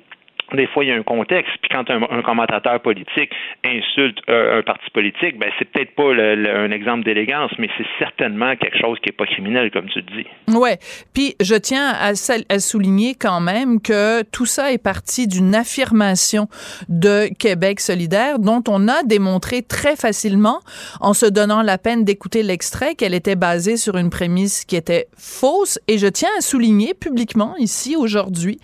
des 0.56 0.68
fois, 0.68 0.84
il 0.84 0.90
y 0.90 0.92
a 0.92 0.96
un 0.96 1.04
contexte. 1.04 1.52
Puis 1.62 1.70
quand 1.72 1.90
un, 1.90 2.22
commentateur 2.22 2.80
politique 2.82 3.32
insulte 3.64 4.18
euh, 4.30 4.60
un 4.60 4.62
parti 4.62 4.90
politique, 4.92 5.38
ben 5.38 5.50
c'est 5.58 5.66
peut-être 5.66 5.96
pas 5.96 6.12
un 6.12 6.72
exemple 6.72 7.04
d'élégance, 7.04 7.52
mais 7.58 7.70
c'est 7.78 7.86
certainement 8.00 8.56
quelque 8.56 8.78
chose 8.80 8.98
qui 9.02 9.10
est 9.10 9.18
pas 9.18 9.26
criminel, 9.26 9.72
comme 9.72 9.88
tu 9.88 10.02
dis. 10.02 10.26
Ouais. 10.54 10.78
Puis 11.14 11.36
je 11.42 11.56
tiens 11.56 11.94
à, 12.00 12.14
souligner 12.60 13.16
quand 13.16 13.42
même 13.42 13.82
que 13.82 14.24
tout 14.24 14.46
ça 14.46 14.72
est 14.72 14.82
parti 14.82 15.28
d'une 15.28 15.56
affirmation 15.56 16.48
de 16.90 17.30
Québec 17.38 17.80
solidaire 17.80 18.40
dont 18.40 18.64
on 18.68 18.88
a 18.88 19.04
démontré 19.04 19.62
très 19.62 19.96
facilement, 19.96 20.60
en 21.00 21.14
se 21.14 21.26
donnant 21.26 21.62
la 21.62 21.78
peine 21.78 22.04
d'écouter 22.04 22.44
l'extrait, 22.44 22.96
qu'elle 22.96 23.14
était 23.14 23.36
basée 23.36 23.78
sur 23.78 23.98
une 23.98 24.10
prémisse 24.10 24.66
qui 24.66 24.76
était 24.76 25.08
fausse. 25.18 25.80
Et 25.88 25.98
je 25.98 26.08
tiens 26.08 26.30
à 26.38 26.42
souligner 26.42 26.94
publiquement 26.94 27.56
ici 27.58 27.96
aujourd'hui, 27.96 28.60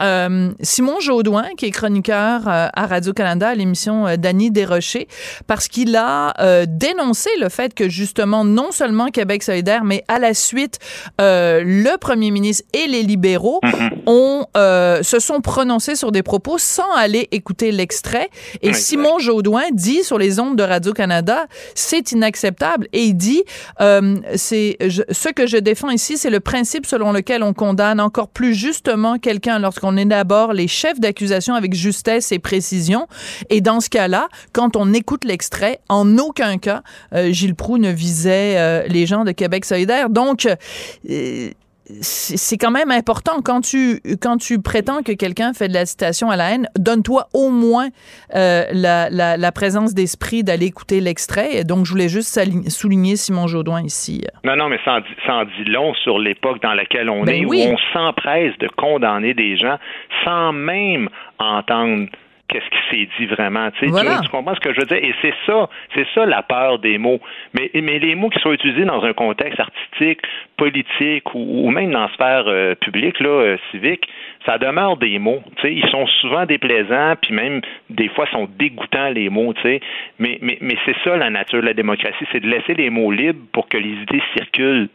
euh, 0.00 0.50
Simon 0.60 1.00
Jaudoin 1.00 1.31
qui 1.56 1.66
est 1.66 1.70
chroniqueur 1.70 2.42
euh, 2.46 2.68
à 2.72 2.86
Radio-Canada 2.86 3.48
à 3.48 3.54
l'émission 3.54 4.06
euh, 4.06 4.16
d'Annie 4.16 4.50
Desrochers, 4.50 5.08
parce 5.46 5.68
qu'il 5.68 5.96
a 5.96 6.34
euh, 6.40 6.66
dénoncé 6.68 7.30
le 7.40 7.48
fait 7.48 7.74
que 7.74 7.88
justement, 7.88 8.44
non 8.44 8.70
seulement 8.70 9.06
Québec 9.06 9.42
solidaire, 9.42 9.84
mais 9.84 10.04
à 10.08 10.18
la 10.18 10.34
suite, 10.34 10.78
le 11.18 11.96
premier 11.96 12.30
ministre 12.30 12.64
et 12.72 12.86
les 12.86 13.02
libéraux 13.02 13.60
mm-hmm. 13.62 13.90
ont, 14.06 14.46
se 14.54 15.18
sont 15.18 15.40
prononcés 15.40 15.94
sur 15.94 16.12
des 16.12 16.22
propos 16.22 16.58
sans 16.58 16.90
aller 16.96 17.28
écouter 17.30 17.72
l'extrait. 17.72 18.28
Et 18.62 18.72
Simon 18.72 19.18
Jaudoin 19.18 19.62
dit 19.72 20.02
sur 20.02 20.18
les 20.18 20.40
ondes 20.40 20.56
de 20.56 20.62
Radio-Canada, 20.62 21.46
c'est 21.74 22.12
inacceptable. 22.12 22.88
Et 22.92 23.04
il 23.04 23.14
dit, 23.14 23.42
c'est 23.78 24.76
ce 24.80 25.28
que 25.28 25.46
je 25.46 25.58
défends 25.58 25.90
ici, 25.90 26.18
c'est 26.18 26.30
le 26.30 26.40
principe 26.40 26.86
selon 26.86 27.12
lequel 27.12 27.42
on 27.42 27.54
condamne 27.54 28.00
encore 28.00 28.28
plus 28.28 28.54
justement 28.54 29.18
quelqu'un 29.18 29.58
lorsqu'on 29.58 29.96
élabore 29.96 30.52
les 30.52 30.68
chefs 30.68 31.00
d'accusation 31.00 31.21
avec 31.30 31.74
justesse 31.74 32.32
et 32.32 32.38
précision. 32.38 33.06
Et 33.50 33.60
dans 33.60 33.80
ce 33.80 33.88
cas-là, 33.90 34.28
quand 34.52 34.76
on 34.76 34.92
écoute 34.92 35.24
l'extrait, 35.24 35.80
en 35.88 36.18
aucun 36.18 36.58
cas, 36.58 36.82
euh, 37.14 37.32
Gilles 37.32 37.54
Proux 37.54 37.78
ne 37.78 37.90
visait 37.90 38.58
euh, 38.58 38.86
les 38.88 39.06
gens 39.06 39.24
de 39.24 39.32
Québec 39.32 39.64
solidaire. 39.64 40.10
Donc, 40.10 40.46
euh, 40.46 41.50
c'est 41.84 42.58
quand 42.58 42.70
même 42.70 42.90
important 42.90 43.42
quand 43.44 43.60
tu 43.60 44.00
quand 44.20 44.36
tu 44.36 44.60
prétends 44.60 45.02
que 45.02 45.12
quelqu'un 45.12 45.52
fait 45.52 45.68
de 45.68 45.74
la 45.74 45.86
citation 45.86 46.30
à 46.30 46.36
la 46.36 46.50
haine, 46.50 46.68
donne-toi 46.78 47.26
au 47.34 47.50
moins 47.50 47.88
la, 48.32 49.10
la, 49.10 49.52
présence 49.52 49.94
d'esprit 49.94 50.44
d'aller 50.44 50.66
écouter 50.66 51.00
l'extrait. 51.00 51.64
Donc, 51.64 51.84
je 51.84 51.90
voulais 51.90 52.08
juste 52.08 52.38
souligner 52.68 53.16
Simon 53.16 53.46
Jaudoin 53.46 53.82
ici. 53.82 54.24
Non, 54.44 54.56
non, 54.56 54.68
mais 54.68 54.78
ça 54.84 55.00
en 55.28 55.44
dit, 55.44 55.70
long 55.70 55.94
sur 55.94 56.18
l'époque 56.18 56.62
dans 56.62 56.74
laquelle 56.74 57.10
on 57.10 57.24
ben 57.24 57.42
est, 57.42 57.44
où 57.44 57.54
on 57.54 57.76
s'empresse 57.92 58.56
de 58.58 58.68
condamner 58.76 59.34
des 59.34 59.56
gens 59.56 59.78
sans 60.24 60.52
même 60.52 61.08
entendre 61.38 62.08
qu'est-ce 62.48 62.68
qui 62.68 62.90
s'est 62.90 63.08
dit 63.18 63.26
vraiment. 63.26 63.70
Tu, 63.72 63.86
tu, 63.86 64.28
comprends 64.30 64.54
ce 64.54 64.60
que 64.60 64.74
je 64.74 64.80
veux 64.80 64.86
dire? 64.86 64.98
Et 64.98 65.14
c'est 65.22 65.34
ça, 65.46 65.68
c'est 65.94 66.06
ça 66.14 66.26
la 66.26 66.42
peur 66.42 66.78
des 66.78 66.98
mots. 66.98 67.20
Mais, 67.54 67.70
mais 67.74 67.98
les 67.98 68.14
mots 68.14 68.28
qui 68.28 68.40
sont 68.40 68.52
utilisés 68.52 68.84
dans 68.84 69.02
un 69.02 69.12
contexte 69.12 69.58
artistique, 69.58 70.20
politique 70.56 71.34
ou, 71.34 71.70
même 71.70 71.92
dans 71.92 72.02
la 72.02 72.12
sphère 72.12 72.44
euh, 72.46 72.74
publique, 72.74 73.20
là, 73.20 73.28
euh, 73.28 73.56
civique, 73.70 74.08
ça 74.44 74.58
demeure 74.58 74.96
des 74.96 75.18
mots. 75.18 75.42
Ils 75.64 75.88
sont 75.90 76.06
souvent 76.20 76.44
déplaisants, 76.44 77.14
puis 77.20 77.34
même 77.34 77.60
des 77.90 78.08
fois 78.08 78.26
sont 78.32 78.48
dégoûtants 78.58 79.10
les 79.10 79.28
mots. 79.28 79.54
Tu 79.54 79.62
sais, 79.62 79.80
mais 80.18 80.38
mais, 80.42 80.58
mais 80.60 80.76
c'est 80.84 80.96
ça 81.04 81.16
la 81.16 81.30
nature 81.30 81.60
de 81.60 81.66
la 81.66 81.74
démocratie, 81.74 82.26
c'est 82.32 82.40
de 82.40 82.48
laisser 82.48 82.74
les 82.74 82.90
mots 82.90 83.10
libres 83.10 83.40
pour 83.52 83.68
que 83.68 83.78
les 83.78 83.92
idées 84.02 84.22
circulent 84.36 84.88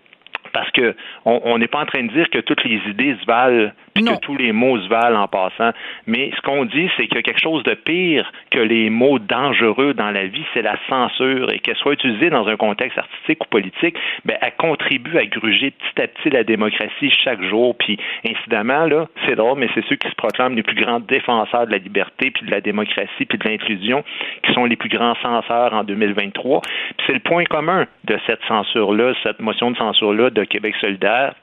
parce 0.54 0.72
que 0.72 0.96
on 1.26 1.58
n'est 1.58 1.68
pas 1.68 1.82
en 1.82 1.86
train 1.86 2.04
de 2.04 2.12
dire 2.12 2.30
que 2.30 2.40
toutes 2.40 2.64
les 2.64 2.80
idées 2.90 3.16
se 3.20 3.26
valent 3.26 3.72
puis 3.98 4.16
que 4.16 4.20
tous 4.20 4.38
les 4.38 4.52
mots 4.52 4.80
se 4.80 4.88
valent 4.88 5.22
en 5.22 5.28
passant. 5.28 5.72
Mais 6.06 6.32
ce 6.36 6.42
qu'on 6.42 6.66
dit, 6.66 6.90
c'est 6.96 7.08
qu'il 7.08 7.16
y 7.16 7.20
a 7.20 7.24
quelque 7.24 7.42
chose 7.42 7.64
de 7.64 7.74
pire 7.74 8.32
que 8.52 8.60
les 8.60 8.90
mots 8.90 9.20
dangereux 9.20 9.94
dans 9.94 10.12
la 10.12 10.26
vie, 10.28 10.44
c'est 10.54 10.62
la 10.62 10.78
censure. 10.90 11.52
Et 11.52 11.60
qu'elle 11.60 11.76
soit 11.78 11.94
utilisée 11.94 12.30
dans 12.30 12.48
un 12.48 12.56
contexte 12.56 12.98
artistique 12.98 13.44
ou 13.44 13.48
politique, 13.50 13.96
ben, 14.26 14.38
elle 14.42 14.56
contribue 14.58 15.18
à 15.18 15.26
gruger 15.26 15.72
petit 15.72 16.02
à 16.02 16.08
petit 16.08 16.30
la 16.30 16.44
démocratie 16.44 17.12
chaque 17.24 17.42
jour. 17.44 17.76
Puis, 17.78 17.98
incidemment, 18.28 18.86
là, 18.86 19.08
c'est 19.26 19.36
drôle, 19.36 19.60
mais 19.60 19.70
c'est 19.74 19.86
ceux 19.88 19.96
qui 19.96 20.10
se 20.10 20.16
proclament 20.16 20.56
les 20.56 20.64
plus 20.64 20.76
grands 20.76 21.00
défenseurs 21.00 21.66
de 21.68 21.72
la 21.72 21.78
liberté, 21.78 22.32
puis 22.32 22.46
de 22.46 22.52
la 22.52 22.62
démocratie, 22.62 23.26
puis 23.26 23.38
de 23.38 23.48
l'inclusion, 23.48 24.04
qui 24.44 24.54
sont 24.54 24.66
les 24.66 24.76
plus 24.76 24.90
grands 24.90 25.16
censeurs 25.16 25.74
en 25.74 25.84
2023. 25.84 26.62
Puis 26.62 27.06
c'est 27.08 27.14
le 27.14 27.20
point 27.20 27.46
commun 27.46 27.86
de 28.06 28.18
cette 28.26 28.42
censure-là, 28.48 29.14
cette 29.24 29.40
motion 29.40 29.72
de 29.72 29.78
censure-là 29.78 30.30
de 30.30 30.44
Québec 30.44 30.76
solidaire 30.80 31.34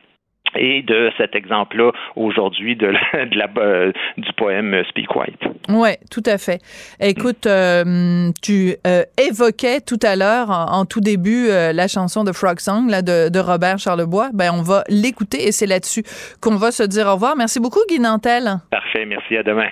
et 0.56 0.82
de 0.82 1.10
cet 1.18 1.34
exemple-là 1.34 1.92
aujourd'hui 2.16 2.76
de, 2.76 2.86
la, 2.86 3.48
euh, 3.58 3.92
du 4.16 4.32
poème 4.36 4.82
Speak 4.88 5.14
White. 5.14 5.40
Oui, 5.68 5.90
tout 6.10 6.22
à 6.26 6.38
fait. 6.38 6.60
Écoute, 7.00 7.46
euh, 7.46 8.30
tu 8.42 8.74
euh, 8.86 9.02
évoquais 9.18 9.80
tout 9.80 10.00
à 10.02 10.16
l'heure, 10.16 10.50
en, 10.50 10.84
tout 10.84 11.00
début, 11.00 11.48
la 11.48 11.88
chanson 11.88 12.24
de 12.24 12.32
Frog 12.32 12.60
Song 12.60 12.88
là, 12.88 13.02
de, 13.02 13.38
Robert 13.38 13.78
Charlebois. 13.78 14.30
Ben, 14.32 14.50
on 14.52 14.62
va 14.62 14.84
l'écouter 14.88 15.46
et 15.48 15.52
c'est 15.52 15.66
là-dessus 15.66 16.02
qu'on 16.40 16.56
va 16.56 16.70
se 16.70 16.82
dire 16.82 17.06
au 17.06 17.14
revoir. 17.14 17.36
Merci 17.36 17.60
beaucoup, 17.60 17.80
Guy 17.88 17.98
Nantel. 17.98 18.58
Parfait, 18.70 19.04
merci. 19.04 19.36
À 19.36 19.42
demain. 19.42 19.68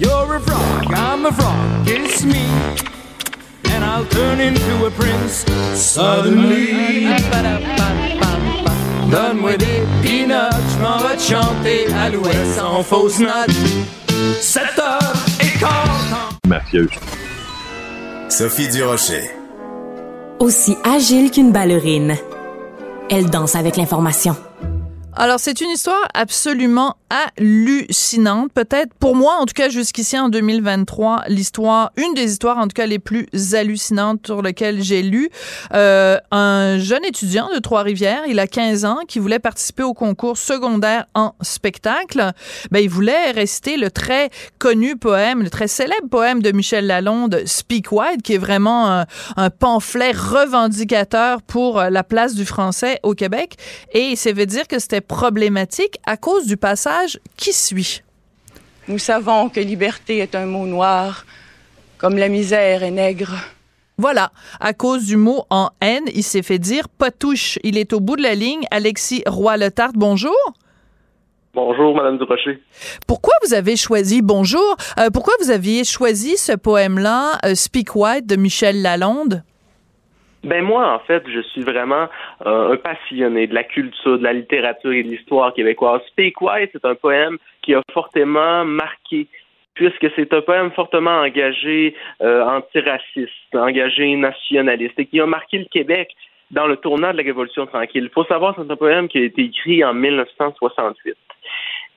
You're 0.00 0.34
a 0.34 0.40
frog, 0.40 0.94
I'm 0.94 1.26
a 1.26 1.32
frog, 1.32 1.86
kiss 1.86 2.24
me, 2.24 2.40
and 3.70 3.84
I'll 3.84 4.06
turn 4.06 4.40
into 4.40 4.86
a 4.86 4.90
prince 4.90 5.44
suddenly. 5.78 7.04
Donne-moi 9.10 9.56
des 9.56 9.82
peanuts, 10.02 10.56
je 10.72 10.82
m'en 10.82 10.98
vais 10.98 11.16
te 11.16 11.22
chanter 11.22 11.92
à 11.94 12.08
l'ouest 12.10 12.56
sans 12.56 12.82
fausse 12.82 13.18
note. 13.18 13.50
7 14.40 14.62
heures 14.78 15.14
et 15.40 15.58
quart. 15.58 16.30
Mathieu. 16.46 16.88
Sophie 18.28 18.68
Durocher. 18.68 19.30
Aussi 20.38 20.76
agile 20.84 21.30
qu'une 21.32 21.50
ballerine. 21.50 22.16
Elle 23.10 23.28
danse 23.28 23.56
avec 23.56 23.76
l'information. 23.76 24.36
Alors, 25.16 25.40
c'est 25.40 25.60
une 25.60 25.70
histoire 25.70 26.08
absolument 26.14 26.96
hallucinante. 27.10 28.52
Peut-être, 28.52 28.94
pour 28.94 29.16
moi, 29.16 29.34
en 29.40 29.44
tout 29.44 29.54
cas, 29.54 29.68
jusqu'ici 29.68 30.16
en 30.16 30.28
2023, 30.28 31.24
l'histoire, 31.26 31.90
une 31.96 32.14
des 32.14 32.30
histoires, 32.30 32.58
en 32.58 32.68
tout 32.68 32.74
cas, 32.74 32.86
les 32.86 33.00
plus 33.00 33.26
hallucinantes 33.54 34.24
sur 34.24 34.40
lesquelles 34.40 34.80
j'ai 34.82 35.02
lu. 35.02 35.28
Euh, 35.74 36.16
un 36.30 36.78
jeune 36.78 37.04
étudiant 37.04 37.48
de 37.52 37.58
Trois-Rivières, 37.58 38.22
il 38.28 38.38
a 38.38 38.46
15 38.46 38.84
ans, 38.84 39.00
qui 39.08 39.18
voulait 39.18 39.40
participer 39.40 39.82
au 39.82 39.94
concours 39.94 40.38
secondaire 40.38 41.06
en 41.14 41.34
spectacle. 41.40 42.30
Ben, 42.70 42.78
il 42.78 42.88
voulait 42.88 43.32
réciter 43.32 43.76
le 43.76 43.90
très 43.90 44.30
connu 44.60 44.96
poème, 44.96 45.42
le 45.42 45.50
très 45.50 45.66
célèbre 45.66 46.08
poème 46.08 46.40
de 46.40 46.52
Michel 46.52 46.86
Lalonde, 46.86 47.42
Speak 47.46 47.90
White, 47.90 48.22
qui 48.22 48.34
est 48.34 48.38
vraiment 48.38 48.88
un, 48.92 49.06
un 49.36 49.50
pamphlet 49.50 50.12
revendicateur 50.12 51.42
pour 51.42 51.82
la 51.82 52.04
place 52.04 52.36
du 52.36 52.44
français 52.44 53.00
au 53.02 53.14
Québec. 53.14 53.56
Et 53.92 54.14
ça 54.14 54.32
veut 54.32 54.46
dire 54.46 54.68
que 54.68 54.78
c'était 54.78 54.99
problématique 55.00 55.98
à 56.06 56.16
cause 56.16 56.46
du 56.46 56.56
passage 56.56 57.18
qui 57.36 57.52
suit. 57.52 58.02
Nous 58.88 58.98
savons 58.98 59.48
que 59.48 59.60
liberté 59.60 60.18
est 60.18 60.34
un 60.34 60.46
mot 60.46 60.66
noir, 60.66 61.24
comme 61.98 62.16
la 62.16 62.28
misère 62.28 62.82
est 62.82 62.90
nègre. 62.90 63.34
Voilà, 63.98 64.32
à 64.60 64.72
cause 64.72 65.04
du 65.04 65.16
mot 65.16 65.44
en 65.50 65.70
haine, 65.82 66.04
il 66.14 66.22
s'est 66.22 66.42
fait 66.42 66.58
dire 66.58 66.88
potouche. 66.88 67.58
Il 67.62 67.76
est 67.76 67.92
au 67.92 68.00
bout 68.00 68.16
de 68.16 68.22
la 68.22 68.34
ligne. 68.34 68.64
Alexis 68.70 69.22
Roy-Letarte, 69.26 69.94
bonjour. 69.94 70.34
Bonjour, 71.52 71.94
Madame 71.94 72.16
Durocher. 72.16 72.62
Pourquoi 73.06 73.34
vous 73.44 73.54
avez 73.54 73.76
choisi, 73.76 74.22
bonjour, 74.22 74.76
euh, 74.98 75.10
pourquoi 75.10 75.34
vous 75.40 75.50
aviez 75.50 75.84
choisi 75.84 76.36
ce 76.36 76.52
poème-là, 76.52 77.38
euh, 77.44 77.54
Speak 77.54 77.96
White 77.96 78.26
de 78.26 78.36
Michel 78.36 78.82
Lalonde? 78.82 79.42
Ben 80.42 80.64
moi, 80.64 80.94
en 80.94 80.98
fait, 81.00 81.22
je 81.28 81.40
suis 81.40 81.62
vraiment 81.62 82.08
euh, 82.46 82.72
un 82.72 82.76
passionné 82.76 83.46
de 83.46 83.54
la 83.54 83.64
culture, 83.64 84.18
de 84.18 84.24
la 84.24 84.32
littérature 84.32 84.92
et 84.92 85.02
de 85.02 85.08
l'histoire 85.08 85.52
québécoise. 85.52 86.00
Speak 86.08 86.40
White, 86.40 86.70
c'est 86.72 86.84
un 86.84 86.94
poème 86.94 87.36
qui 87.62 87.74
a 87.74 87.82
fortement 87.92 88.64
marqué 88.64 89.26
puisque 89.74 90.08
c'est 90.16 90.32
un 90.32 90.40
poème 90.40 90.70
fortement 90.72 91.20
engagé 91.20 91.94
euh, 92.22 92.44
antiraciste, 92.44 93.54
engagé 93.54 94.14
nationaliste 94.16 94.98
et 94.98 95.06
qui 95.06 95.20
a 95.20 95.26
marqué 95.26 95.58
le 95.58 95.66
Québec 95.66 96.14
dans 96.50 96.66
le 96.66 96.76
tournant 96.76 97.12
de 97.12 97.18
la 97.18 97.22
Révolution 97.22 97.66
tranquille. 97.66 98.04
Il 98.04 98.10
faut 98.10 98.24
savoir 98.24 98.54
que 98.54 98.62
c'est 98.62 98.72
un 98.72 98.76
poème 98.76 99.08
qui 99.08 99.18
a 99.18 99.24
été 99.24 99.42
écrit 99.42 99.84
en 99.84 99.94
1968. 99.94 101.16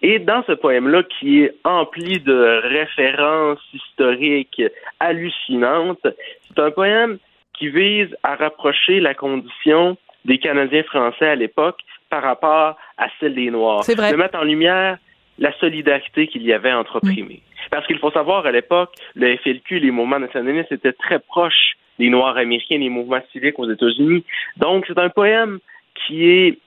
Et 0.01 0.19
dans 0.19 0.43
ce 0.43 0.51
poème-là, 0.51 1.03
qui 1.03 1.43
est 1.43 1.55
empli 1.63 2.19
de 2.19 2.61
références 2.63 3.63
historiques 3.73 4.61
hallucinantes, 4.99 6.05
c'est 6.47 6.59
un 6.59 6.71
poème 6.71 7.17
qui 7.57 7.69
vise 7.69 8.15
à 8.23 8.35
rapprocher 8.35 8.99
la 8.99 9.13
condition 9.13 9.97
des 10.25 10.37
Canadiens 10.37 10.83
français 10.83 11.27
à 11.27 11.35
l'époque 11.35 11.79
par 12.09 12.23
rapport 12.23 12.77
à 12.97 13.07
celle 13.19 13.35
des 13.35 13.49
Noirs. 13.51 13.85
De 13.87 14.15
mettre 14.15 14.37
en 14.37 14.43
lumière 14.43 14.97
la 15.39 15.51
solidarité 15.59 16.27
qu'il 16.27 16.43
y 16.43 16.53
avait 16.53 16.71
entre 16.71 16.97
opprimés. 16.97 17.41
Parce 17.71 17.87
qu'il 17.87 17.97
faut 17.97 18.11
savoir, 18.11 18.45
à 18.45 18.51
l'époque, 18.51 18.93
le 19.15 19.35
FLQ, 19.37 19.79
les 19.79 19.91
mouvements 19.91 20.19
nationalistes 20.19 20.71
étaient 20.71 20.93
très 20.93 21.19
proches 21.19 21.73
des 21.99 22.09
Noirs 22.09 22.37
américains, 22.37 22.79
des 22.79 22.89
mouvements 22.89 23.21
civiques 23.31 23.57
aux 23.57 23.69
États-Unis. 23.69 24.23
Donc, 24.57 24.85
c'est 24.87 24.97
un 24.97 25.09
poème 25.09 25.59
qui 25.95 26.27
est 26.29 26.59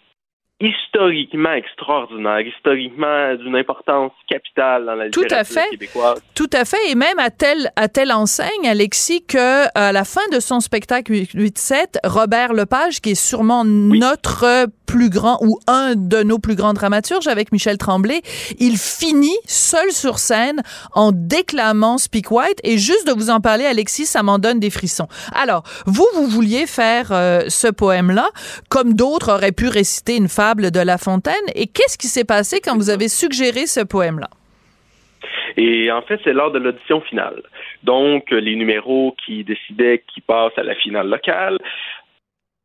historiquement 0.60 1.52
extraordinaire, 1.52 2.40
historiquement 2.40 3.34
d'une 3.34 3.56
importance 3.56 4.12
capitale 4.26 4.86
dans 4.86 4.94
la 4.94 5.10
Tout 5.10 5.26
à 5.30 5.44
fait. 5.44 5.68
québécoise. 5.70 6.22
Tout 6.34 6.48
à 6.52 6.64
fait, 6.64 6.78
et 6.90 6.94
même 6.94 7.18
à 7.18 7.30
telle, 7.30 7.70
à 7.76 7.88
telle 7.88 8.10
enseigne, 8.10 8.66
Alexis, 8.66 9.24
que 9.26 9.66
à 9.76 9.92
la 9.92 10.04
fin 10.04 10.26
de 10.32 10.40
son 10.40 10.60
spectacle 10.60 11.12
8-7, 11.12 11.98
Robert 12.04 12.54
Lepage, 12.54 13.00
qui 13.02 13.10
est 13.10 13.14
sûrement 13.14 13.64
notre 13.64 14.66
plus 14.86 15.10
grand 15.10 15.38
ou 15.42 15.58
un 15.66 15.94
de 15.94 16.22
nos 16.22 16.38
plus 16.38 16.54
grands 16.54 16.72
dramaturges 16.72 17.26
avec 17.26 17.52
Michel 17.52 17.76
Tremblay, 17.76 18.22
il 18.58 18.78
finit 18.78 19.36
seul 19.46 19.90
sur 19.90 20.18
scène 20.18 20.62
en 20.94 21.12
déclamant 21.12 21.98
Speak 21.98 22.30
White 22.30 22.60
et 22.62 22.78
juste 22.78 23.06
de 23.06 23.12
vous 23.12 23.28
en 23.28 23.40
parler 23.40 23.66
Alexis, 23.66 24.06
ça 24.06 24.22
m'en 24.22 24.38
donne 24.38 24.60
des 24.60 24.70
frissons. 24.70 25.08
Alors, 25.32 25.64
vous 25.86 26.06
vous 26.14 26.28
vouliez 26.28 26.66
faire 26.66 27.08
euh, 27.10 27.42
ce 27.48 27.68
poème 27.68 28.10
là 28.10 28.28
comme 28.68 28.94
d'autres 28.94 29.32
auraient 29.32 29.52
pu 29.52 29.68
réciter 29.68 30.16
une 30.16 30.28
de 30.54 30.80
La 30.80 30.98
Fontaine 30.98 31.34
et 31.54 31.66
qu'est-ce 31.66 31.98
qui 31.98 32.06
s'est 32.06 32.24
passé 32.24 32.60
quand 32.62 32.76
vous 32.76 32.90
avez 32.90 33.08
suggéré 33.08 33.66
ce 33.66 33.80
poème 33.80 34.20
là 34.20 34.28
et 35.58 35.90
en 35.90 36.02
fait, 36.02 36.20
c'est 36.22 36.34
lors 36.34 36.52
de 36.52 36.58
l'audition 36.58 37.00
finale. 37.00 37.42
Donc, 37.82 38.30
les 38.30 38.56
numéros 38.56 39.16
qui 39.24 39.42
décidaient 39.42 40.04
qui 40.12 40.20
passent 40.20 40.58
à 40.58 40.62
la 40.62 40.74
finale 40.74 41.08
locale 41.08 41.56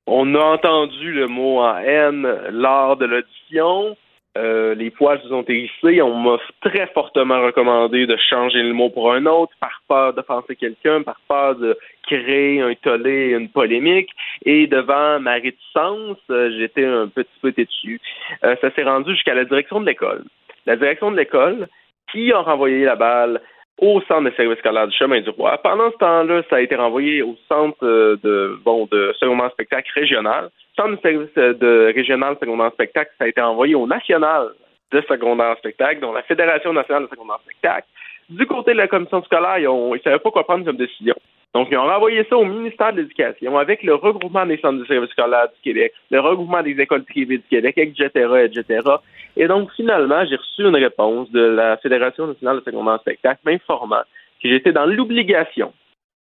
on 0.07 0.35
a 0.35 0.39
entendu 0.39 1.13
le 1.13 1.27
mot 1.27 1.59
en 1.59 1.77
haine 1.77 2.27
lors 2.51 2.97
de 2.97 3.05
l'audition. 3.05 3.95
Euh, 4.37 4.75
les 4.75 4.89
poils 4.89 5.21
se 5.21 5.29
sont 5.29 5.45
hérissés. 5.47 6.01
On 6.01 6.15
m'a 6.15 6.37
très 6.61 6.87
fortement 6.87 7.41
recommandé 7.41 8.05
de 8.05 8.17
changer 8.29 8.63
le 8.63 8.73
mot 8.73 8.89
pour 8.89 9.13
un 9.13 9.25
autre 9.25 9.53
par 9.59 9.81
peur 9.87 10.13
de 10.13 10.21
penser 10.21 10.55
quelqu'un, 10.55 11.03
par 11.03 11.19
peur 11.27 11.55
de 11.55 11.77
créer 12.07 12.61
un 12.61 12.73
tollé, 12.75 13.31
une 13.37 13.49
polémique. 13.49 14.09
Et 14.45 14.67
devant 14.67 15.19
ma 15.19 15.33
réticence, 15.33 16.17
euh, 16.29 16.51
j'étais 16.57 16.85
un 16.85 17.07
petit 17.07 17.29
peu 17.41 17.51
têtu. 17.51 17.99
Euh, 18.43 18.55
ça 18.61 18.71
s'est 18.71 18.83
rendu 18.83 19.11
jusqu'à 19.13 19.35
la 19.35 19.45
direction 19.45 19.81
de 19.81 19.85
l'école. 19.85 20.23
La 20.65 20.75
direction 20.75 21.11
de 21.11 21.17
l'école 21.17 21.67
qui 22.11 22.31
a 22.31 22.39
renvoyé 22.39 22.85
la 22.85 22.95
balle 22.95 23.41
au 23.79 24.01
centre 24.01 24.29
de 24.29 24.35
service 24.35 24.59
scolaire 24.59 24.87
du 24.87 24.95
chemin 24.95 25.21
du 25.21 25.29
roi. 25.29 25.57
Pendant 25.63 25.91
ce 25.91 25.97
temps-là, 25.97 26.43
ça 26.49 26.57
a 26.57 26.61
été 26.61 26.75
renvoyé 26.75 27.23
au 27.23 27.35
centre 27.47 27.83
de 27.83 28.59
bon 28.63 28.87
de 28.91 29.13
secondaire 29.19 29.51
spectacle 29.51 29.91
régional. 29.95 30.49
Centre 30.75 30.95
de 30.95 31.01
service 31.01 31.33
de 31.35 31.91
régional 31.93 32.37
secondaire 32.39 32.71
spectacle, 32.73 33.11
ça 33.17 33.25
a 33.25 33.27
été 33.27 33.41
envoyé 33.41 33.73
au 33.73 33.87
national 33.87 34.49
de 34.91 35.01
secondaire 35.07 35.57
spectacle, 35.57 35.99
dont 35.99 36.11
la 36.11 36.21
Fédération 36.23 36.73
nationale 36.73 37.03
de 37.05 37.09
secondaire 37.09 37.39
spectacle. 37.43 37.87
Du 38.29 38.45
côté 38.45 38.73
de 38.73 38.77
la 38.77 38.87
commission 38.87 39.23
scolaire, 39.23 39.57
ils 39.57 39.65
ne 39.65 39.97
savaient 39.99 40.19
pas 40.19 40.31
quoi 40.31 40.43
prendre 40.43 40.65
comme 40.65 40.77
décision. 40.77 41.15
Donc, 41.53 41.67
ils 41.69 41.77
ont 41.77 41.87
renvoyé 41.87 42.25
ça 42.29 42.37
au 42.37 42.45
ministère 42.45 42.93
de 42.93 43.01
l'Éducation 43.01 43.57
avec 43.57 43.83
le 43.83 43.95
regroupement 43.95 44.45
des 44.45 44.57
centres 44.57 44.79
de 44.79 44.85
services 44.85 45.11
scolaires 45.11 45.49
du 45.53 45.61
Québec, 45.61 45.93
le 46.09 46.21
regroupement 46.21 46.63
des 46.63 46.79
écoles 46.79 47.03
privées 47.03 47.39
du 47.39 47.47
Québec, 47.49 47.73
etc., 47.77 48.05
etc. 48.45 48.89
Et 49.35 49.47
donc, 49.47 49.69
finalement, 49.75 50.25
j'ai 50.25 50.37
reçu 50.37 50.61
une 50.61 50.75
réponse 50.75 51.29
de 51.31 51.41
la 51.41 51.75
Fédération 51.77 52.27
nationale 52.27 52.59
de 52.59 52.63
secondaire 52.63 52.99
spectacle 53.01 53.41
m'informant 53.43 54.03
que 54.41 54.49
j'étais 54.49 54.71
dans 54.71 54.85
l'obligation, 54.85 55.73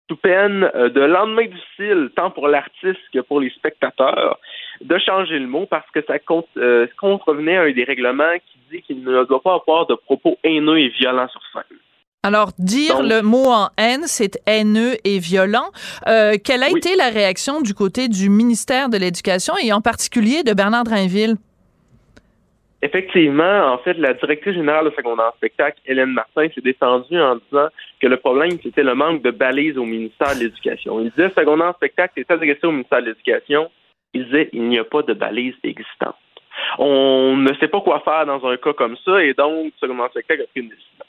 sous 0.10 0.18
peine 0.18 0.70
euh, 0.74 0.90
de 0.90 1.02
lendemain 1.02 1.46
difficile, 1.46 2.10
tant 2.16 2.32
pour 2.32 2.48
l'artiste 2.48 3.00
que 3.14 3.20
pour 3.20 3.40
les 3.40 3.52
spectateurs, 3.52 4.40
de 4.82 4.98
changer 4.98 5.38
le 5.38 5.48
mot 5.48 5.68
parce 5.68 5.90
que 5.92 6.02
ça 6.02 6.16
euh, 6.58 6.88
contrevenait 7.00 7.58
à 7.58 7.62
un 7.64 7.72
des 7.72 7.84
règlements 7.84 8.34
qui 8.48 8.60
dit 8.72 8.82
qu'il 8.82 9.04
ne 9.04 9.24
doit 9.26 9.42
pas 9.42 9.56
avoir 9.56 9.86
de 9.86 9.94
propos 9.94 10.38
haineux 10.44 10.80
et 10.80 10.90
violents 10.90 11.28
sur 11.28 11.42
scène. 11.54 11.78
Alors, 12.22 12.52
dire 12.60 13.02
le 13.02 13.22
mot 13.22 13.48
en 13.48 13.70
haine, 13.78 14.04
c'est 14.04 14.42
haineux 14.46 14.96
et 15.06 15.20
violent. 15.20 15.70
Euh, 16.06 16.34
quelle 16.44 16.64
a 16.64 16.70
été 16.70 16.98
la 16.98 17.08
réaction 17.08 17.62
du 17.62 17.74
côté 17.74 18.10
du 18.10 18.30
ministère 18.30 18.90
de 18.90 18.98
l'Éducation 18.98 19.54
et 19.64 19.72
en 19.72 19.80
particulier 19.80 20.44
de 20.44 20.54
Bernard 20.54 20.84
Drainville? 20.84 21.36
Effectivement, 22.82 23.74
en 23.74 23.78
fait, 23.78 23.94
la 23.94 24.14
directrice 24.16 24.54
générale 24.54 24.90
de 24.90 24.96
secondaire 24.98 25.32
spectacle, 25.38 25.80
Hélène 25.86 26.12
Martin, 26.12 26.50
s'est 26.54 26.60
défendue 26.60 27.22
en 27.22 27.38
disant 27.38 27.70
que 28.02 28.08
le 28.08 28.18
problème, 28.18 28.52
c'était 28.62 28.84
le 28.84 28.96
manque 28.96 29.22
de 29.22 29.32
balises 29.32 29.78
au 29.78 29.86
ministère 29.86 30.36
de 30.36 30.42
l'Éducation. 30.42 31.00
Il 31.00 31.12
disait, 31.12 31.30
secondaire 31.30 31.74
spectacle 31.78 32.20
est 32.20 32.30
adressé 32.30 32.60
au 32.64 32.72
ministère 32.72 33.02
de 33.02 33.08
l'Éducation. 33.08 33.72
Il 34.14 34.26
disait, 34.26 34.50
il 34.52 34.64
n'y 34.68 34.78
a 34.78 34.84
pas 34.84 35.04
de 35.04 35.14
balises 35.14 35.56
existantes. 35.64 36.16
On 36.80 37.38
ne 37.38 37.54
sait 37.62 37.70
pas 37.70 37.80
quoi 37.80 38.02
faire 38.02 38.26
dans 38.26 38.46
un 38.46 38.58
cas 38.58 38.74
comme 38.74 38.98
ça, 39.06 39.24
et 39.24 39.34
donc, 39.34 39.72
secondaire 39.80 40.10
spectacle 40.10 40.42
a 40.42 40.48
pris 40.48 40.60
une 40.60 40.70
décision. 40.70 41.06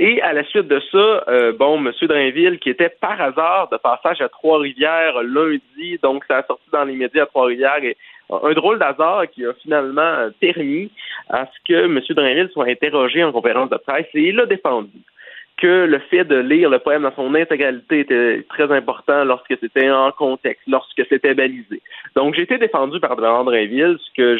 Et 0.00 0.20
à 0.22 0.32
la 0.32 0.44
suite 0.44 0.66
de 0.66 0.80
ça, 0.90 1.24
euh, 1.28 1.52
bon, 1.52 1.78
M. 1.78 1.92
Drainville, 2.02 2.58
qui 2.58 2.70
était 2.70 2.88
par 2.88 3.20
hasard 3.20 3.68
de 3.70 3.76
passage 3.76 4.20
à 4.20 4.28
Trois-Rivières 4.28 5.22
lundi, 5.22 5.98
donc 6.02 6.24
ça 6.26 6.38
a 6.38 6.42
sorti 6.42 6.64
dans 6.72 6.84
les 6.84 6.94
médias 6.94 7.22
à 7.22 7.26
Trois-Rivières, 7.26 7.84
et 7.84 7.96
un 8.30 8.52
drôle 8.52 8.78
d'hasard 8.78 9.28
qui 9.30 9.46
a 9.46 9.52
finalement 9.54 10.30
permis 10.40 10.90
à 11.30 11.46
ce 11.46 11.72
que 11.72 11.84
M. 11.84 12.00
Drainville 12.10 12.50
soit 12.52 12.66
interrogé 12.66 13.22
en 13.22 13.30
conférence 13.30 13.70
de 13.70 13.76
presse, 13.76 14.06
et 14.14 14.28
il 14.28 14.40
a 14.40 14.46
défendu 14.46 14.88
que 15.56 15.86
le 15.86 15.98
fait 16.10 16.24
de 16.24 16.36
lire 16.36 16.68
le 16.68 16.78
poème 16.78 17.02
dans 17.02 17.14
son 17.14 17.34
intégralité 17.34 18.00
était 18.00 18.44
très 18.48 18.70
important 18.72 19.24
lorsque 19.24 19.56
c'était 19.60 19.90
en 19.90 20.10
contexte, 20.10 20.62
lorsque 20.66 21.02
c'était 21.08 21.34
balisé. 21.34 21.80
Donc, 22.16 22.34
j'ai 22.34 22.42
été 22.42 22.58
défendu 22.58 22.98
par 23.00 23.16
Bernard 23.16 23.44
Drainville, 23.44 23.96
ce 24.00 24.12
que 24.16 24.36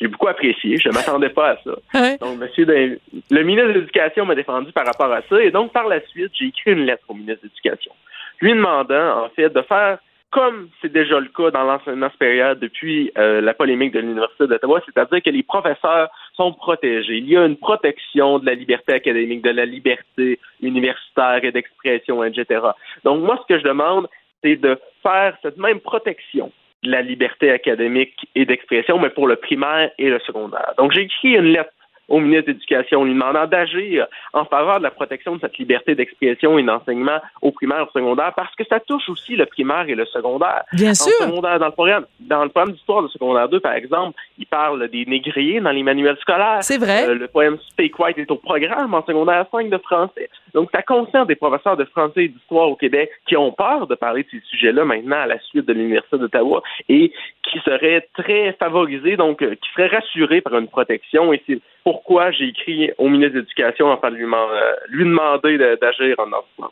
j'ai 0.00 0.08
beaucoup 0.08 0.28
apprécié. 0.28 0.76
Je 0.76 0.88
ne 0.88 0.94
m'attendais 0.94 1.30
pas 1.30 1.52
à 1.52 1.56
ça. 1.64 2.16
Donc, 2.20 2.38
monsieur 2.38 2.66
le 2.66 3.42
ministre 3.42 3.68
de 3.68 3.78
l'Éducation 3.78 4.26
m'a 4.26 4.34
défendu 4.34 4.72
par 4.72 4.86
rapport 4.86 5.12
à 5.12 5.22
ça. 5.28 5.42
Et 5.42 5.50
donc, 5.50 5.72
par 5.72 5.88
la 5.88 6.00
suite, 6.06 6.32
j'ai 6.34 6.46
écrit 6.46 6.72
une 6.72 6.84
lettre 6.84 7.04
au 7.08 7.14
ministre 7.14 7.42
de 7.42 7.48
l'Éducation, 7.48 7.92
lui 8.40 8.52
demandant, 8.52 9.24
en 9.24 9.28
fait, 9.30 9.48
de 9.48 9.62
faire 9.62 9.98
comme 10.30 10.68
c'est 10.80 10.92
déjà 10.92 11.18
le 11.18 11.28
cas 11.28 11.50
dans 11.50 11.64
l'enseignement 11.64 12.10
supérieur 12.10 12.54
depuis 12.54 13.10
euh, 13.18 13.40
la 13.40 13.52
polémique 13.52 13.92
de 13.92 13.98
l'Université 13.98 14.46
d'Ottawa, 14.46 14.80
c'est-à-dire 14.86 15.22
que 15.22 15.30
les 15.30 15.42
professeurs 15.42 16.08
sont 16.36 16.52
protégés. 16.52 17.18
Il 17.18 17.28
y 17.28 17.36
a 17.36 17.44
une 17.44 17.56
protection 17.56 18.38
de 18.38 18.46
la 18.46 18.54
liberté 18.54 18.94
académique, 18.94 19.42
de 19.42 19.50
la 19.50 19.66
liberté 19.66 20.38
universitaire 20.62 21.40
et 21.42 21.50
d'expression, 21.50 22.22
etc. 22.22 22.60
Donc, 23.04 23.24
moi, 23.24 23.42
ce 23.42 23.52
que 23.52 23.60
je 23.60 23.64
demande, 23.64 24.08
c'est 24.42 24.56
de 24.56 24.78
faire 25.02 25.36
cette 25.42 25.58
même 25.58 25.80
protection 25.80 26.52
de 26.84 26.90
la 26.92 27.02
liberté 27.02 27.50
académique 27.50 28.14
et 28.36 28.44
d'expression, 28.44 28.98
mais 28.98 29.10
pour 29.10 29.26
le 29.26 29.36
primaire 29.36 29.90
et 29.98 30.08
le 30.08 30.20
secondaire. 30.20 30.72
Donc, 30.78 30.92
j'ai 30.92 31.02
écrit 31.02 31.34
une 31.34 31.52
lettre 31.52 31.72
au 32.10 32.18
ministre 32.18 32.48
de 32.48 32.52
l'Éducation, 32.52 33.04
lui 33.04 33.14
demandant 33.14 33.46
d'agir 33.46 34.06
en 34.32 34.44
faveur 34.44 34.78
de 34.78 34.82
la 34.82 34.90
protection 34.90 35.36
de 35.36 35.40
cette 35.40 35.56
liberté 35.58 35.94
d'expression 35.94 36.58
et 36.58 36.62
d'enseignement 36.62 37.20
au 37.40 37.52
primaire 37.52 37.78
et 37.78 37.82
au 37.82 37.90
secondaire, 37.92 38.32
parce 38.34 38.54
que 38.56 38.64
ça 38.68 38.80
touche 38.80 39.08
aussi 39.08 39.36
le 39.36 39.46
primaire 39.46 39.88
et 39.88 39.94
le 39.94 40.04
secondaire. 40.06 40.64
Bien 40.72 40.92
sûr. 40.92 41.12
dans 41.40 41.58
le 41.58 41.70
programme, 41.70 42.04
dans 42.18 42.42
le 42.42 42.50
programme 42.50 42.72
d'histoire 42.72 43.02
de 43.02 43.08
secondaire 43.08 43.48
2, 43.48 43.60
par 43.60 43.74
exemple, 43.74 44.18
il 44.38 44.46
parle 44.46 44.88
des 44.88 45.06
négriers 45.06 45.60
dans 45.60 45.70
les 45.70 45.82
manuels 45.82 46.18
scolaires. 46.20 46.58
C'est 46.62 46.78
vrai. 46.78 47.08
Euh, 47.08 47.14
le 47.14 47.28
poème 47.28 47.58
Speak 47.70 47.98
White 47.98 48.18
est 48.18 48.30
au 48.30 48.36
programme 48.36 48.92
en 48.92 49.04
secondaire 49.04 49.46
5 49.52 49.70
de 49.70 49.78
français. 49.78 50.28
Donc, 50.52 50.68
ça 50.74 50.82
concerne 50.82 51.28
des 51.28 51.36
professeurs 51.36 51.76
de 51.76 51.84
français 51.84 52.24
et 52.24 52.28
d'histoire 52.28 52.68
au 52.68 52.76
Québec 52.76 53.10
qui 53.26 53.36
ont 53.36 53.52
peur 53.52 53.86
de 53.86 53.94
parler 53.94 54.24
de 54.24 54.28
ces 54.30 54.40
sujets-là 54.50 54.84
maintenant 54.84 55.20
à 55.20 55.26
la 55.26 55.38
suite 55.38 55.66
de 55.66 55.72
l'Université 55.72 56.18
d'Ottawa 56.18 56.62
et 56.88 57.12
qui 57.44 57.58
seraient 57.60 58.08
très 58.14 58.52
favorisés, 58.58 59.16
donc 59.16 59.42
euh, 59.42 59.54
qui 59.54 59.70
seraient 59.72 59.94
rassurés 59.94 60.40
par 60.40 60.58
une 60.58 60.68
protection. 60.68 61.32
Et 61.32 61.42
c'est 61.46 61.60
pourquoi 62.00 62.30
j'ai 62.32 62.48
écrit 62.48 62.90
au 62.98 63.08
ministre 63.08 63.34
de 63.34 63.40
l'Éducation 63.40 63.90
afin 63.92 64.10
de 64.10 64.16
lui, 64.16 64.24
euh, 64.24 64.72
lui 64.88 65.04
demander 65.04 65.58
d'agir 65.58 66.16
en 66.18 66.26
ce 66.58 66.64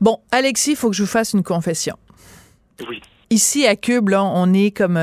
Bon, 0.00 0.18
Alexis, 0.32 0.72
il 0.72 0.76
faut 0.76 0.90
que 0.90 0.96
je 0.96 1.02
vous 1.02 1.08
fasse 1.08 1.32
une 1.32 1.42
confession. 1.42 1.96
Oui. 2.88 3.00
Ici, 3.30 3.66
à 3.66 3.76
Cube, 3.76 4.10
on 4.12 4.52
est 4.52 4.76
comme 4.76 4.98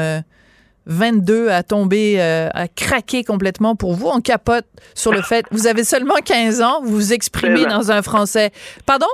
22 0.86 1.47
euh, 1.47 1.53
à 1.53 1.63
tomber, 1.63 2.21
euh, 2.21 2.49
à 2.53 2.67
craquer 2.67 3.24
complètement 3.24 3.76
pour 3.76 3.93
vous. 3.93 4.07
On 4.07 4.19
capote 4.19 4.65
sur 4.93 5.11
le 5.11 5.21
fait, 5.21 5.45
vous 5.51 5.67
avez 5.67 5.84
seulement 5.84 6.15
15 6.24 6.61
ans, 6.61 6.82
vous 6.84 6.93
vous 6.93 7.13
exprimez 7.13 7.65
dans 7.65 7.91
un 7.91 8.01
français. 8.01 8.51
Pardon? 8.86 9.07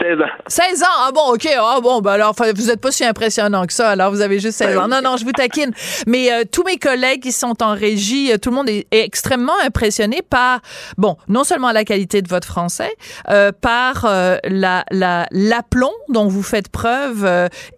16 0.00 0.20
ans. 0.20 0.30
16 0.46 0.82
ans? 0.82 0.86
Ah 0.98 1.10
bon, 1.14 1.34
OK. 1.34 1.48
Ah 1.56 1.78
bon, 1.82 2.00
ben 2.00 2.12
alors, 2.12 2.34
vous 2.34 2.66
n'êtes 2.66 2.80
pas 2.80 2.90
si 2.90 3.04
impressionnant 3.04 3.64
que 3.66 3.72
ça. 3.72 3.90
Alors, 3.90 4.10
vous 4.10 4.20
avez 4.20 4.38
juste 4.40 4.58
16 4.58 4.78
ans. 4.78 4.88
Non, 4.88 5.00
non, 5.02 5.16
je 5.16 5.24
vous 5.24 5.32
taquine. 5.32 5.72
Mais 6.06 6.32
euh, 6.32 6.44
tous 6.50 6.64
mes 6.64 6.76
collègues 6.76 7.22
qui 7.22 7.32
sont 7.32 7.62
en 7.62 7.74
régie, 7.74 8.32
euh, 8.32 8.38
tout 8.38 8.50
le 8.50 8.56
monde 8.56 8.68
est, 8.68 8.86
extrêmement 8.90 9.58
impressionné 9.64 10.22
par, 10.22 10.60
bon, 10.98 11.16
non 11.28 11.44
seulement 11.44 11.72
la 11.72 11.84
qualité 11.84 12.22
de 12.22 12.28
votre 12.28 12.46
français, 12.46 12.92
euh, 13.28 13.52
par 13.52 14.04
la, 14.04 14.84
la, 14.90 15.26
l'aplomb 15.30 15.92
dont 16.08 16.28
vous 16.28 16.42
faites 16.42 16.68
preuve 16.68 17.28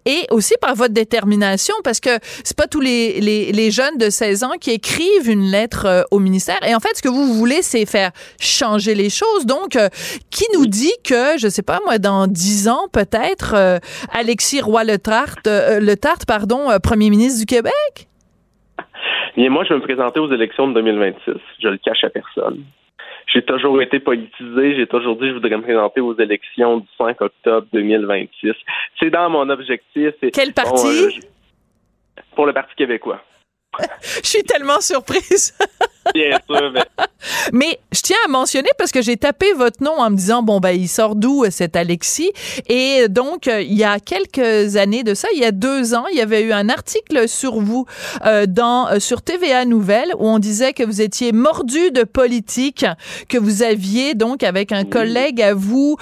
et 0.05 0.27
aussi 0.31 0.53
par 0.61 0.75
votre 0.75 0.93
détermination 0.93 1.73
parce 1.83 1.99
que 1.99 2.19
c'est 2.43 2.55
pas 2.55 2.67
tous 2.67 2.81
les, 2.81 3.19
les, 3.19 3.51
les, 3.51 3.71
jeunes 3.71 3.97
de 3.97 4.09
16 4.09 4.43
ans 4.43 4.53
qui 4.59 4.71
écrivent 4.71 5.29
une 5.29 5.49
lettre 5.51 6.05
au 6.11 6.19
ministère. 6.19 6.59
Et 6.65 6.75
en 6.75 6.79
fait, 6.79 6.95
ce 6.95 7.01
que 7.01 7.09
vous 7.09 7.33
voulez, 7.33 7.61
c'est 7.61 7.85
faire 7.85 8.11
changer 8.39 8.95
les 8.95 9.09
choses. 9.09 9.45
Donc, 9.45 9.77
qui 10.29 10.45
nous 10.53 10.65
dit 10.65 10.93
que, 11.03 11.37
je 11.37 11.47
sais 11.47 11.61
pas, 11.61 11.79
moi, 11.85 11.97
dans 11.97 12.06
dix 12.27 12.67
ans, 12.67 12.87
peut-être, 12.91 13.53
euh, 13.55 13.79
Alexis 14.13 14.61
Roy-Letarte, 14.61 15.47
euh, 15.47 15.79
le 15.79 15.95
Tarte, 15.95 16.25
pardon, 16.25 16.69
euh, 16.69 16.79
premier 16.79 17.09
ministre 17.09 17.39
du 17.39 17.45
Québec? 17.45 18.07
Bien, 19.35 19.49
moi, 19.49 19.63
je 19.63 19.69
vais 19.69 19.79
me 19.79 19.83
présenter 19.83 20.19
aux 20.19 20.31
élections 20.31 20.67
de 20.67 20.73
2026. 20.73 21.33
Je 21.59 21.67
le 21.67 21.77
cache 21.77 22.03
à 22.03 22.09
personne. 22.09 22.63
J'ai 23.31 23.43
toujours 23.43 23.81
été 23.81 23.99
politisé. 23.99 24.75
J'ai 24.75 24.87
toujours 24.87 25.15
dit 25.15 25.21
que 25.21 25.27
je 25.27 25.33
voudrais 25.33 25.57
me 25.57 25.61
présenter 25.61 26.01
aux 26.01 26.17
élections 26.17 26.77
du 26.77 26.87
5 26.97 27.21
octobre 27.21 27.67
2026. 27.73 28.53
C'est 28.99 29.09
dans 29.09 29.29
mon 29.29 29.49
objectif. 29.49 30.13
Quel 30.33 30.53
parti? 30.53 31.19
pour 32.35 32.45
le 32.45 32.53
Parti 32.53 32.75
québécois. 32.75 33.21
je 34.01 34.27
suis 34.27 34.43
tellement 34.43 34.79
surprise. 34.79 35.57
Bien 36.13 36.37
sûr, 36.49 36.73
mais... 37.53 37.79
je 37.91 38.01
tiens 38.01 38.17
à 38.25 38.29
mentionner 38.29 38.69
parce 38.77 38.91
que 38.91 39.01
j'ai 39.01 39.17
tapé 39.17 39.53
votre 39.53 39.83
nom 39.83 39.93
en 39.97 40.09
me 40.09 40.15
disant 40.15 40.43
bon 40.43 40.59
ben 40.59 40.71
il 40.71 40.87
sort 40.87 41.15
d'où 41.15 41.43
euh, 41.43 41.49
cet 41.51 41.75
Alexis? 41.75 42.31
Et 42.67 43.07
donc 43.09 43.47
euh, 43.47 43.61
il 43.61 43.73
y 43.73 43.83
a 43.83 43.99
quelques 43.99 44.75
années 44.75 45.03
de 45.03 45.13
ça, 45.13 45.27
il 45.33 45.39
y 45.39 45.45
a 45.45 45.51
deux 45.51 45.93
ans, 45.93 46.05
il 46.11 46.17
y 46.17 46.21
avait 46.21 46.41
eu 46.41 46.51
un 46.51 46.69
article 46.69 47.27
sur 47.27 47.59
vous 47.59 47.85
euh, 48.25 48.45
dans 48.45 48.99
sur 48.99 49.21
TVA 49.21 49.65
Nouvelles 49.65 50.13
où 50.17 50.27
on 50.27 50.39
disait 50.39 50.73
que 50.73 50.83
vous 50.83 51.01
étiez 51.01 51.31
mordu 51.31 51.91
de 51.91 52.03
politique, 52.03 52.85
que 53.29 53.37
vous 53.37 53.63
aviez 53.63 54.13
donc 54.13 54.43
avec 54.43 54.71
un 54.71 54.83
collègue 54.83 55.41
à 55.41 55.53
vous 55.53 55.97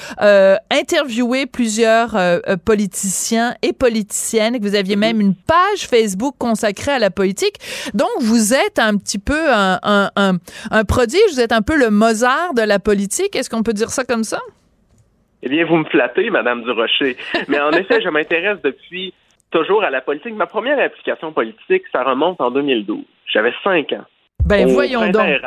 interviewé 0.70 1.46
plusieurs 1.46 2.18
politiciens 2.64 3.56
et 3.62 3.74
politiciennes, 3.74 4.60
que 4.60 4.68
vous 4.68 4.76
aviez 4.76 4.96
même 4.96 5.22
une 5.22 5.36
page 5.36 5.88
Facebook 5.88 6.36
consacrée 6.38 6.94
à 6.94 7.00
la 7.00 7.10
politique. 7.10 7.56
Donc 7.94 8.10
vous 8.20 8.54
êtes 8.54 8.80
un 8.80 8.98
petit 8.98 9.20
peu 9.20 9.52
un 9.54 9.66
un, 9.66 9.80
prodige, 10.88 11.32
vous 11.32 11.40
êtes 11.40 11.52
un 11.52 11.62
peu 11.62 11.78
le 11.78 11.90
Mozart 11.90 12.54
de 12.54 12.62
la 12.62 12.80
politique. 12.80 13.36
Est-ce 13.36 13.50
qu'on 13.50 13.64
peut 13.64 13.74
dire 13.74 13.90
ça 13.90 14.04
comme 14.04 14.24
ça? 14.24 14.40
Eh 15.44 15.50
bien, 15.50 15.66
vous 15.66 15.78
me 15.78 15.86
flattez, 15.86 16.30
Madame 16.30 16.64
Durocher. 16.64 17.18
Mais 17.48 17.60
en 17.60 17.72
effet, 17.72 18.02
je 18.02 18.10
m'intéresse 18.10 18.58
depuis 18.64 19.14
toujours 19.52 19.84
à 19.84 19.90
la 19.90 20.02
politique. 20.02 20.34
Ma 20.36 20.48
première 20.48 20.80
application 20.80 21.32
politique, 21.32 21.84
ça 21.92 22.04
remonte 22.04 22.42
en 22.42 22.52
2012. 22.52 23.04
J'avais 23.32 23.54
cinq 23.64 23.94
ans. 23.94 24.06
Ben, 24.44 24.68
voyons 24.68 25.10
donc. 25.10 25.42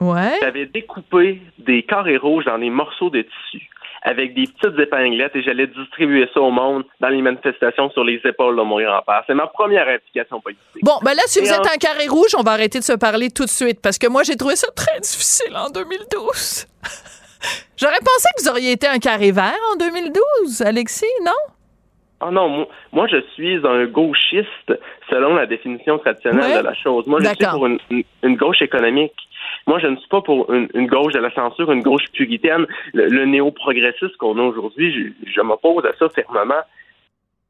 ouais. 0.00 0.38
J'avais 0.42 0.66
découpé 0.66 1.40
des 1.58 1.82
carrés 1.82 2.16
rouges 2.16 2.44
dans 2.44 2.58
des 2.58 2.70
morceaux 2.70 3.10
de 3.10 3.22
tissu 3.22 3.68
avec 4.06 4.34
des 4.34 4.46
petites 4.46 4.78
épinglettes 4.78 5.34
et 5.34 5.42
j'allais 5.42 5.66
distribuer 5.66 6.28
ça 6.32 6.40
au 6.40 6.52
monde 6.52 6.84
dans 7.00 7.08
les 7.08 7.20
manifestations 7.20 7.90
sur 7.90 8.04
les 8.04 8.20
épaules 8.24 8.56
de 8.56 8.62
mon 8.62 8.80
grand-père. 8.80 9.24
C'est 9.26 9.34
ma 9.34 9.48
première 9.48 9.88
implication 9.88 10.40
politique. 10.40 10.82
Bon, 10.82 10.98
ben 11.04 11.12
là, 11.14 11.22
si 11.26 11.40
vous 11.40 11.52
êtes 11.52 11.66
un 11.66 11.76
carré 11.76 12.06
rouge, 12.06 12.30
on 12.38 12.42
va 12.42 12.52
arrêter 12.52 12.78
de 12.78 12.84
se 12.84 12.92
parler 12.92 13.30
tout 13.30 13.44
de 13.44 13.50
suite 13.50 13.80
parce 13.82 13.98
que 13.98 14.06
moi, 14.06 14.22
j'ai 14.22 14.36
trouvé 14.36 14.54
ça 14.54 14.68
très 14.76 15.00
difficile 15.00 15.56
en 15.56 15.70
2012. 15.70 16.66
J'aurais 17.76 17.98
pensé 17.98 18.28
que 18.36 18.42
vous 18.44 18.48
auriez 18.48 18.72
été 18.72 18.86
un 18.86 18.98
carré 18.98 19.32
vert 19.32 19.58
en 19.72 19.76
2012, 19.76 20.62
Alexis, 20.62 21.04
non? 21.24 21.32
Ah 22.20 22.30
non, 22.30 22.66
moi, 22.92 23.08
je 23.08 23.20
suis 23.34 23.58
un 23.66 23.86
gauchiste 23.86 24.72
selon 25.10 25.34
la 25.34 25.46
définition 25.46 25.98
traditionnelle 25.98 26.58
de 26.58 26.64
la 26.64 26.74
chose. 26.74 27.06
Moi 27.06 27.20
je 27.20 27.26
suis 27.26 27.46
pour 27.46 27.66
une, 27.66 28.36
gauche 28.36 28.62
économique 28.62 29.14
Moi, 29.66 29.78
je 29.80 29.88
ne 29.88 29.96
suis 29.96 30.08
pas 30.08 30.22
pour 30.22 30.52
une, 30.52 30.86
gauche 30.86 31.12
de 31.12 31.18
la 31.18 31.32
censure, 31.32 31.72
une 31.72 31.82
gauche 31.82 32.04
puritaine. 32.12 32.66
Le, 32.94 33.24
néo-progressiste 33.24 34.16
qu'on 34.16 34.38
a 34.38 34.42
aujourd'hui, 34.42 35.14
je, 35.26 35.40
m'oppose 35.40 35.84
à 35.84 35.92
ça 35.98 36.08
fermement 36.08 36.62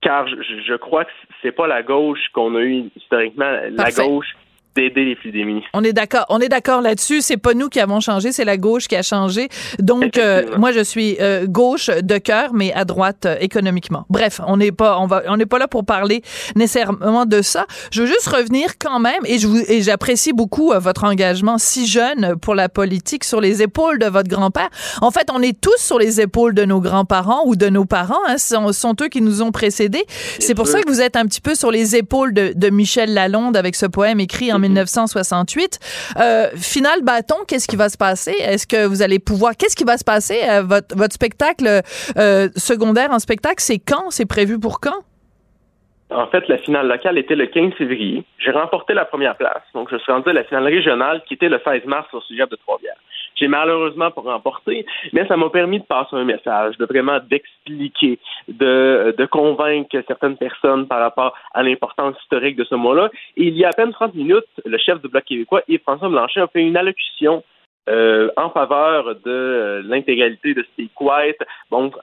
car 0.03 0.29
je, 0.29 0.37
je, 0.67 0.75
crois 0.75 1.05
que 1.05 1.11
c'est 1.43 1.53
pas 1.53 1.67
la 1.67 1.83
gauche 1.83 2.29
qu'on 2.33 2.55
a 2.55 2.61
eu 2.61 2.85
historiquement. 2.97 3.51
La 3.71 3.91
gauche 3.91 4.37
d'aider 4.77 5.05
les 5.05 5.17
plus 5.17 5.33
démunis. 5.33 5.65
On 5.75 5.83
est 5.83 5.93
d'accord, 5.93 6.27
on 6.29 6.39
est 6.39 6.49
d'accord 6.49 6.83
là-dessus. 6.83 7.23
C'est 7.23 7.37
pas 7.37 7.55
nous 7.55 7.69
qui 7.69 7.81
avons 7.81 8.01
changé, 8.01 8.31
c'est 8.31 8.45
la 8.45 8.57
gauche 8.57 8.87
qui 8.87 8.95
a 8.95 9.03
changé. 9.03 9.49
Donc, 9.79 10.19
euh, 10.19 10.57
moi, 10.59 10.71
je 10.73 10.81
suis 10.81 11.17
euh, 11.21 11.47
gauche 11.47 11.89
de 11.89 12.19
cœur, 12.19 12.51
mais 12.53 12.73
à 12.75 12.85
droite 12.85 13.27
euh, 13.27 13.37
économiquement. 13.41 14.05
Bref, 14.11 14.41
on 14.47 14.59
n'est 14.59 14.73
pas, 14.73 14.99
on 14.99 15.07
va, 15.07 15.23
on 15.29 15.37
n'est 15.37 15.47
pas 15.47 15.59
là 15.59 15.67
pour 15.67 15.85
parler 15.85 16.23
nécessairement 16.55 17.25
de 17.25 17.43
ça. 17.43 17.67
Je 17.91 18.03
veux 18.03 18.07
juste 18.07 18.29
revenir 18.29 18.79
quand 18.79 19.01
même, 19.01 19.23
et 19.25 19.39
je 19.39 19.49
vous, 19.49 19.59
et 19.67 19.81
j'apprécie 19.83 20.33
beaucoup 20.33 20.73
votre 20.77 21.05
engagement 21.05 21.59
si 21.59 21.87
jeune 21.87 22.37
pour 22.41 22.55
la 22.55 22.69
politique 22.69 23.25
sur 23.25 23.41
les 23.41 23.63
épaules 23.63 23.99
de 23.99 24.07
votre 24.07 24.29
grand-père. 24.29 24.69
En 25.01 25.11
fait, 25.11 25.31
on 25.33 25.41
est 25.41 25.59
tous 25.59 25.79
sur 25.79 25.99
les 25.99 26.21
épaules 26.21 26.55
de 26.55 26.65
nos 26.65 26.81
grands-parents 26.81 27.43
ou 27.47 27.57
de 27.57 27.69
nos 27.69 27.87
parents. 27.87 28.21
Hein, 28.29 28.37
ce 28.39 28.55
sont, 28.55 28.73
sont, 28.73 28.95
eux 29.01 29.09
qui 29.09 29.23
nous 29.23 29.43
ont 29.43 29.53
précédés. 29.53 30.05
C'est 30.39 30.55
pour 30.55 30.69
ça 30.69 30.83
que 30.83 30.89
vous 30.89 31.01
êtes 31.01 31.17
un 31.17 31.25
petit 31.25 31.41
peu 31.41 31.55
sur 31.55 31.71
les 31.71 31.97
épaules 31.97 32.35
de, 32.35 32.53
de 32.55 32.71
Michel 32.71 33.15
Lalonde 33.15 33.57
avec 33.57 33.75
ce 33.77 33.87
poème 33.87 34.21
écrit 34.21 34.53
en 34.53 34.59
1968. 34.69 35.79
Euh, 36.19 36.49
bâton, 37.03 37.37
qu'est-ce 37.47 37.69
qui 37.69 37.77
va 37.77 37.89
se 37.89 37.97
passer? 37.97 38.35
Est-ce 38.41 38.67
que 38.67 38.87
vous 38.87 39.03
allez 39.03 39.19
pouvoir... 39.19 39.57
Qu'est-ce 39.57 39.77
qui 39.77 39.85
va 39.85 39.97
se 39.97 40.05
passer? 40.05 40.41
Euh, 40.49 40.63
votre, 40.63 41.13
spectacle 41.13 41.83
euh, 42.17 42.49
secondaire 42.57 43.11
en 43.11 43.19
spectacle, 43.19 43.61
c'est 43.61 43.79
quand? 43.79 44.11
C'est 44.11 44.27
prévu 44.27 44.59
pour 44.59 44.81
quand? 44.81 45.05
En 46.11 46.29
fait, 46.29 46.47
la 46.49 46.59
finale 46.59 46.87
locale 46.87 47.19
était 47.19 47.35
le 47.35 47.47
15 47.47 47.75
février. 47.75 48.25
J'ai 48.39 48.53
remporté 48.53 48.95
la 48.95 49.05
première 49.05 49.37
place. 49.37 49.63
Donc, 49.75 49.89
je 49.91 49.97
suis 49.97 50.13
rendu 50.13 50.31
à 50.31 50.33
la 50.33 50.45
finale 50.45 50.65
régionale 50.65 51.23
qui 51.27 51.35
était 51.35 51.49
le 51.49 51.61
16 51.65 51.85
mars 51.87 52.07
au 52.13 52.21
sujet 52.21 52.47
de 52.47 52.57
Trois-Rivières. 52.57 52.97
J'ai 53.37 53.49
malheureusement 53.49 54.11
pas 54.11 54.23
remporté, 54.23 54.87
mais 55.13 55.27
ça 55.27 55.37
m'a 55.37 55.51
permis 55.51 55.81
de 55.81 55.85
passer 55.85 56.17
un 56.17 56.25
message, 56.25 56.77
de 56.79 56.87
vraiment 56.87 57.19
d'expliquer, 57.21 58.19
de, 58.49 59.15
de 59.17 59.27
convaincre 59.27 59.97
certaines 60.07 60.37
personnes 60.37 60.87
par 60.87 61.01
rapport 61.01 61.35
à 61.53 61.63
l'importance 61.63 62.17
historique 62.23 62.57
de 62.57 62.65
ce 62.65 62.75
mot-là. 62.75 63.11
Et 63.37 63.45
il 63.45 63.57
y 63.57 63.65
a 63.65 63.69
à 63.69 63.73
peine 63.73 63.93
30 63.93 64.15
minutes, 64.15 64.45
le 64.65 64.79
chef 64.79 65.01
du 65.03 65.09
Bloc 65.09 65.25
québécooi, 65.25 65.63
Yves-François 65.69 66.09
Blanchet, 66.09 66.41
a 66.41 66.47
fait 66.47 66.63
une 66.63 66.77
allocution 66.77 67.43
euh, 67.89 68.31
en 68.37 68.51
faveur 68.51 69.15
de 69.15 69.21
euh, 69.27 69.83
l'intégralité 69.85 70.55
de 70.55 70.63
Speak 70.65 71.01
White, 71.01 71.39
donc 71.71 71.95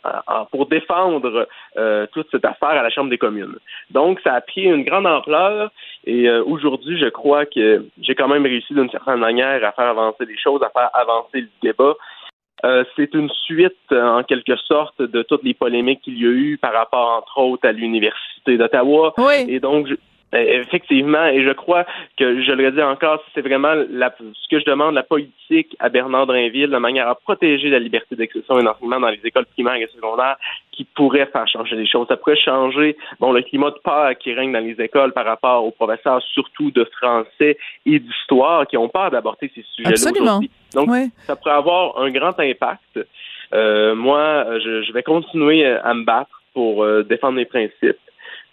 pour 0.51 0.67
défendre 0.67 1.47
euh, 1.75 2.07
toute 2.13 2.27
cette 2.31 2.45
affaire 2.45 2.69
à 2.69 2.83
la 2.83 2.89
Chambre 2.89 3.09
des 3.09 3.17
communes. 3.17 3.55
Donc, 3.91 4.21
ça 4.23 4.33
a 4.33 4.41
pris 4.41 4.63
une 4.63 4.83
grande 4.83 5.07
ampleur 5.07 5.71
et 6.05 6.29
aujourd'hui, 6.29 6.97
je 6.97 7.09
crois 7.09 7.45
que 7.45 7.85
j'ai 8.01 8.15
quand 8.15 8.27
même 8.27 8.43
réussi 8.43 8.73
d'une 8.73 8.89
certaine 8.89 9.19
manière 9.19 9.63
à 9.65 9.71
faire 9.73 9.87
avancer 9.87 10.25
les 10.25 10.37
choses, 10.37 10.61
à 10.63 10.69
faire 10.69 10.89
avancer 10.93 11.41
le 11.41 11.49
débat. 11.61 11.95
c'est 12.95 13.13
une 13.13 13.29
suite, 13.29 13.91
en 13.91 14.23
quelque 14.23 14.55
sorte, 14.55 15.01
de 15.01 15.21
toutes 15.23 15.43
les 15.43 15.53
polémiques 15.53 16.01
qu'il 16.01 16.17
y 16.17 16.25
a 16.25 16.29
eu 16.29 16.57
par 16.57 16.73
rapport, 16.73 17.09
entre 17.17 17.39
autres, 17.39 17.67
à 17.67 17.71
l'Université 17.71 18.57
d'Ottawa. 18.57 19.13
Oui. 19.17 19.45
Et 19.47 19.59
donc, 19.59 19.87
euh, 19.89 19.97
effectivement, 20.33 21.25
et 21.25 21.43
je 21.43 21.51
crois 21.51 21.85
que 22.17 22.41
je 22.41 22.51
le 22.51 22.71
dis 22.71 22.81
encore, 22.81 23.23
c'est 23.33 23.41
vraiment 23.41 23.73
ce 23.75 24.47
que 24.49 24.59
je 24.59 24.65
demande, 24.65 24.95
la 24.95 25.03
politique 25.03 25.75
à 25.79 25.89
Bernard 25.89 26.27
Drinville, 26.27 26.69
de 26.69 26.77
manière 26.77 27.07
à 27.07 27.15
protéger 27.15 27.69
la 27.69 27.79
liberté 27.79 28.15
d'expression 28.15 28.59
et 28.59 28.63
d'enseignement 28.63 28.99
dans 28.99 29.09
les 29.09 29.19
écoles 29.23 29.45
primaires 29.45 29.75
et 29.75 29.87
secondaires, 29.93 30.37
qui 30.71 30.85
pourrait 30.85 31.27
faire 31.27 31.47
changer 31.47 31.75
les 31.75 31.87
choses. 31.87 32.07
Ça 32.07 32.17
pourrait 32.17 32.35
changer 32.35 32.97
bon, 33.19 33.31
le 33.31 33.41
climat 33.41 33.71
de 33.71 33.79
peur 33.83 34.17
qui 34.17 34.33
règne 34.33 34.51
dans 34.51 34.63
les 34.63 34.79
écoles 34.83 35.13
par 35.13 35.25
rapport 35.25 35.63
aux 35.63 35.71
professeurs, 35.71 36.21
surtout 36.33 36.71
de 36.71 36.83
français 36.97 37.57
et 37.85 37.99
d'histoire, 37.99 38.67
qui 38.67 38.77
ont 38.77 38.89
peur 38.89 39.11
d'aborder 39.11 39.51
ces 39.53 39.63
sujets-là 39.75 40.11
aujourd'hui. 40.19 40.49
Donc, 40.73 40.89
ça 41.25 41.35
pourrait 41.35 41.51
avoir 41.51 41.99
un 41.99 42.09
grand 42.09 42.37
impact. 42.39 42.99
Euh, 43.53 43.93
moi, 43.93 44.45
je, 44.59 44.91
vais 44.91 45.03
continuer 45.03 45.65
à 45.65 45.93
me 45.93 46.03
battre 46.03 46.41
pour 46.53 46.83
euh, 46.83 47.03
défendre 47.03 47.35
mes 47.35 47.45
principes 47.45 47.97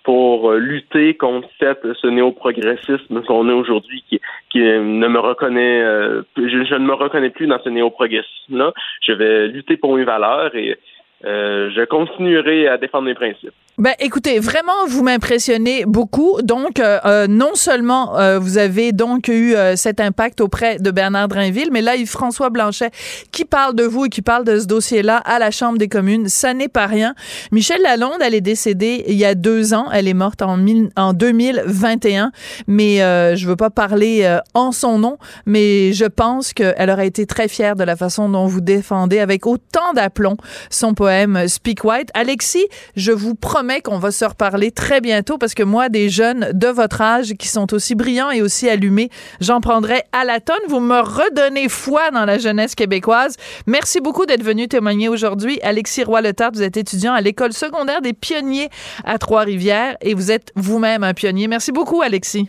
pour 0.03 0.51
euh, 0.51 0.59
lutter 0.59 1.15
contre 1.15 1.49
cette, 1.59 1.87
ce 1.95 2.07
néo-progressisme 2.07 3.23
qu'on 3.23 3.49
a 3.49 3.53
aujourd'hui 3.53 4.03
qui, 4.09 4.21
qui 4.51 4.61
ne 4.61 5.09
me 5.09 5.19
reconnaît, 5.19 5.83
euh, 5.83 6.23
je, 6.37 6.65
je, 6.65 6.75
ne 6.75 6.87
me 6.87 6.95
reconnais 6.95 7.31
plus 7.31 7.47
dans 7.47 7.61
ce 7.63 7.69
néo-progressisme-là. 7.69 8.73
Je 9.03 9.13
vais 9.13 9.49
lutter 9.49 9.77
pour 9.77 9.97
mes 9.97 10.05
valeurs 10.05 10.55
et 10.55 10.79
euh, 11.25 11.71
je 11.75 11.85
continuerai 11.85 12.69
à 12.69 12.79
défendre 12.79 13.05
mes 13.05 13.15
principes. 13.15 13.53
Ben, 13.79 13.95
écoutez, 13.99 14.41
vraiment, 14.41 14.87
vous 14.89 15.03
m'impressionnez 15.03 15.85
beaucoup. 15.87 16.43
Donc, 16.43 16.81
euh, 16.81 16.99
euh, 17.07 17.27
non 17.27 17.55
seulement 17.55 18.19
euh, 18.19 18.39
vous 18.39 18.59
avez 18.59 18.93
donc 18.93 19.29
eu 19.29 19.55
cet 19.75 20.01
impact 20.01 20.43
auprès 20.43 20.79
de 20.79 20.91
Bernard 20.91 21.29
Drinville, 21.29 21.71
mais 21.73 21.81
là, 21.81 21.97
Yves-François 21.97 22.51
Blanchet, 22.51 22.91
qui 23.33 23.47
parle 23.47 23.75
de 23.75 23.85
vous 23.85 24.05
et 24.05 24.09
qui 24.11 24.21
parle 24.21 24.45
de 24.45 24.59
ce 24.59 24.67
dossier-là 24.67 25.17
à 25.17 25.39
la 25.39 25.51
Chambre 25.51 25.79
des 25.79 25.89
communes, 25.89 26.29
ça 26.29 26.53
n'est 26.53 26.69
pas 26.69 26.87
rien. 26.87 27.15
Michel 27.53 27.81
Lalonde, 27.81 28.21
elle 28.21 28.35
est 28.35 28.43
décédée 28.43 29.03
il 29.09 29.15
y 29.15 29.25
a 29.25 29.35
deux 29.35 29.73
ans. 29.73 29.87
Elle 29.93 30.09
est 30.09 30.15
morte 30.15 30.43
en, 30.43 30.59
en 30.97 31.13
2021. 31.15 32.33
Mais 32.67 32.99
je 32.99 33.47
veux 33.47 33.57
pas 33.57 33.71
parler 33.71 34.39
en 34.53 34.73
son 34.73 34.99
nom, 34.99 35.17
mais 35.47 35.93
je 35.95 36.05
pense 36.05 36.53
qu'elle 36.53 36.91
aurait 36.91 37.07
été 37.07 37.25
très 37.25 37.49
fière 37.49 37.77
de 37.77 37.85
la 37.85 37.97
façon 37.97 38.29
dont 38.29 38.47
vous 38.47 38.61
défendez 38.61 39.21
avec 39.21 39.47
autant 39.47 39.93
d'aplomb 39.95 40.37
son 40.69 40.93
poème 40.93 41.10
Speak 41.49 41.85
White. 41.85 42.11
Alexis, 42.15 42.67
je 42.97 43.13
vous 43.13 43.35
promets 43.35 43.81
qu'on 43.81 43.99
va 43.99 44.11
se 44.11 44.25
reparler 44.25 44.71
très 44.71 45.01
bientôt 45.01 45.39
parce 45.39 45.55
que 45.55 45.63
moi, 45.63 45.89
des 45.89 46.09
jeunes 46.09 46.51
de 46.53 46.69
votre 46.69 47.01
âge 47.01 47.35
qui 47.35 47.49
sont 47.49 47.73
aussi 47.75 47.95
brillants 47.95 48.31
et 48.31 48.43
aussi 48.43 48.69
allumés, 48.69 49.11
j'en 49.41 49.61
prendrai 49.61 50.03
à 50.13 50.25
la 50.25 50.41
tonne. 50.41 50.57
Vous 50.69 50.81
me 50.81 51.01
redonnez 51.01 51.69
foi 51.69 52.11
dans 52.11 52.25
la 52.25 52.39
jeunesse 52.39 52.75
québécoise. 52.75 53.37
Merci 53.67 54.01
beaucoup 54.01 54.27
d'être 54.27 54.45
venu 54.45 54.69
témoigner 54.69 55.09
aujourd'hui. 55.09 55.59
Alexis 55.63 56.05
Roy-Letard, 56.05 56.53
vous 56.55 56.63
êtes 56.63 56.77
étudiant 56.77 57.13
à 57.13 57.21
l'école 57.21 57.53
secondaire 57.53 58.03
des 58.03 58.13
pionniers 58.13 58.69
à 59.05 59.19
Trois-Rivières 59.19 59.97
et 60.01 60.15
vous 60.15 60.31
êtes 60.31 60.53
vous-même 60.57 61.05
un 61.05 61.15
pionnier. 61.15 61.49
Merci 61.49 61.73
beaucoup, 61.73 62.03
Alexis. 62.03 62.49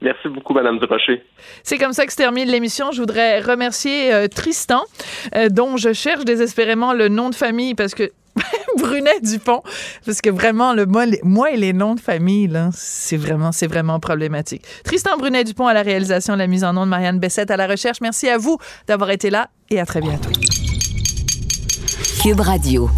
Merci 0.00 0.28
beaucoup, 0.28 0.54
Madame 0.54 0.78
Durocher. 0.78 1.24
C'est 1.64 1.76
comme 1.76 1.92
ça 1.92 2.06
que 2.06 2.12
se 2.12 2.16
termine 2.16 2.48
l'émission. 2.48 2.92
Je 2.92 3.00
voudrais 3.00 3.40
remercier 3.40 4.14
euh, 4.14 4.28
Tristan, 4.28 4.82
euh, 5.34 5.48
dont 5.48 5.76
je 5.76 5.92
cherche 5.92 6.24
désespérément 6.24 6.92
le 6.92 7.08
nom 7.08 7.30
de 7.30 7.34
famille 7.34 7.74
parce 7.74 7.94
que 7.94 8.12
Brunet 8.78 9.20
Dupont, 9.22 9.62
parce 10.06 10.20
que 10.20 10.30
vraiment, 10.30 10.72
le 10.72 10.86
moi, 10.86 11.50
et 11.50 11.56
les 11.56 11.72
noms 11.72 11.96
de 11.96 12.00
famille, 12.00 12.46
là, 12.46 12.70
c'est 12.72 13.16
vraiment, 13.16 13.50
c'est 13.50 13.66
vraiment 13.66 13.98
problématique. 13.98 14.62
Tristan 14.84 15.16
Brunet 15.16 15.42
Dupont 15.42 15.66
à 15.66 15.74
la 15.74 15.82
réalisation, 15.82 16.36
la 16.36 16.46
mise 16.46 16.62
en 16.62 16.72
nom 16.72 16.84
de 16.84 16.90
Marianne 16.90 17.18
Bessette 17.18 17.50
à 17.50 17.56
la 17.56 17.66
recherche. 17.66 18.00
Merci 18.00 18.28
à 18.28 18.38
vous 18.38 18.58
d'avoir 18.86 19.10
été 19.10 19.30
là 19.30 19.48
et 19.70 19.80
à 19.80 19.86
très 19.86 20.00
bientôt. 20.00 20.30
Cube 22.22 22.40
Radio. 22.40 22.88